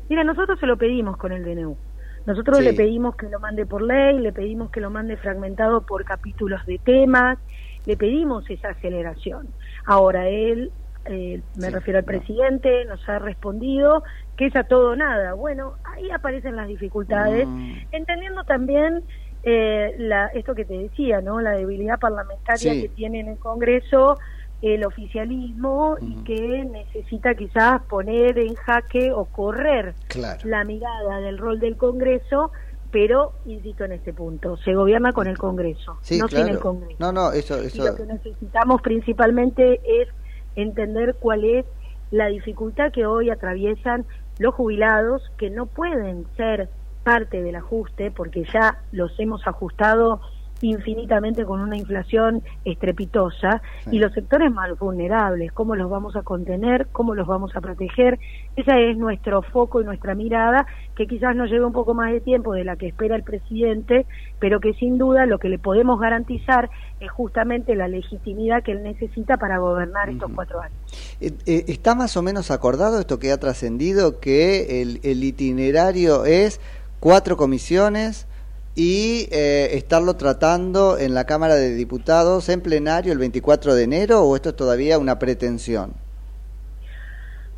Mira, 0.08 0.24
nosotros 0.24 0.58
se 0.58 0.64
lo 0.66 0.78
pedimos 0.78 1.18
con 1.18 1.32
el 1.32 1.44
DNU. 1.44 1.76
Nosotros 2.24 2.56
Sí. 2.56 2.64
le 2.64 2.72
pedimos 2.72 3.16
que 3.16 3.28
lo 3.28 3.38
mande 3.38 3.66
por 3.66 3.82
ley, 3.82 4.18
le 4.18 4.32
pedimos 4.32 4.70
que 4.70 4.80
lo 4.80 4.88
mande 4.88 5.18
fragmentado 5.18 5.82
por 5.84 6.06
capítulos 6.06 6.64
de 6.64 6.78
temas, 6.78 7.38
le 7.84 7.98
pedimos 7.98 8.48
esa 8.48 8.70
aceleración. 8.70 9.48
Ahora 9.84 10.26
él, 10.28 10.72
eh, 11.07 11.40
me 11.57 11.66
Sí, 11.68 11.72
refiero 11.72 11.98
al 11.98 12.05
presidente, 12.05 12.84
nos 12.84 13.07
ha 13.09 13.18
respondido 13.18 14.03
que 14.36 14.46
es 14.46 14.57
a 14.57 14.64
todo 14.64 14.90
o 14.90 14.96
nada. 14.96 15.32
Bueno, 15.34 15.74
ahí 15.84 16.11
aparecen 16.11 16.57
las 16.57 16.68
dificultades, 16.68 17.46
Mm. 17.46 17.72
entendiendo 17.92 18.44
también 18.44 19.03
eh, 19.42 19.94
la, 19.98 20.26
esto 20.34 20.55
que 20.55 20.66
te 20.66 20.74
decía, 20.76 21.22
¿no? 21.22 21.40
La 21.40 21.53
debilidad 21.53 21.98
parlamentaria 21.98 22.72
Sí. 22.74 22.82
que 22.82 22.88
tiene 22.90 23.20
en 23.20 23.28
el 23.28 23.38
Congreso 23.38 24.18
el 24.61 24.84
oficialismo 24.84 25.96
y 26.03 26.22
que 26.24 26.66
necesita 26.66 27.34
quizás 27.34 27.80
poner 27.84 28.38
en 28.38 28.55
jaque 28.55 29.11
o 29.11 29.24
correr 29.24 29.94
Claro. 30.09 30.40
la 30.44 30.64
mirada 30.64 31.20
del 31.20 31.38
rol 31.38 31.59
del 31.59 31.78
Congreso, 31.78 32.53
pero 32.90 33.32
insisto 33.46 33.84
en 33.86 33.92
este 33.92 34.12
punto, 34.12 34.59
se 34.59 34.74
gobierna 34.74 35.12
con 35.14 35.26
el 35.26 35.38
Congreso, 35.38 35.96
Sí, 36.03 36.18
no 36.18 36.26
claro. 36.28 36.44
sin 36.44 36.55
el 36.57 36.61
Congreso. 36.61 36.96
No, 36.98 37.11
no, 37.11 37.32
eso 37.32 37.62
Y 37.62 37.68
eso 37.68 37.84
lo 37.86 37.96
que 37.96 38.05
necesitamos 38.05 38.82
principalmente 38.82 39.80
es 39.84 40.09
entender 40.57 41.16
cuál 41.20 41.44
es 41.44 41.66
la 42.11 42.26
dificultad 42.26 42.92
que 42.92 43.07
hoy 43.07 43.30
atraviesan 43.30 44.07
los 44.38 44.55
jubilados 44.55 45.22
que 45.38 45.51
no 45.51 45.66
pueden 45.66 46.26
ser 46.36 46.70
parte 47.05 47.42
del 47.42 47.57
ajuste 47.57 48.11
porque 48.11 48.44
ya 48.53 48.78
los 48.90 49.18
hemos 49.18 49.46
ajustado 49.46 50.20
infinitamente 50.61 51.44
con 51.44 51.61
una 51.61 51.76
inflación 51.76 52.42
estrepitosa 52.64 53.62
Sí. 53.84 53.96
y 53.96 53.98
los 53.98 54.12
sectores 54.12 54.50
más 54.52 54.78
vulnerables, 54.78 55.52
cómo 55.52 55.74
los 55.76 55.90
vamos 55.90 56.16
a 56.16 56.22
contener, 56.22 56.88
cómo 56.92 57.14
los 57.14 57.26
vamos 57.26 57.54
a 57.56 57.61
proteger, 57.61 58.18
ese 58.56 58.90
es 58.90 58.96
nuestro 58.96 59.42
foco 59.42 59.80
y 59.80 59.84
nuestra 59.84 60.14
mirada, 60.14 60.66
que 60.94 61.06
quizás 61.06 61.34
nos 61.34 61.50
lleve 61.50 61.64
un 61.64 61.72
poco 61.72 61.94
más 61.94 62.12
de 62.12 62.20
tiempo 62.20 62.52
de 62.52 62.64
la 62.64 62.76
que 62.76 62.88
espera 62.88 63.16
el 63.16 63.22
presidente, 63.22 64.06
pero 64.38 64.61
que 64.61 64.74
sin 64.74 64.98
duda 64.98 65.26
lo 65.26 65.38
que 65.38 65.48
le 65.48 65.58
podemos 65.58 65.98
garantizar 66.00 66.70
es 67.00 67.11
justamente 67.11 67.74
la 67.74 67.88
legitimidad 67.88 68.62
que 68.62 68.72
él 68.72 68.82
necesita 68.82 69.36
para 69.38 69.58
gobernar 69.58 70.11
estos 70.11 70.30
cuatro 70.34 70.61
años. 70.61 70.76
Eh, 71.20 71.32
eh, 71.46 71.64
¿Está 71.68 71.94
más 71.94 72.16
o 72.16 72.22
menos 72.22 72.50
acordado 72.50 73.00
esto 73.00 73.18
que 73.18 73.32
ha 73.32 73.38
trascendido 73.38 74.20
que 74.20 74.82
el, 74.82 75.00
el 75.02 75.24
itinerario 75.24 76.24
es 76.24 76.61
cuatro 77.00 77.36
comisiones 77.36 78.26
y 78.74 79.28
eh, 79.32 79.70
estarlo 79.72 80.14
tratando 80.14 80.98
en 80.98 81.14
la 81.14 81.24
Cámara 81.24 81.56
de 81.56 81.74
Diputados 81.74 82.48
en 82.48 82.60
plenario 82.60 83.12
el 83.12 83.18
24 83.18 83.74
de 83.74 83.82
enero 83.82 84.22
o 84.22 84.36
esto 84.36 84.50
es 84.50 84.56
todavía 84.56 84.98
una 84.98 85.18
pretensión? 85.18 85.92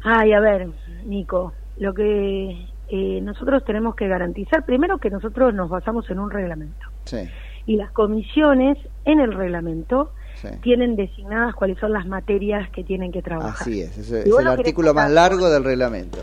Ay, 0.02 0.32
a 0.32 0.40
ver, 0.40 0.68
Nico, 1.04 1.52
lo 1.78 1.94
que 1.94 2.66
eh, 2.88 3.20
nosotros 3.22 3.64
tenemos 3.64 3.94
que 3.94 4.08
garantizar, 4.08 4.64
primero 4.64 4.98
que 4.98 5.10
nosotros 5.10 5.54
nos 5.54 5.70
basamos 5.70 6.08
en 6.10 6.18
un 6.18 6.30
reglamento 6.30 6.86
Sí, 7.04 7.28
y 7.66 7.76
las 7.76 7.92
comisiones 7.92 8.78
en 9.04 9.20
el 9.20 9.32
reglamento 9.32 10.12
sí. 10.34 10.48
tienen 10.62 10.96
designadas 10.96 11.54
cuáles 11.54 11.78
son 11.78 11.92
las 11.92 12.06
materias 12.06 12.68
que 12.70 12.82
tienen 12.82 13.12
que 13.12 13.22
trabajar. 13.22 13.54
Así 13.60 13.80
es, 13.80 13.96
es 13.96 14.28
vos 14.28 14.40
el 14.40 14.48
artículo 14.48 14.94
más 14.94 15.10
largo 15.10 15.50
del 15.50 15.62
reglamento. 15.62 16.18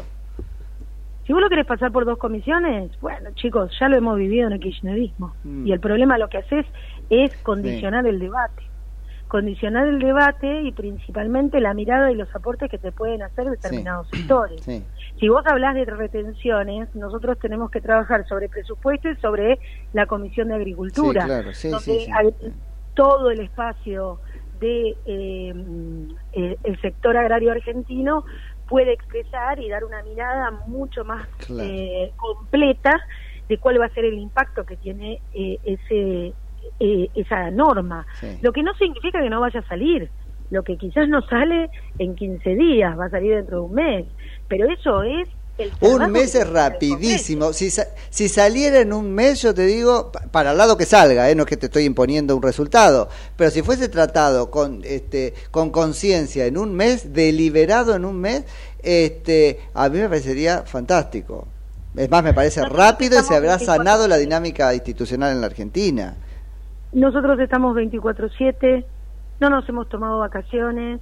Si 1.29 1.33
vos 1.33 1.43
lo 1.43 1.49
querés 1.49 1.67
pasar 1.67 1.91
por 1.91 2.05
dos 2.05 2.17
comisiones, 2.17 2.89
bueno, 3.01 3.29
chicos, 3.35 3.71
ya 3.79 3.87
lo 3.87 3.95
hemos 3.97 4.17
vivido 4.17 4.47
en 4.47 4.53
el 4.53 4.59
kirchnerismo. 4.59 5.35
Mm. 5.43 5.67
Y 5.67 5.73
el 5.73 5.79
problema 5.79 6.17
lo 6.17 6.27
que 6.27 6.39
haces 6.39 6.65
es 7.11 7.31
condicionar 7.43 8.07
el 8.07 8.17
debate. 8.17 8.63
Condicionar 9.27 9.87
el 9.87 9.99
debate 9.99 10.63
y 10.63 10.71
principalmente 10.71 11.59
la 11.59 11.75
mirada 11.75 12.11
y 12.11 12.15
los 12.15 12.35
aportes 12.35 12.71
que 12.71 12.79
te 12.79 12.91
pueden 12.91 13.21
hacer 13.21 13.47
determinados 13.47 14.07
sectores. 14.09 14.59
Sí. 14.63 14.83
Si 15.19 15.29
vos 15.29 15.45
hablas 15.45 15.75
de 15.75 15.85
retenciones, 15.85 16.95
nosotros 16.95 17.37
tenemos 17.37 17.69
que 17.69 17.79
trabajar 17.79 18.27
sobre 18.27 18.49
presupuesto 18.49 19.11
y 19.11 19.15
sobre 19.17 19.59
la 19.93 20.07
Comisión 20.07 20.47
de 20.47 20.55
Agricultura. 20.55 21.25
Claro, 21.25 21.53
sí, 21.53 21.69
donde 21.69 22.53
todo 22.95 23.29
el 23.29 23.41
espacio 23.41 24.19
de 24.59 24.97
eh, 25.05 25.53
eh, 26.33 26.57
el 26.63 26.81
sector 26.81 27.15
agrario 27.17 27.51
argentino 27.51 28.25
puede 28.69 28.93
expresar 28.93 29.59
y 29.59 29.67
dar 29.69 29.83
una 29.83 30.03
mirada 30.03 30.51
mucho 30.67 31.03
más 31.03 31.27
Claro. 31.45 31.69
eh, 31.69 32.13
completa 32.15 32.91
de 33.47 33.57
cuál 33.57 33.81
va 33.81 33.85
a 33.85 33.93
ser 33.93 34.05
el 34.05 34.13
impacto 34.13 34.63
que 34.65 34.77
tiene 34.77 35.21
eh, 35.33 35.59
ese 35.63 36.33
eh, 36.79 37.09
esa 37.15 37.49
norma. 37.51 38.05
Sí. 38.13 38.37
Lo 38.41 38.51
que 38.51 38.63
no 38.63 38.73
significa 38.75 39.21
que 39.21 39.29
no 39.29 39.41
vaya 39.41 39.59
a 39.61 39.67
salir, 39.67 40.11
lo 40.49 40.63
que 40.63 40.77
quizás 40.77 41.07
no 41.09 41.21
sale 41.23 41.69
en 41.97 42.15
15 42.15 42.55
días, 42.55 42.97
va 42.97 43.05
a 43.05 43.09
salir 43.09 43.35
dentro 43.35 43.57
de 43.57 43.63
un 43.63 43.73
mes, 43.73 44.05
pero 44.47 44.69
eso 44.69 45.03
es 45.03 45.27
el 45.59 45.71
Un 45.81 46.11
mes 46.11 46.33
es 46.35 46.49
rapidísimo. 46.49 47.53
Si, 47.53 47.69
sa- 47.69 47.87
si 48.09 48.29
saliera 48.29 48.79
en 48.79 48.93
un 48.93 49.11
mes, 49.13 49.41
yo 49.41 49.53
te 49.53 49.65
digo, 49.65 50.11
pa- 50.11 50.21
para 50.31 50.51
el 50.51 50.57
lado 50.57 50.77
que 50.77 50.85
salga, 50.85 51.29
¿eh? 51.29 51.35
no 51.35 51.43
es 51.43 51.49
que 51.49 51.57
te 51.57 51.65
estoy 51.67 51.83
imponiendo 51.85 52.35
un 52.35 52.41
resultado, 52.41 53.09
pero 53.35 53.51
si 53.51 53.61
fuese 53.61 53.89
tratado 53.89 54.49
con 54.51 54.81
este 54.83 55.33
con 55.51 55.69
conciencia 55.69 56.45
en 56.45 56.57
un 56.57 56.73
mes, 56.73 57.13
deliberado 57.13 57.95
en 57.95 58.05
un 58.05 58.19
mes, 58.19 58.43
este 58.83 59.59
a 59.73 59.89
mí 59.89 59.99
me 59.99 60.07
parecería 60.09 60.63
fantástico. 60.63 61.47
Es 61.95 62.09
más, 62.09 62.23
me 62.23 62.33
parece 62.33 62.61
Nosotros 62.61 62.79
rápido 62.85 63.19
y 63.19 63.23
se 63.23 63.35
habrá 63.35 63.57
24 63.57 63.65
sanado 63.83 64.07
la 64.07 64.17
dinámica 64.17 64.73
institucional 64.73 65.31
en 65.33 65.41
la 65.41 65.47
Argentina. 65.47 66.15
Nosotros 66.93 67.39
estamos 67.39 67.75
24/7, 67.75 68.85
no 69.39 69.49
nos 69.49 69.67
hemos 69.69 69.89
tomado 69.89 70.19
vacaciones, 70.19 71.01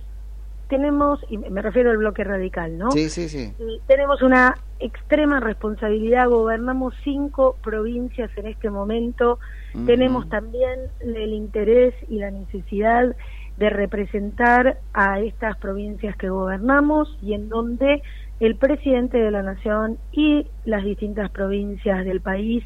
tenemos, 0.68 1.20
y 1.30 1.38
me 1.38 1.61
refiero 1.61 1.91
al 1.91 1.97
bloque 1.97 2.24
radical, 2.24 2.78
¿no? 2.78 2.91
Sí, 2.91 3.09
sí, 3.09 3.30
sí. 3.30 3.53
Y 3.59 3.82
tenemos 3.88 4.22
una 4.22 4.57
extrema 4.80 5.39
responsabilidad, 5.39 6.30
gobernamos 6.30 6.93
cinco 7.03 7.57
provincias 7.63 8.30
en 8.38 8.47
este 8.47 8.70
momento, 8.70 9.39
tenemos 9.86 10.28
también 10.30 10.80
el 11.01 11.34
interés 11.34 11.93
y 12.07 12.18
la 12.18 12.32
necesidad 12.32 13.15
de 13.57 13.70
representar 13.70 14.80
a 14.93 15.20
estas 15.20 15.57
provincias 15.57 16.15
que 16.15 16.30
gobernamos 16.30 17.15
y 17.22 17.34
en 17.34 17.49
donde 17.49 18.01
el 18.39 18.55
presidente 18.55 19.18
de 19.18 19.32
la 19.32 19.43
nación 19.43 19.97
y 20.11 20.47
las 20.65 20.84
distintas 20.84 21.30
provincias 21.32 22.05
del 22.05 22.22
país 22.22 22.63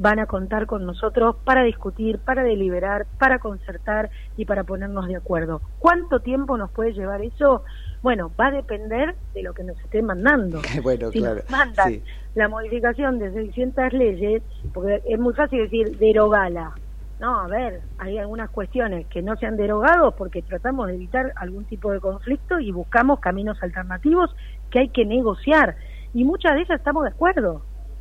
van 0.00 0.18
a 0.18 0.24
contar 0.24 0.66
con 0.66 0.86
nosotros 0.86 1.36
para 1.44 1.62
discutir, 1.62 2.18
para 2.18 2.42
deliberar, 2.42 3.06
para 3.18 3.38
concertar 3.38 4.10
y 4.34 4.46
para 4.46 4.64
ponernos 4.64 5.06
de 5.06 5.16
acuerdo. 5.16 5.60
¿Cuánto 5.78 6.20
tiempo 6.20 6.56
nos 6.56 6.70
puede 6.70 6.94
llevar 6.94 7.20
eso? 7.20 7.64
Bueno, 8.02 8.32
va 8.40 8.46
a 8.46 8.50
depender 8.50 9.14
de 9.34 9.42
lo 9.42 9.52
que 9.52 9.62
nos 9.62 9.78
estén 9.78 10.06
mandando. 10.06 10.62
bueno, 10.82 11.10
si 11.10 11.18
claro. 11.18 11.42
nos 11.42 11.50
mandan 11.50 11.88
sí. 11.88 12.02
la 12.34 12.48
modificación 12.48 13.18
de 13.18 13.30
600 13.30 13.92
leyes, 13.92 14.42
porque 14.72 15.02
es 15.06 15.18
muy 15.18 15.34
fácil 15.34 15.60
decir 15.60 15.98
derogala. 15.98 16.72
No, 17.20 17.38
a 17.38 17.46
ver, 17.48 17.82
hay 17.98 18.16
algunas 18.16 18.48
cuestiones 18.48 19.06
que 19.08 19.20
no 19.20 19.36
se 19.36 19.44
han 19.44 19.58
derogado 19.58 20.12
porque 20.12 20.40
tratamos 20.40 20.86
de 20.86 20.94
evitar 20.94 21.34
algún 21.36 21.66
tipo 21.66 21.92
de 21.92 22.00
conflicto 22.00 22.58
y 22.58 22.72
buscamos 22.72 23.20
caminos 23.20 23.62
alternativos 23.62 24.34
que 24.70 24.78
hay 24.78 24.88
que 24.88 25.04
negociar. 25.04 25.76
Y 26.14 26.24
muchas 26.24 26.54
de 26.54 26.62
ellas 26.62 26.78
estamos 26.78 27.02
de 27.04 27.10
acuerdo, 27.10 27.60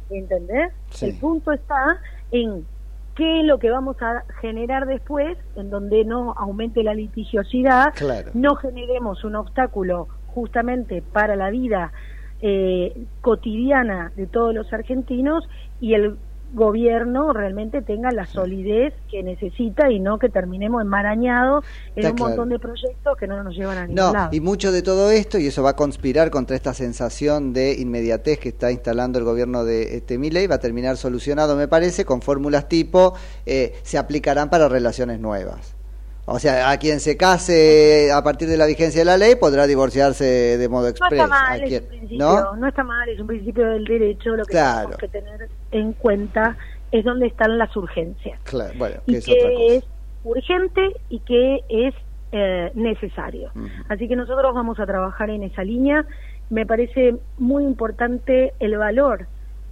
¿entendés? 0.10 0.72
Sí. 0.89 1.07
El 1.10 1.20
punto 1.20 1.51
está 1.51 1.99
en 2.32 2.66
qué 3.16 3.41
es 3.41 3.45
lo 3.45 3.60
que 3.60 3.70
vamos 3.70 4.01
a 4.01 4.24
generar 4.41 4.86
después, 4.86 5.38
en 5.55 5.70
donde 5.70 6.05
no 6.05 6.34
aumente 6.38 6.84
la 6.84 6.93
litigiosidad, 6.93 7.93
Claro. 7.95 8.32
no 8.34 8.55
generemos 8.55 9.24
un 9.24 9.36
obstáculo 9.36 10.07
justamente 10.28 11.01
para 11.01 11.36
la 11.36 11.49
vida 11.49 11.91
eh, 12.41 12.95
cotidiana 13.22 14.14
de 14.16 14.26
todos 14.28 14.53
los 14.55 14.72
argentinos 14.72 15.43
y 15.82 15.93
el 15.95 16.18
gobierno 16.54 17.32
realmente 17.34 17.82
tenga 17.82 18.12
la 18.12 18.26
solidez 18.26 18.93
que 19.10 19.24
necesita 19.24 19.91
y 19.91 20.00
no 20.00 20.18
que 20.20 20.30
terminemos 20.30 20.82
enmarañados 20.82 21.64
en 21.95 22.00
Está 22.00 22.10
un 22.12 22.16
claro. 22.16 22.30
montón 22.30 22.50
de 22.50 22.60
proyectos 22.60 23.18
que 23.18 23.28
no 23.28 23.43
nos 23.43 23.56
llevan 23.56 23.78
a 23.78 23.82
ningún 23.82 23.95
No, 23.95 24.14
lado. 24.14 24.30
y 24.32 24.39
mucho 24.41 24.72
de 24.72 24.82
todo 24.82 25.12
esto, 25.12 25.38
y 25.38 25.47
eso 25.47 25.64
va 25.64 25.72
a 25.72 25.76
conspirar 25.76 26.32
contra 26.32 26.56
esta 26.56 26.74
sensación 26.74 27.54
de 27.54 27.74
inmediatez 27.80 28.39
que 28.39 28.50
está 28.50 28.72
instalando 28.72 29.20
el 29.20 29.26
gobierno 29.26 29.64
de 29.64 29.97
este 29.97 30.18
Milei, 30.18 30.47
va 30.47 30.56
a 30.56 30.60
terminar 30.60 30.97
solucionado, 30.97 31.56
me 31.56 31.68
parece, 31.68 32.06
con 32.06 32.22
fórmulas 32.22 32.68
tipo 32.68 33.14
eh, 33.45 33.74
se 33.84 33.97
aplicarán 33.97 34.50
para 34.50 34.68
relaciones 34.68 35.20
nuevas. 35.20 35.76
O 36.32 36.39
sea, 36.39 36.69
a 36.69 36.77
quien 36.77 36.99
se 36.99 37.17
case 37.17 38.11
a 38.11 38.23
partir 38.23 38.47
de 38.47 38.57
la 38.57 38.65
vigencia 38.67 39.01
de 39.01 39.05
la 39.05 39.17
ley 39.17 39.36
podrá 39.36 39.65
divorciarse 39.67 40.57
de 40.57 40.69
modo 40.69 40.84
No 40.84 40.89
express. 40.89 41.11
está 41.13 41.27
mal, 41.27 41.61
es 41.63 41.82
un 41.82 41.88
principio, 41.88 42.17
¿no? 42.19 42.55
no 42.55 42.67
está 42.67 42.84
mal, 42.84 43.09
es 43.09 43.19
un 43.19 43.27
principio 43.27 43.65
del 43.67 43.86
derecho, 43.86 44.36
lo 44.36 44.45
que 44.45 44.51
Claro. 44.51 44.89
tenemos 44.89 44.97
que 44.97 45.07
tener 45.07 45.49
en 45.71 45.93
cuenta 45.93 46.57
es 46.91 47.03
donde 47.03 47.27
están 47.27 47.57
las 47.57 47.75
urgencias. 47.75 48.39
Claro, 48.43 48.73
bueno, 48.77 48.95
y 49.05 49.11
que 49.13 49.17
es 49.19 49.25
que 49.25 49.32
otra 49.34 49.49
cosa. 49.51 49.73
es 49.75 49.84
urgente 50.23 50.82
y 51.09 51.19
que 51.19 51.59
es 51.69 51.93
eh, 52.32 52.71
necesario. 52.75 53.51
Así 53.88 54.07
que 54.07 54.15
nosotros 54.15 54.53
vamos 54.53 54.80
a 54.80 54.86
trabajar 54.86 55.30
en 55.32 55.41
esa 55.43 55.63
línea. 55.63 56.05
Me 56.51 56.65
parece 56.65 57.15
muy 57.39 57.63
importante 57.63 58.53
el 58.59 58.77
valor 58.77 59.25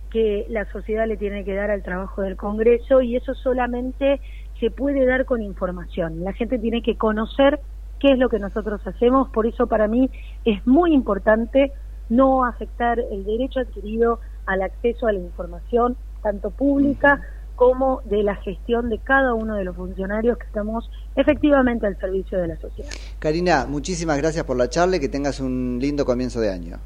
que 0.10 0.46
la 0.50 0.66
sociedad 0.72 1.06
le 1.08 1.18
tiene 1.18 1.44
que 1.44 1.54
dar 1.54 1.70
al 1.70 1.84
trabajo 1.84 2.22
del 2.24 2.36
Congreso 2.36 3.02
y 3.02 3.16
eso 3.16 3.36
solamente 3.36 4.20
se 4.60 4.72
puede 4.72 5.06
dar 5.06 5.26
con 5.26 5.42
información. 5.42 6.24
La 6.24 6.34
gente 6.34 6.60
tiene 6.60 6.82
que 6.82 6.98
conocer 6.98 7.60
qué 8.00 8.12
es 8.14 8.20
lo 8.20 8.30
que 8.30 8.40
nosotros 8.40 8.82
hacemos, 8.86 9.30
por 9.30 9.48
eso 9.48 9.68
para 9.68 9.88
mí 9.88 10.10
es 10.46 10.66
muy 10.68 10.94
importante 10.94 11.72
no 12.10 12.46
afectar 12.46 13.00
el 13.00 13.26
derecho 13.26 13.60
adquirido 13.60 14.20
al 14.46 14.62
acceso 14.62 15.08
a 15.08 15.12
la 15.12 15.20
información, 15.20 15.98
tanto 16.22 16.52
pública 16.52 17.22
como 17.56 18.02
de 18.06 18.22
la 18.22 18.36
gestión 18.36 18.90
de 18.90 19.00
cada 19.00 19.34
uno 19.34 19.56
de 19.56 19.64
los 19.64 19.76
funcionarios 19.76 20.38
que 20.38 20.46
estamos 20.46 20.90
efectivamente 21.16 21.88
al 21.88 21.98
servicio 21.98 22.38
de 22.38 22.50
la 22.50 22.58
sociedad. 22.58 22.92
Karina, 23.20 23.66
muchísimas 23.68 24.18
gracias 24.18 24.46
por 24.46 24.58
la 24.58 24.70
charla 24.70 24.98
y 24.98 25.00
que 25.00 25.10
tengas 25.10 25.40
un 25.40 25.80
lindo 25.82 26.06
comienzo 26.06 26.40
de 26.40 26.52
año. 26.52 26.78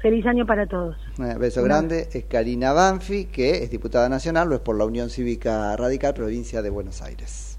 Feliz 0.00 0.24
año 0.24 0.46
para 0.46 0.66
todos. 0.66 0.96
Un 1.18 1.38
beso 1.38 1.62
grande. 1.62 2.08
Es 2.12 2.24
Karina 2.24 2.72
Banfi, 2.72 3.26
que 3.26 3.62
es 3.62 3.70
diputada 3.70 4.08
nacional, 4.08 4.48
lo 4.48 4.54
es 4.54 4.60
por 4.62 4.76
la 4.76 4.86
Unión 4.86 5.10
Cívica 5.10 5.76
Radical, 5.76 6.14
provincia 6.14 6.62
de 6.62 6.70
Buenos 6.70 7.02
Aires. 7.02 7.58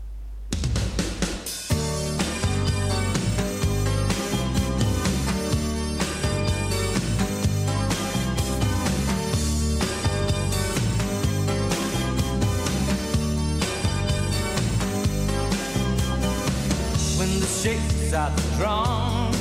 when 17.22 17.40
the 17.40 17.46
shakes 17.46 18.14
are 18.14 18.36
strong 18.56 19.32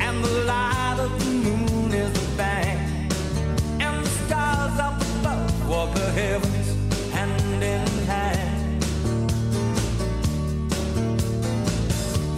and 0.00 0.22
the 0.22 0.44
light 0.46 0.67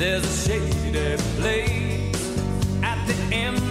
There's 0.01 0.25
a 0.25 0.49
shady 0.49 0.93
place 1.37 2.39
at 2.83 3.07
the 3.07 3.35
end 3.35 3.70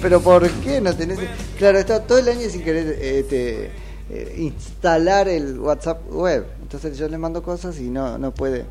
Pero 0.00 0.20
¿por 0.20 0.48
qué 0.50 0.80
no 0.80 0.94
tenés? 0.94 1.18
Claro, 1.58 1.78
estado 1.78 2.02
todo 2.02 2.18
el 2.18 2.28
año 2.28 2.48
sin 2.48 2.62
querer 2.62 2.98
este, 3.00 3.70
eh, 4.10 4.34
instalar 4.38 5.28
el 5.28 5.58
WhatsApp 5.58 6.10
web. 6.10 6.46
Entonces 6.62 6.96
yo 6.96 7.08
le 7.08 7.18
mando 7.18 7.42
cosas 7.42 7.78
y 7.78 7.90
no, 7.90 8.16
no 8.16 8.32
puede. 8.32 8.64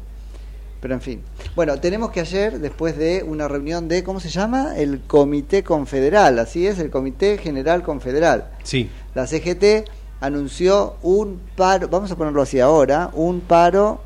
Pero 0.81 0.93
en 0.93 1.01
fin. 1.01 1.21
Bueno, 1.55 1.79
tenemos 1.79 2.11
que 2.11 2.21
ayer, 2.21 2.59
después 2.59 2.97
de 2.97 3.23
una 3.23 3.47
reunión 3.47 3.87
de, 3.87 4.03
¿cómo 4.03 4.19
se 4.19 4.29
llama? 4.29 4.77
El 4.77 5.01
Comité 5.01 5.63
Confederal, 5.63 6.39
así 6.39 6.65
es, 6.65 6.79
el 6.79 6.89
Comité 6.89 7.37
General 7.37 7.83
Confederal. 7.83 8.51
Sí. 8.63 8.89
La 9.13 9.27
CGT 9.27 9.89
anunció 10.21 10.95
un 11.01 11.39
paro, 11.55 11.89
vamos 11.89 12.11
a 12.11 12.15
ponerlo 12.15 12.41
así 12.41 12.59
ahora, 12.59 13.11
un 13.13 13.41
paro 13.41 14.01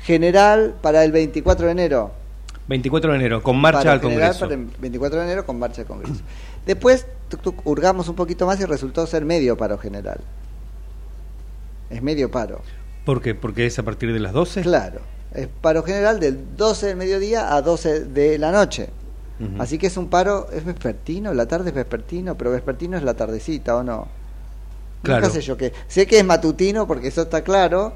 general 0.00 0.74
para 0.82 1.04
el 1.04 1.12
24 1.12 1.66
de 1.66 1.72
enero. 1.72 2.10
24 2.68 3.12
de 3.12 3.16
enero, 3.16 3.42
con 3.42 3.56
marcha 3.56 3.78
Paro 3.78 3.92
al 3.92 4.00
general 4.00 4.20
Congreso. 4.32 4.40
para 4.40 4.54
el 4.54 4.66
24 4.78 5.18
de 5.18 5.24
enero 5.24 5.46
con 5.46 5.58
marcha 5.58 5.82
al 5.82 5.86
Congreso. 5.86 6.20
Después 6.68 7.06
tuc, 7.30 7.40
tuc, 7.40 7.66
hurgamos 7.66 8.10
un 8.10 8.14
poquito 8.14 8.44
más 8.44 8.60
y 8.60 8.66
resultó 8.66 9.06
ser 9.06 9.24
medio 9.24 9.56
paro 9.56 9.78
general. 9.78 10.20
Es 11.88 12.02
medio 12.02 12.30
paro. 12.30 12.60
¿Por 13.06 13.22
qué? 13.22 13.34
¿Porque 13.34 13.64
es 13.64 13.78
a 13.78 13.82
partir 13.84 14.12
de 14.12 14.20
las 14.20 14.34
12? 14.34 14.60
Claro. 14.60 15.00
Es 15.32 15.48
paro 15.48 15.82
general 15.82 16.20
del 16.20 16.56
12 16.58 16.88
del 16.88 16.96
mediodía 16.96 17.54
a 17.54 17.62
12 17.62 18.04
de 18.04 18.36
la 18.36 18.52
noche. 18.52 18.90
Así 19.58 19.78
que 19.78 19.86
es 19.86 19.96
un 19.96 20.08
paro, 20.08 20.48
es 20.52 20.64
vespertino, 20.64 21.32
la 21.32 21.46
tarde 21.46 21.70
es 21.70 21.74
vespertino, 21.74 22.36
pero 22.36 22.50
vespertino 22.50 22.98
es 22.98 23.02
la 23.02 23.14
tardecita, 23.14 23.76
¿o 23.76 23.82
no? 23.82 24.08
Claro. 25.02 25.22
Nunca 25.22 25.32
sé 25.32 25.40
yo 25.40 25.56
qué. 25.56 25.72
Sé 25.86 26.06
que 26.06 26.18
es 26.18 26.24
matutino 26.24 26.86
porque 26.86 27.08
eso 27.08 27.22
está 27.22 27.42
claro. 27.42 27.94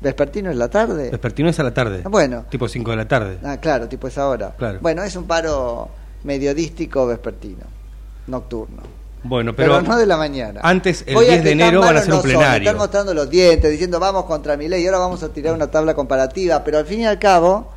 Vespertino 0.00 0.50
es 0.50 0.56
la 0.56 0.68
tarde. 0.68 1.10
Vespertino 1.10 1.50
es 1.50 1.60
a 1.60 1.62
la 1.62 1.74
tarde. 1.74 2.02
Bueno. 2.08 2.46
Tipo 2.50 2.66
5 2.66 2.90
de 2.90 2.96
la 2.96 3.06
tarde. 3.06 3.38
Ah, 3.44 3.58
claro, 3.58 3.86
tipo 3.86 4.08
esa 4.08 4.26
hora. 4.26 4.56
Claro. 4.56 4.78
Bueno, 4.80 5.04
es 5.04 5.14
un 5.14 5.26
paro 5.26 5.90
mediodístico 6.24 7.06
vespertino, 7.06 7.64
nocturno. 8.28 8.82
Bueno, 9.24 9.54
Pero, 9.54 9.78
pero, 9.78 9.88
no 9.88 9.98
de 9.98 10.06
la 10.06 10.16
mañana. 10.16 10.60
antes, 10.62 11.02
el 11.06 11.14
Voy 11.14 11.26
10 11.26 11.42
de 11.44 11.50
enero, 11.50 11.80
van 11.80 11.96
a 11.96 11.98
hacer 11.98 12.12
un 12.12 12.16
no 12.18 12.22
son, 12.22 12.30
plenario. 12.30 12.68
Están 12.68 12.78
mostrando 12.78 13.14
los 13.14 13.28
dientes, 13.28 13.70
diciendo 13.70 13.98
vamos 13.98 14.24
contra 14.26 14.56
mi 14.56 14.68
ley 14.68 14.82
y 14.82 14.86
ahora 14.86 14.98
vamos 14.98 15.22
a 15.24 15.28
tirar 15.30 15.54
una 15.54 15.68
tabla 15.70 15.94
comparativa, 15.94 16.62
pero 16.62 16.78
al 16.78 16.86
fin 16.86 17.00
y 17.00 17.06
al 17.06 17.18
cabo, 17.18 17.68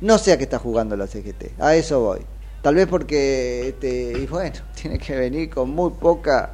no 0.00 0.18
sé 0.18 0.32
a 0.32 0.36
qué 0.38 0.42
está 0.44 0.58
jugando 0.58 0.96
la 0.96 1.06
CGT. 1.06 1.60
A 1.60 1.76
eso 1.76 2.00
voy. 2.00 2.18
Tal 2.62 2.74
vez 2.74 2.88
porque, 2.88 3.68
este, 3.68 4.12
y 4.18 4.26
bueno, 4.26 4.56
tiene 4.80 4.98
que 4.98 5.14
venir 5.14 5.50
con 5.50 5.70
muy 5.70 5.90
poca, 5.92 6.50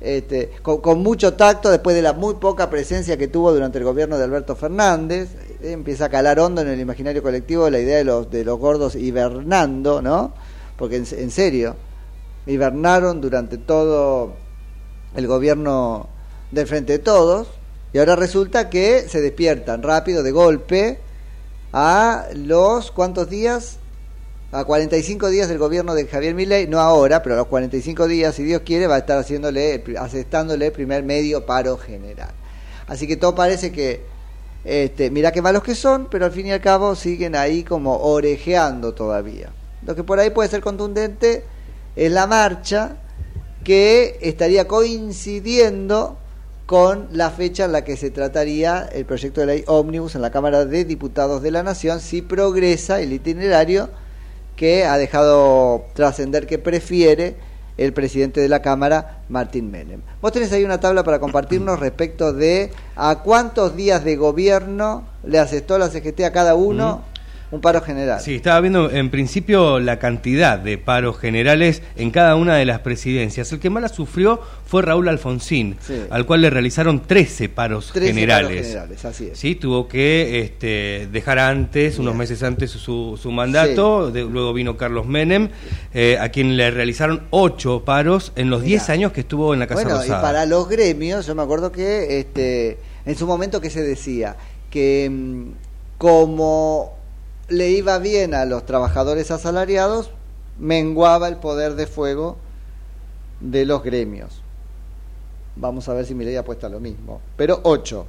este, 0.00 0.52
con, 0.62 0.78
con 0.80 1.02
mucho 1.02 1.34
tacto 1.34 1.70
después 1.70 1.94
de 1.94 2.00
la 2.00 2.14
muy 2.14 2.36
poca 2.36 2.70
presencia 2.70 3.18
que 3.18 3.28
tuvo 3.28 3.52
durante 3.52 3.76
el 3.76 3.84
gobierno 3.84 4.16
de 4.16 4.24
Alberto 4.24 4.56
Fernández. 4.56 5.28
Eh, 5.60 5.72
Empieza 5.72 6.06
a 6.06 6.08
calar 6.08 6.40
hondo 6.40 6.62
en 6.62 6.68
el 6.68 6.80
imaginario 6.80 7.22
colectivo 7.22 7.68
la 7.68 7.78
idea 7.78 7.98
de 7.98 8.04
los, 8.04 8.30
de 8.30 8.42
los 8.42 8.58
gordos 8.58 8.94
hibernando, 8.94 10.00
¿no? 10.00 10.32
Porque 10.78 10.96
en, 10.96 11.06
en 11.12 11.30
serio, 11.30 11.76
hibernaron 12.46 13.20
durante 13.20 13.58
todo 13.58 14.34
el 15.14 15.26
gobierno 15.26 16.08
del 16.50 16.66
Frente 16.66 16.94
de 16.94 16.98
Todos 16.98 17.48
y 17.92 17.98
ahora 17.98 18.16
resulta 18.16 18.70
que 18.70 19.08
se 19.08 19.20
despiertan 19.20 19.82
rápido 19.82 20.22
de 20.22 20.30
golpe 20.30 21.00
a 21.72 22.26
los 22.34 22.90
cuántos 22.90 23.28
días 23.28 23.78
a 24.52 24.64
45 24.64 25.28
días 25.28 25.48
del 25.48 25.58
gobierno 25.58 25.94
de 25.94 26.06
Javier 26.06 26.34
Milei, 26.34 26.66
no 26.66 26.80
ahora, 26.80 27.22
pero 27.22 27.36
a 27.36 27.38
los 27.38 27.46
45 27.46 28.08
días, 28.08 28.34
si 28.34 28.42
Dios 28.42 28.62
quiere, 28.64 28.88
va 28.88 28.96
a 28.96 28.98
estar 28.98 29.16
haciéndole, 29.16 29.84
aceptándole 29.98 30.66
el 30.66 30.72
primer 30.72 31.04
medio 31.04 31.46
paro 31.46 31.76
general. 31.76 32.30
Así 32.88 33.06
que 33.06 33.16
todo 33.16 33.36
parece 33.36 33.70
que, 33.70 34.00
este, 34.64 35.10
mira 35.12 35.30
qué 35.30 35.40
malos 35.40 35.62
que 35.62 35.76
son, 35.76 36.08
pero 36.10 36.24
al 36.24 36.32
fin 36.32 36.46
y 36.46 36.52
al 36.52 36.60
cabo 36.60 36.96
siguen 36.96 37.36
ahí 37.36 37.62
como 37.62 37.98
orejeando 37.98 38.92
todavía. 38.92 39.50
Lo 39.86 39.94
que 39.94 40.02
por 40.02 40.18
ahí 40.18 40.30
puede 40.30 40.48
ser 40.48 40.60
contundente 40.62 41.44
es 41.96 42.12
la 42.12 42.26
marcha 42.26 42.96
que 43.64 44.18
estaría 44.20 44.66
coincidiendo 44.66 46.16
con 46.66 47.08
la 47.12 47.30
fecha 47.30 47.64
en 47.64 47.72
la 47.72 47.82
que 47.82 47.96
se 47.96 48.10
trataría 48.10 48.88
el 48.92 49.04
proyecto 49.04 49.40
de 49.40 49.46
ley 49.46 49.64
ómnibus 49.66 50.14
en 50.14 50.22
la 50.22 50.30
Cámara 50.30 50.64
de 50.64 50.84
Diputados 50.84 51.42
de 51.42 51.50
la 51.50 51.62
Nación 51.62 52.00
si 52.00 52.22
progresa 52.22 53.00
el 53.00 53.12
itinerario 53.12 53.90
que 54.54 54.84
ha 54.84 54.96
dejado 54.96 55.86
trascender 55.94 56.46
que 56.46 56.58
prefiere 56.58 57.36
el 57.76 57.94
presidente 57.94 58.42
de 58.42 58.48
la 58.48 58.60
Cámara, 58.60 59.22
Martín 59.30 59.70
Menem. 59.70 60.02
Vos 60.20 60.32
tenés 60.32 60.52
ahí 60.52 60.64
una 60.64 60.80
tabla 60.80 61.02
para 61.02 61.18
compartirnos 61.18 61.80
respecto 61.80 62.32
de 62.32 62.70
a 62.94 63.20
cuántos 63.24 63.74
días 63.74 64.04
de 64.04 64.16
gobierno 64.16 65.04
le 65.24 65.38
aceptó 65.38 65.78
la 65.78 65.88
CGT 65.88 66.20
a 66.20 66.32
cada 66.32 66.54
uno. 66.54 67.02
Un 67.52 67.60
paro 67.60 67.80
general. 67.80 68.20
Sí, 68.20 68.36
estaba 68.36 68.60
viendo 68.60 68.90
en 68.92 69.10
principio 69.10 69.80
la 69.80 69.98
cantidad 69.98 70.56
de 70.56 70.78
paros 70.78 71.18
generales 71.18 71.82
en 71.96 72.12
cada 72.12 72.36
una 72.36 72.54
de 72.54 72.64
las 72.64 72.78
presidencias. 72.78 73.50
El 73.50 73.58
que 73.58 73.70
más 73.70 73.82
la 73.82 73.88
sufrió 73.88 74.40
fue 74.66 74.82
Raúl 74.82 75.08
Alfonsín, 75.08 75.76
Sí. 75.84 75.94
al 76.10 76.26
cual 76.26 76.42
le 76.42 76.50
realizaron 76.50 77.00
13 77.02 77.48
paros 77.48 77.90
13 77.92 78.14
generales. 78.14 78.50
paros 78.50 78.66
generales, 78.68 79.04
así 79.04 79.26
es. 79.32 79.38
Sí, 79.38 79.56
tuvo 79.56 79.88
que 79.88 80.40
este, 80.42 81.08
dejar 81.10 81.40
antes, 81.40 81.98
unos 81.98 82.14
meses 82.14 82.40
antes, 82.44 82.70
su, 82.70 83.18
su 83.20 83.32
mandato. 83.32 84.12
De- 84.12 84.22
luego 84.22 84.52
vino 84.52 84.76
Carlos 84.76 85.06
Menem, 85.06 85.48
eh, 85.92 86.18
a 86.20 86.28
quien 86.28 86.56
le 86.56 86.70
realizaron 86.70 87.22
8 87.30 87.82
paros 87.84 88.30
en 88.36 88.48
los 88.48 88.62
10 88.62 88.88
años 88.90 89.10
que 89.10 89.22
estuvo 89.22 89.54
en 89.54 89.58
la 89.58 89.66
Casa 89.66 89.82
Bueno, 89.82 89.98
Rosada. 89.98 90.20
y 90.20 90.22
para 90.22 90.46
los 90.46 90.68
gremios, 90.68 91.26
yo 91.26 91.34
me 91.34 91.42
acuerdo 91.42 91.72
que 91.72 92.20
este, 92.20 92.78
en 93.06 93.16
su 93.16 93.26
momento 93.26 93.60
que 93.60 93.70
se 93.70 93.82
decía 93.82 94.36
que 94.70 95.10
mm, 95.10 95.44
como 95.98 96.99
le 97.50 97.70
iba 97.70 97.98
bien 97.98 98.34
a 98.34 98.44
los 98.46 98.64
trabajadores 98.64 99.30
asalariados, 99.30 100.10
menguaba 100.58 101.28
el 101.28 101.36
poder 101.36 101.74
de 101.74 101.86
fuego 101.86 102.38
de 103.40 103.64
los 103.66 103.82
gremios. 103.82 104.40
Vamos 105.56 105.88
a 105.88 105.94
ver 105.94 106.06
si 106.06 106.14
Milei 106.14 106.36
apuesta 106.36 106.68
lo 106.68 106.80
mismo. 106.80 107.20
Pero 107.36 107.60
8 107.64 108.06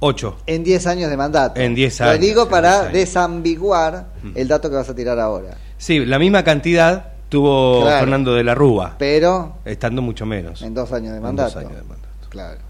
8. 0.00 0.36
en 0.46 0.62
10 0.64 0.86
años 0.86 1.10
de 1.10 1.16
mandato. 1.16 1.60
En 1.60 1.74
10 1.74 2.00
Lo 2.00 2.06
años, 2.06 2.20
digo 2.20 2.42
en 2.44 2.48
para 2.48 2.70
10 2.70 2.80
años. 2.82 2.92
desambiguar 2.92 4.06
el 4.34 4.46
dato 4.48 4.70
que 4.70 4.76
vas 4.76 4.88
a 4.88 4.94
tirar 4.94 5.18
ahora. 5.18 5.56
Sí, 5.76 6.04
la 6.04 6.18
misma 6.20 6.44
cantidad 6.44 7.12
tuvo 7.28 7.82
Claro. 7.82 7.98
Fernando 8.00 8.34
de 8.34 8.44
la 8.44 8.54
Rúa, 8.54 8.94
Pero 8.98 9.56
estando 9.64 10.00
mucho 10.00 10.24
menos. 10.24 10.62
en 10.62 10.72
dos 10.74 10.92
años 10.92 11.10
de 11.10 11.16
En 11.16 11.22
mandato. 11.24 11.54
dos 11.54 11.64
años 11.64 11.76
de 11.82 11.82
mandato. 11.88 12.08
Claro. 12.28 12.60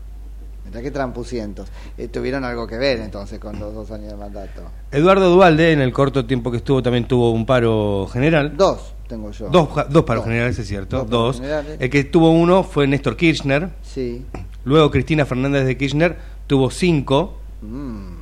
Qué 0.71 0.91
trampucientos. 0.91 1.69
Eh, 1.97 2.09
tuvieron 2.09 2.45
algo 2.45 2.66
que 2.66 2.77
ver 2.77 3.01
entonces 3.01 3.39
con 3.39 3.59
los 3.59 3.75
dos 3.75 3.91
años 3.91 4.12
de 4.12 4.16
mandato. 4.16 4.62
Eduardo 4.91 5.31
Dualde, 5.31 5.73
en 5.73 5.81
el 5.81 5.93
corto 5.93 6.25
tiempo 6.27 6.51
que 6.51 6.59
estuvo, 6.59 6.83
también 6.83 7.07
tuvo 7.07 7.31
un 7.33 7.45
paro 7.47 8.07
general. 8.12 8.57
Dos 8.57 8.95
tengo 9.09 9.31
yo. 9.33 9.49
Dos, 9.49 9.69
dos 9.89 10.05
paros 10.05 10.25
generales, 10.25 10.59
es 10.59 10.69
cierto. 10.69 11.05
Dos. 11.05 11.43
El 11.79 11.91
que 11.91 12.05
tuvo 12.05 12.31
uno 12.31 12.62
fue 12.62 12.87
Néstor 12.87 13.16
Kirchner. 13.16 13.71
Sí. 13.83 14.25
Luego 14.64 14.91
Cristina 14.91 15.25
Fernández 15.25 15.64
de 15.64 15.77
Kirchner 15.77 16.16
tuvo 16.47 16.71
cinco. 16.71 17.39
Mm. 17.61 18.12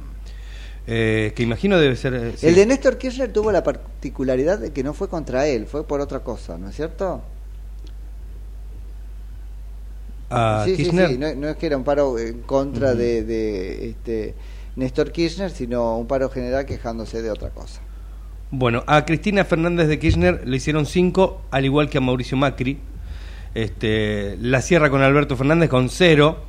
eh, 0.87 1.33
que 1.37 1.43
imagino 1.43 1.79
debe 1.79 1.97
ser. 1.97 2.15
eh, 2.15 2.33
sí. 2.37 2.47
El 2.47 2.55
de 2.55 2.65
Néstor 2.67 2.97
Kirchner 2.97 3.31
tuvo 3.33 3.53
la 3.53 3.63
particularidad 3.63 4.59
de 4.59 4.73
que 4.73 4.83
no 4.83 4.95
fue 4.95 5.09
contra 5.09 5.47
él, 5.47 5.67
fue 5.67 5.87
por 5.87 6.01
otra 6.01 6.21
cosa, 6.21 6.57
¿no 6.57 6.71
es 6.71 6.77
cierto? 6.77 7.21
A 10.31 10.63
sí, 10.65 10.77
sí, 10.77 10.83
Kirchner. 10.85 11.09
sí, 11.11 11.19
no, 11.19 11.35
no 11.35 11.49
es 11.49 11.57
que 11.57 11.67
era 11.67 11.77
un 11.77 11.85
paro 11.85 12.19
en 12.19 12.43
contra 12.43 12.95
de, 12.95 13.23
de 13.23 13.91
este, 13.91 14.35
Néstor 14.75 15.13
Kirchner, 15.13 15.51
sino 15.51 15.97
un 15.97 16.07
paro 16.07 16.29
general 16.29 16.67
quejándose 16.67 17.23
de 17.23 17.31
otra 17.31 17.51
cosa. 17.51 17.81
Bueno, 18.51 18.85
a 18.87 19.05
Cristina 19.05 19.45
Fernández 19.45 19.89
de 19.89 19.99
Kirchner 19.99 20.47
le 20.47 20.57
hicieron 20.57 20.87
cinco, 20.87 21.43
al 21.51 21.65
igual 21.65 21.89
que 21.89 21.99
a 21.99 22.01
Mauricio 22.01 22.37
Macri. 22.37 22.79
Este, 23.55 24.37
la 24.41 24.61
cierra 24.61 24.91
con 24.91 25.03
Alberto 25.03 25.37
Fernández 25.37 25.71
con 25.71 25.89
cero. 25.89 26.45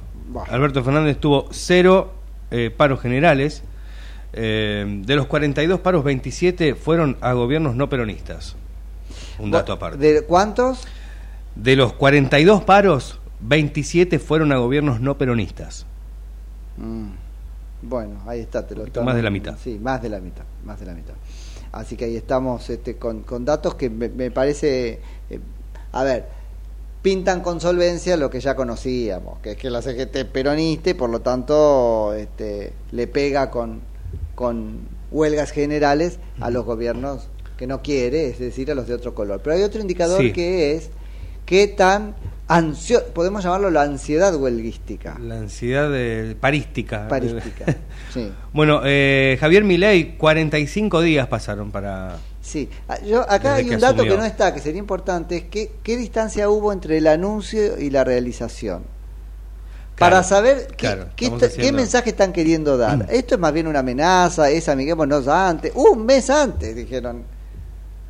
Alberto 0.49 0.83
Fernández 0.83 1.17
tuvo 1.17 1.47
cero 1.51 2.13
eh, 2.51 2.69
paros 2.75 2.99
generales. 2.99 3.63
Eh, 4.33 5.01
de 5.05 5.15
los 5.15 5.25
42 5.27 5.79
paros, 5.79 6.03
27 6.03 6.75
fueron 6.75 7.17
a 7.21 7.33
gobiernos 7.33 7.75
no 7.75 7.89
peronistas. 7.89 8.55
Un 9.39 9.51
dato 9.51 9.71
aparte. 9.73 9.97
¿De 9.97 10.21
cuántos? 10.23 10.85
De 11.55 11.75
los 11.75 11.93
42 11.93 12.63
paros, 12.63 13.19
27 13.41 14.19
fueron 14.19 14.51
a 14.51 14.57
gobiernos 14.57 14.99
no 14.99 15.17
peronistas. 15.17 15.85
Mm. 16.77 17.09
Bueno, 17.83 18.19
ahí 18.25 18.39
está, 18.39 18.65
te 18.65 18.73
lo 18.75 18.81
Poquito 18.81 19.03
más 19.03 19.15
de 19.15 19.21
la 19.21 19.29
mitad. 19.29 19.55
Sí, 19.63 19.77
más 19.79 20.01
de 20.01 20.09
la 20.09 20.19
mitad, 20.19 20.43
más 20.65 20.79
de 20.79 20.85
la 20.87 20.93
mitad. 20.93 21.13
Así 21.71 21.95
que 21.95 22.05
ahí 22.05 22.15
estamos 22.15 22.69
este, 22.69 22.95
con, 22.97 23.21
con 23.21 23.45
datos 23.45 23.75
que 23.75 23.89
me, 23.89 24.09
me 24.09 24.31
parece, 24.31 24.99
eh, 25.29 25.39
a 25.91 26.03
ver, 26.03 26.25
pintan 27.03 27.41
con 27.41 27.61
solvencia 27.61 28.17
lo 28.17 28.29
que 28.29 28.39
ya 28.39 28.55
conocíamos, 28.55 29.39
que 29.39 29.51
es 29.51 29.57
que 29.57 29.69
la 29.69 29.81
CGT 29.81 30.15
es 30.15 30.25
peronista 30.25 30.89
y 30.89 30.93
por 30.95 31.09
lo 31.09 31.21
tanto 31.21 32.13
este, 32.15 32.73
le 32.91 33.05
pega 33.07 33.51
con, 33.51 33.81
con 34.33 34.79
huelgas 35.11 35.51
generales 35.51 36.19
a 36.39 36.49
los 36.49 36.65
gobiernos 36.65 37.27
que 37.57 37.67
no 37.67 37.81
quiere, 37.81 38.27
es 38.29 38.39
decir, 38.39 38.71
a 38.71 38.75
los 38.75 38.87
de 38.87 38.95
otro 38.95 39.13
color. 39.13 39.39
Pero 39.43 39.55
hay 39.55 39.61
otro 39.63 39.81
indicador 39.81 40.21
Sí. 40.21 40.31
que 40.33 40.75
es 40.75 40.89
qué 41.45 41.67
tan 41.67 42.15
ansio 42.47 43.03
podemos 43.13 43.43
llamarlo 43.43 43.69
la 43.69 43.83
ansiedad 43.83 44.35
huelguística. 44.35 45.17
La 45.19 45.35
ansiedad 45.35 45.89
de, 45.91 46.35
parística. 46.39 47.07
Parística, 47.07 47.65
sí. 48.13 48.31
Bueno, 48.53 48.81
eh, 48.85 49.37
Javier 49.39 49.63
Milei, 49.63 50.17
45 50.17 51.01
días 51.01 51.27
pasaron 51.27 51.71
para... 51.71 52.17
Sí, 52.41 52.69
Ah, 52.87 52.97
yo, 53.05 53.29
acá 53.29 53.55
hay 53.55 53.69
un 53.69 53.79
dato 53.79 53.95
asumió. 53.95 54.13
que 54.13 54.17
no 54.19 54.25
está, 54.25 54.53
que 54.53 54.61
sería 54.61 54.79
importante, 54.79 55.35
es 55.35 55.43
que, 55.43 55.71
qué 55.83 55.97
distancia 55.97 56.49
hubo 56.49 56.71
entre 56.71 56.97
el 56.97 57.07
anuncio 57.07 57.77
y 57.77 57.89
la 57.89 58.05
realización. 58.05 58.83
Para 59.97 60.23
saber 60.23 60.67
qué, 60.67 60.75
claro, 60.75 61.07
qué, 61.15 61.71
mensaje 61.71 62.11
están 62.11 62.31
queriendo 62.31 62.77
dar. 62.77 63.07
Esto 63.09 63.35
es 63.35 63.41
más 63.41 63.51
bien 63.51 63.67
una 63.67 63.79
amenaza, 63.79 64.49
es 64.49 64.69
amiguémonos 64.69 65.27
antes, 65.27 65.71
un 65.75 66.05
mes 66.05 66.29
antes, 66.29 66.75
dijeron. 66.75 67.23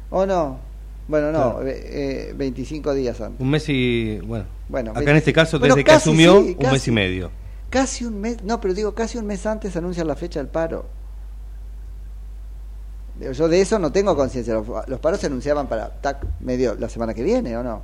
¿O 0.10 0.26
no? 0.26 0.67
Bueno, 1.08 1.32
no, 1.32 1.54
Claro. 1.56 1.68
eh, 1.68 2.30
eh, 2.30 2.34
25 2.36 2.94
días 2.94 3.20
antes. 3.22 3.40
Un 3.40 3.50
mes 3.50 3.68
y... 3.70 4.20
Bueno, 4.26 4.46
Bueno, 4.68 4.92
acá 4.92 5.10
en 5.12 5.18
este 5.18 5.32
caso, 5.34 5.58
Bueno, 5.60 5.76
desde 5.76 5.86
que 5.86 5.92
asumió, 5.92 6.42
sí, 6.44 6.58
un 6.60 6.72
mes 6.72 6.88
y 6.88 6.92
medio. 6.92 7.32
Casi 7.70 8.06
un 8.06 8.20
mes, 8.20 8.44
no, 8.44 8.60
pero 8.62 8.74
digo, 8.74 8.94
casi 8.94 9.18
un 9.18 9.26
mes 9.26 9.46
antes 9.46 9.76
anuncian 9.78 10.08
la 10.08 10.16
fecha 10.16 10.40
del 10.40 10.48
paro. 10.50 10.86
Yo 13.34 13.48
de 13.48 13.62
eso 13.62 13.80
no 13.80 13.92
tengo 13.92 14.16
conciencia. 14.16 14.54
Los, 14.54 14.68
los 14.88 15.00
paros 15.00 15.20
se 15.20 15.26
anunciaban 15.28 15.68
para 15.68 15.90
tac, 15.90 16.24
medio 16.40 16.76
la 16.76 16.88
semana 16.88 17.14
que 17.14 17.24
viene, 17.24 17.58
¿o 17.58 17.64
no? 17.64 17.82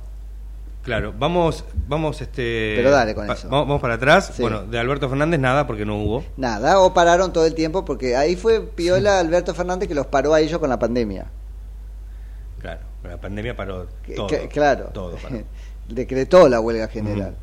Claro, 0.84 1.14
vamos, 1.18 1.64
vamos, 1.88 2.20
este... 2.20 2.74
Pero 2.76 2.90
dale 2.90 3.14
con 3.14 3.26
pa- 3.26 3.32
eso. 3.32 3.48
Vamos, 3.48 3.66
vamos 3.68 3.80
para 3.82 3.94
atrás. 3.94 4.32
Sí. 4.34 4.42
Bueno, 4.42 4.64
de 4.64 4.78
Alberto 4.78 5.08
Fernández 5.08 5.40
nada, 5.40 5.66
porque 5.66 5.84
no 5.86 5.96
hubo. 5.98 6.24
Nada, 6.36 6.78
o 6.80 6.92
pararon 6.94 7.32
todo 7.32 7.46
el 7.46 7.54
tiempo 7.54 7.84
porque 7.86 8.16
ahí 8.16 8.36
fue 8.36 8.60
Piola 8.60 9.18
Alberto 9.18 9.54
Fernández 9.54 9.88
que 9.88 9.94
los 9.94 10.06
paró 10.06 10.34
a 10.34 10.40
ellos 10.40 10.58
con 10.60 10.68
la 10.68 10.78
pandemia. 10.78 11.26
Claro, 12.60 12.80
la 13.10 13.20
pandemia 13.20 13.54
paró 13.56 13.86
todo. 14.14 14.26
Que- 14.26 14.48
claro. 14.48 14.90
Todo 14.92 15.16
paró. 15.16 15.42
Decretó 15.88 16.48
la 16.48 16.60
huelga 16.60 16.88
general. 16.88 17.36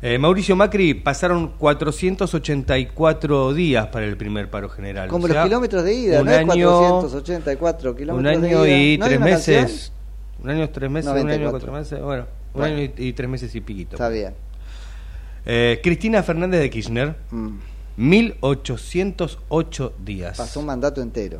Eh, 0.00 0.16
Mauricio 0.18 0.54
Macri 0.54 0.94
pasaron 0.94 1.48
484 1.58 3.52
días 3.54 3.86
para 3.88 4.06
el 4.06 4.16
primer 4.16 4.48
paro 4.48 4.68
general. 4.68 5.08
Como 5.08 5.24
O 5.24 5.28
sea, 5.28 5.36
los 5.38 5.44
kilómetros 5.46 5.82
de 5.84 5.94
ida, 5.94 6.20
un 6.20 6.26
¿no? 6.26 6.32
Año, 6.32 6.46
484 6.46 7.90
un 7.90 7.96
kilómetros 7.96 8.36
año 8.36 8.62
de 8.62 8.70
ida. 8.70 8.78
y 8.94 8.98
¿No 8.98 9.04
hay 9.06 9.10
tres 9.10 9.20
meses. 9.20 9.56
canción? 9.58 9.92
Un 10.44 10.50
año, 10.50 10.70
tres 10.70 10.90
meses, 10.90 11.10
un 11.10 11.16
año, 11.18 11.24
94. 11.26 11.50
cuatro 11.50 11.72
meses. 11.72 12.00
Bueno, 12.00 12.26
un 12.54 12.60
Bueno. 12.60 12.76
año 12.76 12.92
y, 12.96 13.06
y 13.08 13.12
tres 13.12 13.28
meses 13.28 13.52
y 13.54 13.60
piquito. 13.60 13.96
Está 13.96 14.08
bien. 14.08 14.34
Eh, 15.46 15.80
Cristina 15.82 16.22
Fernández 16.22 16.60
de 16.60 16.70
Kirchner, 16.70 17.16
Mm. 17.30 17.56
1808 17.96 19.94
días. 20.04 20.36
Pasó 20.38 20.60
un 20.60 20.66
mandato 20.66 21.00
entero. 21.02 21.38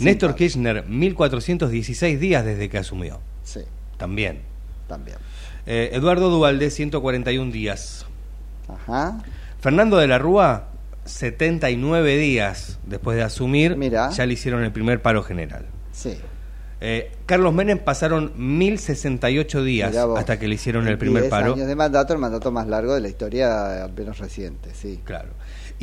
Néstor 0.00 0.34
Kirchner, 0.34 0.84
1416 0.86 2.18
días 2.20 2.44
desde 2.44 2.68
que 2.68 2.78
asumió. 2.78 3.20
Sí, 3.42 3.60
También. 3.96 4.40
también. 4.88 5.16
Eh, 5.66 5.90
Eduardo 5.92 6.28
Duvalde, 6.30 6.70
141 6.70 7.50
días. 7.52 8.06
Ajá. 8.68 9.22
Fernando 9.60 9.96
de 9.96 10.06
la 10.08 10.18
Rúa, 10.18 10.68
79 11.04 12.16
días 12.16 12.78
después 12.86 13.16
de 13.16 13.22
asumir, 13.22 13.76
Mirá. 13.76 14.10
ya 14.10 14.26
le 14.26 14.34
hicieron 14.34 14.62
el 14.64 14.72
primer 14.72 15.00
paro 15.02 15.22
general. 15.22 15.66
Sí. 15.92 16.18
Eh, 16.80 17.12
Carlos 17.24 17.54
Menem 17.54 17.78
pasaron 17.78 18.32
1068 18.36 19.62
días 19.64 19.94
vos. 20.06 20.18
hasta 20.18 20.38
que 20.38 20.48
le 20.48 20.56
hicieron 20.56 20.86
el 20.86 20.98
primer 20.98 21.22
10 21.22 21.30
paro. 21.30 21.54
años 21.54 21.66
de 21.66 21.74
mandato, 21.76 22.12
el 22.12 22.18
mandato 22.18 22.50
más 22.50 22.66
largo 22.66 22.94
de 22.94 23.00
la 23.00 23.08
historia, 23.08 23.84
al 23.84 23.92
menos 23.94 24.18
reciente, 24.18 24.70
sí. 24.74 25.00
Claro. 25.04 25.30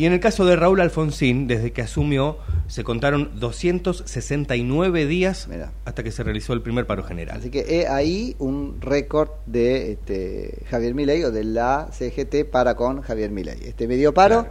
Y 0.02 0.08
en 0.08 0.14
el 0.14 0.20
caso 0.20 0.45
de 0.45 0.56
Raúl 0.56 0.82
Alfonsín, 0.82 1.45
desde 1.45 1.74
que 1.74 1.84
asumió, 1.84 2.39
se 2.66 2.84
contaron 2.84 3.39
269 3.39 5.06
días 5.06 5.47
hasta 5.86 6.02
que 6.02 6.10
se 6.10 6.24
realizó 6.24 6.54
el 6.54 6.64
primer 6.64 6.88
paro 6.88 7.04
general. 7.04 7.38
Así 7.38 7.52
que 7.52 7.66
he 7.70 7.88
ahí 7.88 8.36
un 8.39 8.82
récord 8.82 9.30
de 9.45 9.91
este, 9.91 10.66
Javier 10.72 10.95
Milei 10.95 11.24
o 11.24 11.30
de 11.30 11.43
la 11.43 11.89
CGT 11.91 12.49
para 12.49 12.74
con 12.74 13.04
Javier 13.04 13.30
Milei. 13.30 13.60
Este 13.64 13.88
medio 13.88 14.12
paro 14.12 14.47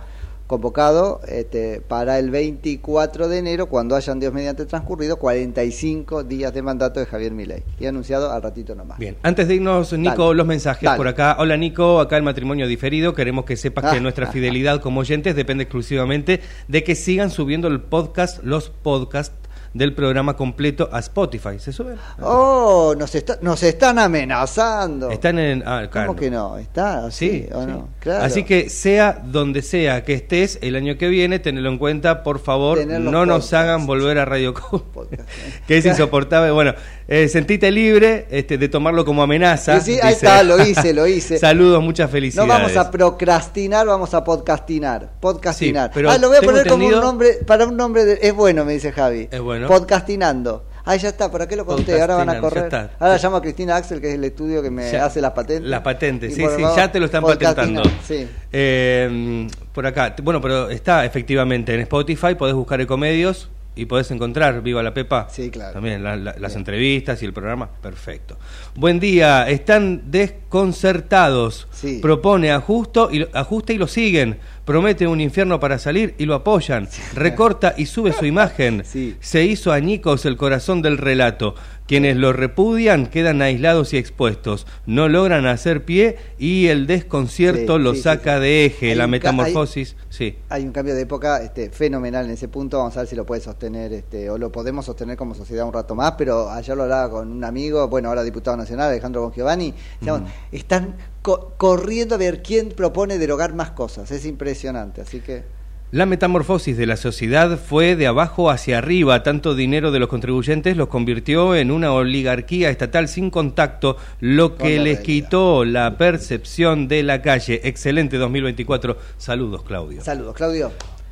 convocado 0.51 1.21
este, 1.29 1.81
para 1.81 2.19
el 2.19 2.31
24 2.31 3.29
de 3.29 3.39
enero, 3.39 3.67
cuando 3.67 3.95
hayan 3.95 4.19
Dios 4.19 4.33
mediante 4.33 4.67
transcurrido 4.67 5.17
45 5.17 6.25
días 6.25 6.53
de 6.53 6.61
mandato 6.61 6.99
de 6.99 7.07
Javier 7.07 7.31
Milei. 7.31 7.63
Y 7.79 7.87
anunciado 7.87 8.33
al 8.33 8.43
ratito 8.43 8.75
nomás. 8.75 8.99
Bien, 8.99 9.17
antes 9.23 9.47
de 9.47 9.55
irnos, 9.55 9.93
Nico, 9.93 10.25
Dale. 10.25 10.35
los 10.35 10.47
mensajes 10.49 10.83
Dale. 10.83 10.97
por 10.97 11.07
acá. 11.07 11.37
Hola, 11.39 11.57
Nico, 11.57 12.01
acá 12.01 12.17
el 12.17 12.25
matrimonio 12.25 12.67
diferido. 12.67 13.15
Queremos 13.15 13.45
que 13.45 13.57
sepas 13.57 13.85
Ah, 13.85 13.93
que 13.93 14.01
nuestra 14.01 14.27
ah, 14.27 14.33
fidelidad 14.33 14.81
como 14.81 15.01
oyentes 15.01 15.37
depende 15.37 15.63
exclusivamente 15.63 16.41
de 16.67 16.83
que 16.83 16.97
sigan 16.97 17.31
subiendo 17.31 17.69
el 17.69 17.81
podcast, 17.81 18.43
los 18.43 18.71
podcasts 18.71 19.40
del 19.73 19.95
programa 19.95 20.35
completo 20.37 20.89
a 20.93 20.99
Spotify. 20.99 21.59
¿Se 21.59 21.73
sube? 21.73 21.95
Oh, 22.21 22.95
nos, 22.99 23.15
está- 23.15 23.39
nos 23.41 23.63
están 23.63 23.99
amenazando. 23.99 25.11
Están 25.11 25.39
en. 25.39 25.63
ah, 25.67 25.87
claro. 25.91 26.09
¿Cómo 26.09 26.19
que 26.19 26.31
no? 26.31 26.59
¿Está 26.59 27.07
así 27.07 27.31
Sí, 27.31 27.49
o 27.53 27.61
sí. 27.61 27.67
no? 27.69 27.89
Claro. 28.01 28.25
Así 28.25 28.45
que 28.45 28.69
sea 28.69 29.23
donde 29.25 29.63
sea 29.63 30.05
que 30.05 30.15
estés 30.15 30.59
el 30.63 30.75
año 30.77 30.97
que 30.99 31.09
viene, 31.09 31.39
tenelo 31.39 31.69
en 31.69 31.79
cuenta, 31.79 32.23
por 32.23 32.39
favor, 32.41 32.85
no 32.87 33.27
nos 33.27 33.53
hagan 33.53 33.87
volver 33.87 34.19
a 34.19 34.25
Radio 34.25 34.55
Co, 34.55 34.87
que 35.69 35.79
es 35.79 35.87
insoportable. 35.87 36.51
Bueno, 36.51 36.75
eh, 37.13 37.29
sentite 37.29 37.71
libre 37.73 38.29
este, 38.31 38.57
de 38.57 38.69
tomarlo 38.69 39.05
como 39.05 39.23
amenaza. 39.23 39.81
Sí, 39.81 39.95
sí, 39.95 40.01
ahí 40.01 40.15
dice. 40.15 40.27
está, 40.27 40.43
lo 40.45 40.65
hice, 40.67 40.95
lo 40.95 41.07
hice. 41.09 41.39
Saludos, 41.39 41.83
muchas 41.83 42.09
No 42.09 42.13
felicidades. 42.13 42.49
vamos 42.49 42.77
a 42.77 42.91
procrastinar, 42.91 43.85
vamos 43.87 44.15
a 44.15 44.23
podcastinar. 44.23 45.11
Podcastinar. 45.19 45.89
Sí, 45.89 45.93
pero 45.95 46.11
ah, 46.13 46.19
lo 46.19 46.29
voy 46.29 46.37
a 46.37 46.41
poner 46.41 46.69
como 46.69 46.87
un 46.87 46.93
nombre, 46.93 47.41
para 47.47 47.67
un 47.67 47.77
nombre 47.77 48.05
de, 48.05 48.19
es 48.23 48.33
bueno, 48.33 48.65
me 48.65 48.75
dice 48.75 48.93
Javi. 48.93 49.29
Es 49.31 49.41
bueno. 49.41 49.67
Podcastinando. 49.67 50.65
Ah, 50.85 50.97
ya 50.97 51.09
está, 51.11 51.31
¿para 51.31 51.47
qué 51.47 51.57
lo 51.57 51.67
conté? 51.67 52.01
Ahora 52.01 52.17
van 52.17 52.31
a 52.31 52.41
correr. 52.41 52.73
Ahora 52.99 53.19
llamo 53.23 53.37
a 53.37 53.43
Cristina 53.43 53.77
Axel, 53.77 54.01
que 54.01 54.09
es 54.09 54.15
el 54.15 54.25
estudio 54.25 54.63
que 54.63 54.71
me 54.71 54.91
Ya. 54.91 55.05
hace 55.05 55.21
las 55.21 55.33
patentes. 55.33 55.69
Las 55.69 55.83
patentes, 55.83 56.35
sí, 56.35 56.43
sí, 56.57 56.63
ya 56.77 56.91
te 56.91 56.99
lo 57.01 57.07
están 57.07 57.23
patentando. 57.23 57.83
Sí. 58.07 58.27
Eh, 58.53 59.47
por 59.73 59.87
acá, 59.87 60.15
bueno, 60.23 60.41
pero 60.41 60.71
está 60.71 61.05
efectivamente 61.05 61.75
en 61.75 61.81
Spotify, 61.81 62.35
podés 62.37 62.55
buscar 62.55 62.81
Ecomedios 62.81 63.51
y 63.77 63.87
podés 63.87 64.11
encontrar 64.11 64.63
Viva 64.63 64.83
la 64.83 64.93
Pepa. 64.93 65.29
Sí, 65.31 65.51
claro. 65.51 65.73
También 65.75 66.03
la- 66.03 66.17
la- 66.17 66.35
las 66.39 66.57
entrevistas 66.57 67.23
y 67.23 67.27
el 67.27 67.33
programa, 67.33 67.71
perfecto. 67.81 68.37
Buen 68.75 68.99
día, 69.01 69.49
están 69.49 70.11
desconcertados. 70.11 71.67
Propone 72.01 72.51
ajusto 72.53 73.11
y, 73.13 73.27
ajuste 73.33 73.75
y 73.75 73.79
lo 73.79 73.87
siguen. 73.87 74.39
Promete 74.71 75.09
un 75.09 75.21
infierno 75.21 75.59
para 75.59 75.81
salir 75.81 76.15
y 76.17 76.27
lo 76.27 76.37
apoyan. 76.37 76.89
Recorta 77.17 77.75
y 77.77 77.87
sube 77.87 78.13
su 78.13 78.25
imagen. 78.25 78.85
Se 79.21 79.45
hizo 79.45 79.73
añicos 79.73 80.25
el 80.27 80.37
corazón 80.37 80.81
del 80.81 80.97
relato. 80.97 81.57
Quienes 81.89 82.17
lo 82.17 82.33
repudian 82.33 83.09
quedan 83.09 83.43
aislados 83.43 83.93
y 83.95 83.97
expuestos. 83.97 84.69
No 84.87 85.09
logran 85.09 85.47
hacer 85.47 85.85
pie 85.85 86.19
y 86.39 86.69
el 86.69 86.87
desconcierto 86.87 87.79
Sí, 87.79 87.83
lo 87.83 87.95
sí, 87.97 88.03
saca 88.03 88.39
de 88.39 88.67
eje. 88.67 88.91
Hay 88.91 88.95
la 88.95 89.09
metamorfosis, 89.09 89.97
sí. 90.09 90.39
Hay 90.51 90.63
un 90.63 90.71
cambio 90.71 90.95
de 90.95 91.01
época 91.01 91.43
este, 91.43 91.71
fenomenal 91.71 92.27
en 92.27 92.31
ese 92.31 92.47
punto. 92.47 92.79
Vamos 92.79 92.97
a 92.97 93.01
ver 93.01 93.09
si 93.09 93.17
lo 93.17 93.27
puede 93.27 93.41
sostener 93.41 93.93
este, 93.93 94.31
o 94.31 94.39
lo 94.39 94.53
podemos 94.53 94.87
sostener 94.87 95.17
como 95.17 95.35
sociedad 95.35 95.67
un 95.67 95.73
rato 95.73 95.97
más. 95.97 96.13
Pero 96.17 96.49
ayer 96.49 96.77
lo 96.77 96.85
hablaba 96.85 97.11
con 97.11 97.33
un 97.33 97.43
amigo, 97.43 97.89
bueno, 97.89 98.09
ahora 98.09 98.23
diputado 98.23 98.57
nacional, 98.57 98.91
Alejandro 98.91 99.23
Bongiovanni. 99.23 99.75
Mm. 100.01 100.27
Están 100.53 100.95
co- 101.23 101.55
corriendo 101.57 102.15
a 102.15 102.19
ver 102.19 102.43
quién 102.43 102.69
propone 102.71 103.19
derogar 103.19 103.55
más 103.55 103.71
cosas. 103.71 104.11
Es 104.11 104.25
impresionante. 104.27 105.01
Así 105.01 105.21
que. 105.21 105.45
La 105.93 106.07
metamorfosis 106.07 106.77
de 106.77 106.87
la 106.87 106.97
sociedad 106.97 107.59
fue 107.59 107.97
de 107.97 108.07
abajo 108.07 108.49
hacia 108.49 108.79
arriba. 108.79 109.25
Tanto 109.25 109.57
dinero 109.57 109.91
de 109.91 109.99
los 109.99 110.09
contribuyentes 110.09 110.77
los 110.77 110.87
convirtió 110.87 111.57
en 111.57 111.73
una 111.73 111.93
oligarquía 111.93 112.71
estatal 112.71 113.09
sin 113.09 113.29
contacto, 113.31 113.97
lo 114.21 114.55
que 114.57 114.77
les 114.79 114.99
realidad. 114.99 115.03
quitó 115.03 115.65
la 115.65 115.99
percepción 115.99 116.87
de 116.87 117.03
la 117.03 117.23
calle. 117.23 117.61
Excelente 117.65 118.19
2024. 118.19 118.99
Saludos, 119.19 119.65
Claudio. 119.65 120.01
Saludos, 120.05 120.37
Claudio. 120.37 120.71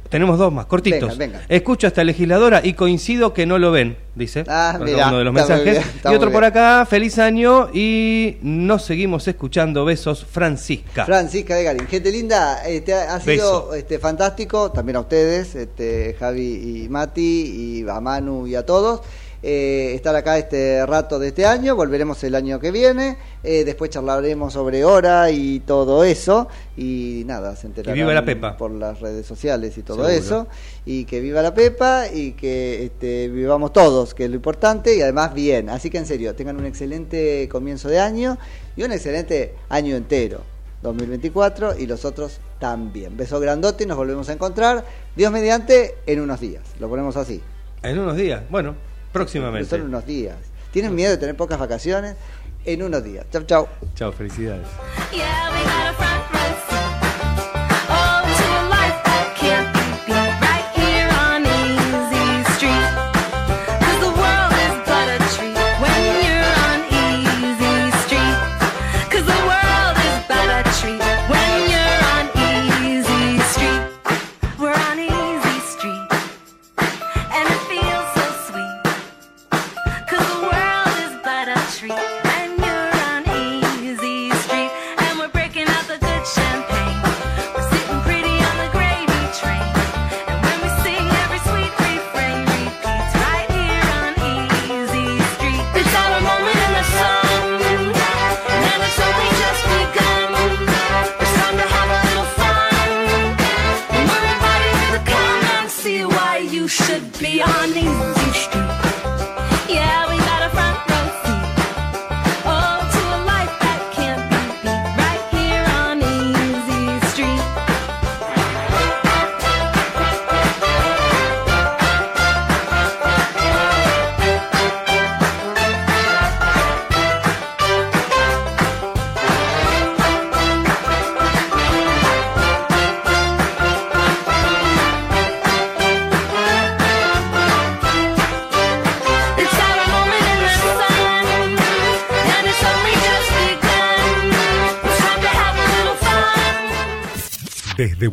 Tenemos 0.09 0.39
dos 0.39 0.53
más, 0.53 0.67
cortitos. 0.67 1.19
Venga, 1.19 1.39
venga. 1.39 1.47
Escucho 1.49 1.87
a 1.87 1.89
esta 1.89 2.03
legisladora 2.03 2.61
y 2.65 2.73
coincido 2.73 3.35
que 3.35 3.45
no 3.45 3.59
lo 3.59 3.71
ven, 3.71 3.97
dice. 4.15 4.45
Ah, 4.49 4.79
mirá, 4.83 5.09
uno 5.09 5.19
de 5.19 5.25
los 5.25 5.35
mensajes. 5.35 5.65
bien, 5.65 5.83
y 6.13 6.15
otro 6.15 6.33
por 6.33 6.45
acá, 6.45 6.87
feliz 6.89 7.19
año 7.19 7.69
y 7.73 8.39
nos 8.43 8.85
seguimos 8.85 9.29
escuchando. 9.29 9.85
Besos, 9.85 10.25
Francisca. 10.25 11.05
Francisca 11.05 11.57
de 11.57 11.65
Garín. 11.65 11.87
Gente 11.87 12.11
linda, 12.11 12.65
este, 12.67 12.95
ha 12.95 13.21
sido 13.21 13.67
Beso. 13.67 13.75
este, 13.75 13.99
fantástico, 13.99 14.73
también 14.73 14.97
a 14.97 15.01
ustedes, 15.01 15.55
este, 15.55 16.17
Javi 16.19 16.85
y 16.85 16.89
Mati, 16.89 17.83
y 17.83 17.89
a 17.89 18.01
Manu 18.01 18.47
y 18.47 18.55
a 18.55 18.65
todos. 18.65 19.03
Eh, 19.43 19.93
estar 19.95 20.15
acá 20.17 20.37
este 20.39 20.85
rato 20.85 21.19
de 21.19 21.29
este 21.29 21.47
año, 21.47 21.77
volveremos 21.77 22.23
el 22.25 22.35
año 22.35 22.59
que 22.59 22.71
viene, 22.71 23.17
eh, 23.43 23.65
después 23.65 23.91
charlaremos 23.91 24.53
sobre 24.53 24.85
hora 24.85 25.31
y 25.31 25.61
todo 25.61 26.03
eso, 26.05 26.49
y 26.77 27.23
nada, 27.27 27.55
se 27.55 27.69
enterarán 27.69 27.95
viva 27.95 28.13
la 28.13 28.25
Pepa. 28.25 28.57
por 28.57 28.71
las 28.73 29.01
redes 29.01 29.27
sociales 29.27 29.79
y 29.79 29.83
todo 29.83 30.09
Seguro. 30.09 30.13
eso, 30.13 30.49
y 30.85 31.05
que 31.05 31.21
viva 31.21 31.41
la 31.41 31.55
Pepa 31.55 32.09
y 32.13 32.33
que 32.33 32.85
este, 32.85 33.29
vivamos 33.29 33.73
todos, 33.73 34.15
que 34.15 34.25
es 34.25 34.31
lo 34.31 34.37
importante, 34.37 34.97
y 34.97 35.03
además 35.03 35.35
bien, 35.35 35.71
así 35.71 35.89
que 35.91 35.99
en 35.99 36.07
serio, 36.07 36.35
tengan 36.35 36.57
un 36.57 36.67
excelente 36.67 37.49
comienzo 37.51 37.89
de 37.89 38.01
año 38.01 38.39
y 38.77 38.83
un 38.83 38.93
excelente 38.93 39.55
año 39.69 39.95
entero. 39.97 40.43
2024 40.83 41.79
y 41.79 41.87
los 41.87 42.05
otros 42.05 42.41
también. 42.61 43.17
Beso 43.17 43.41
grandote 43.41 43.85
y 43.85 43.87
nos 43.89 43.97
volvemos 43.97 44.29
a 44.29 44.33
encontrar, 44.33 44.85
Dios 45.17 45.33
mediante, 45.33 45.97
en 46.07 46.21
unos 46.21 46.41
días. 46.41 46.63
Lo 46.79 46.89
ponemos 46.89 47.17
así. 47.17 47.43
En 47.83 47.99
unos 47.99 48.17
días, 48.17 48.43
bueno, 48.49 48.77
próximamente. 49.19 49.69
Son 49.69 49.83
unos 49.83 50.07
días. 50.07 50.37
¿Tienen 50.71 50.95
miedo 50.95 51.11
de 51.11 51.17
tener 51.19 51.37
pocas 51.37 51.59
vacaciones? 51.59 52.17
En 52.65 52.83
unos 52.83 53.03
días. 53.03 53.27
Chau, 53.31 53.43
chau. 53.45 53.69
Chao, 53.95 54.13
felicidades. 54.13 54.67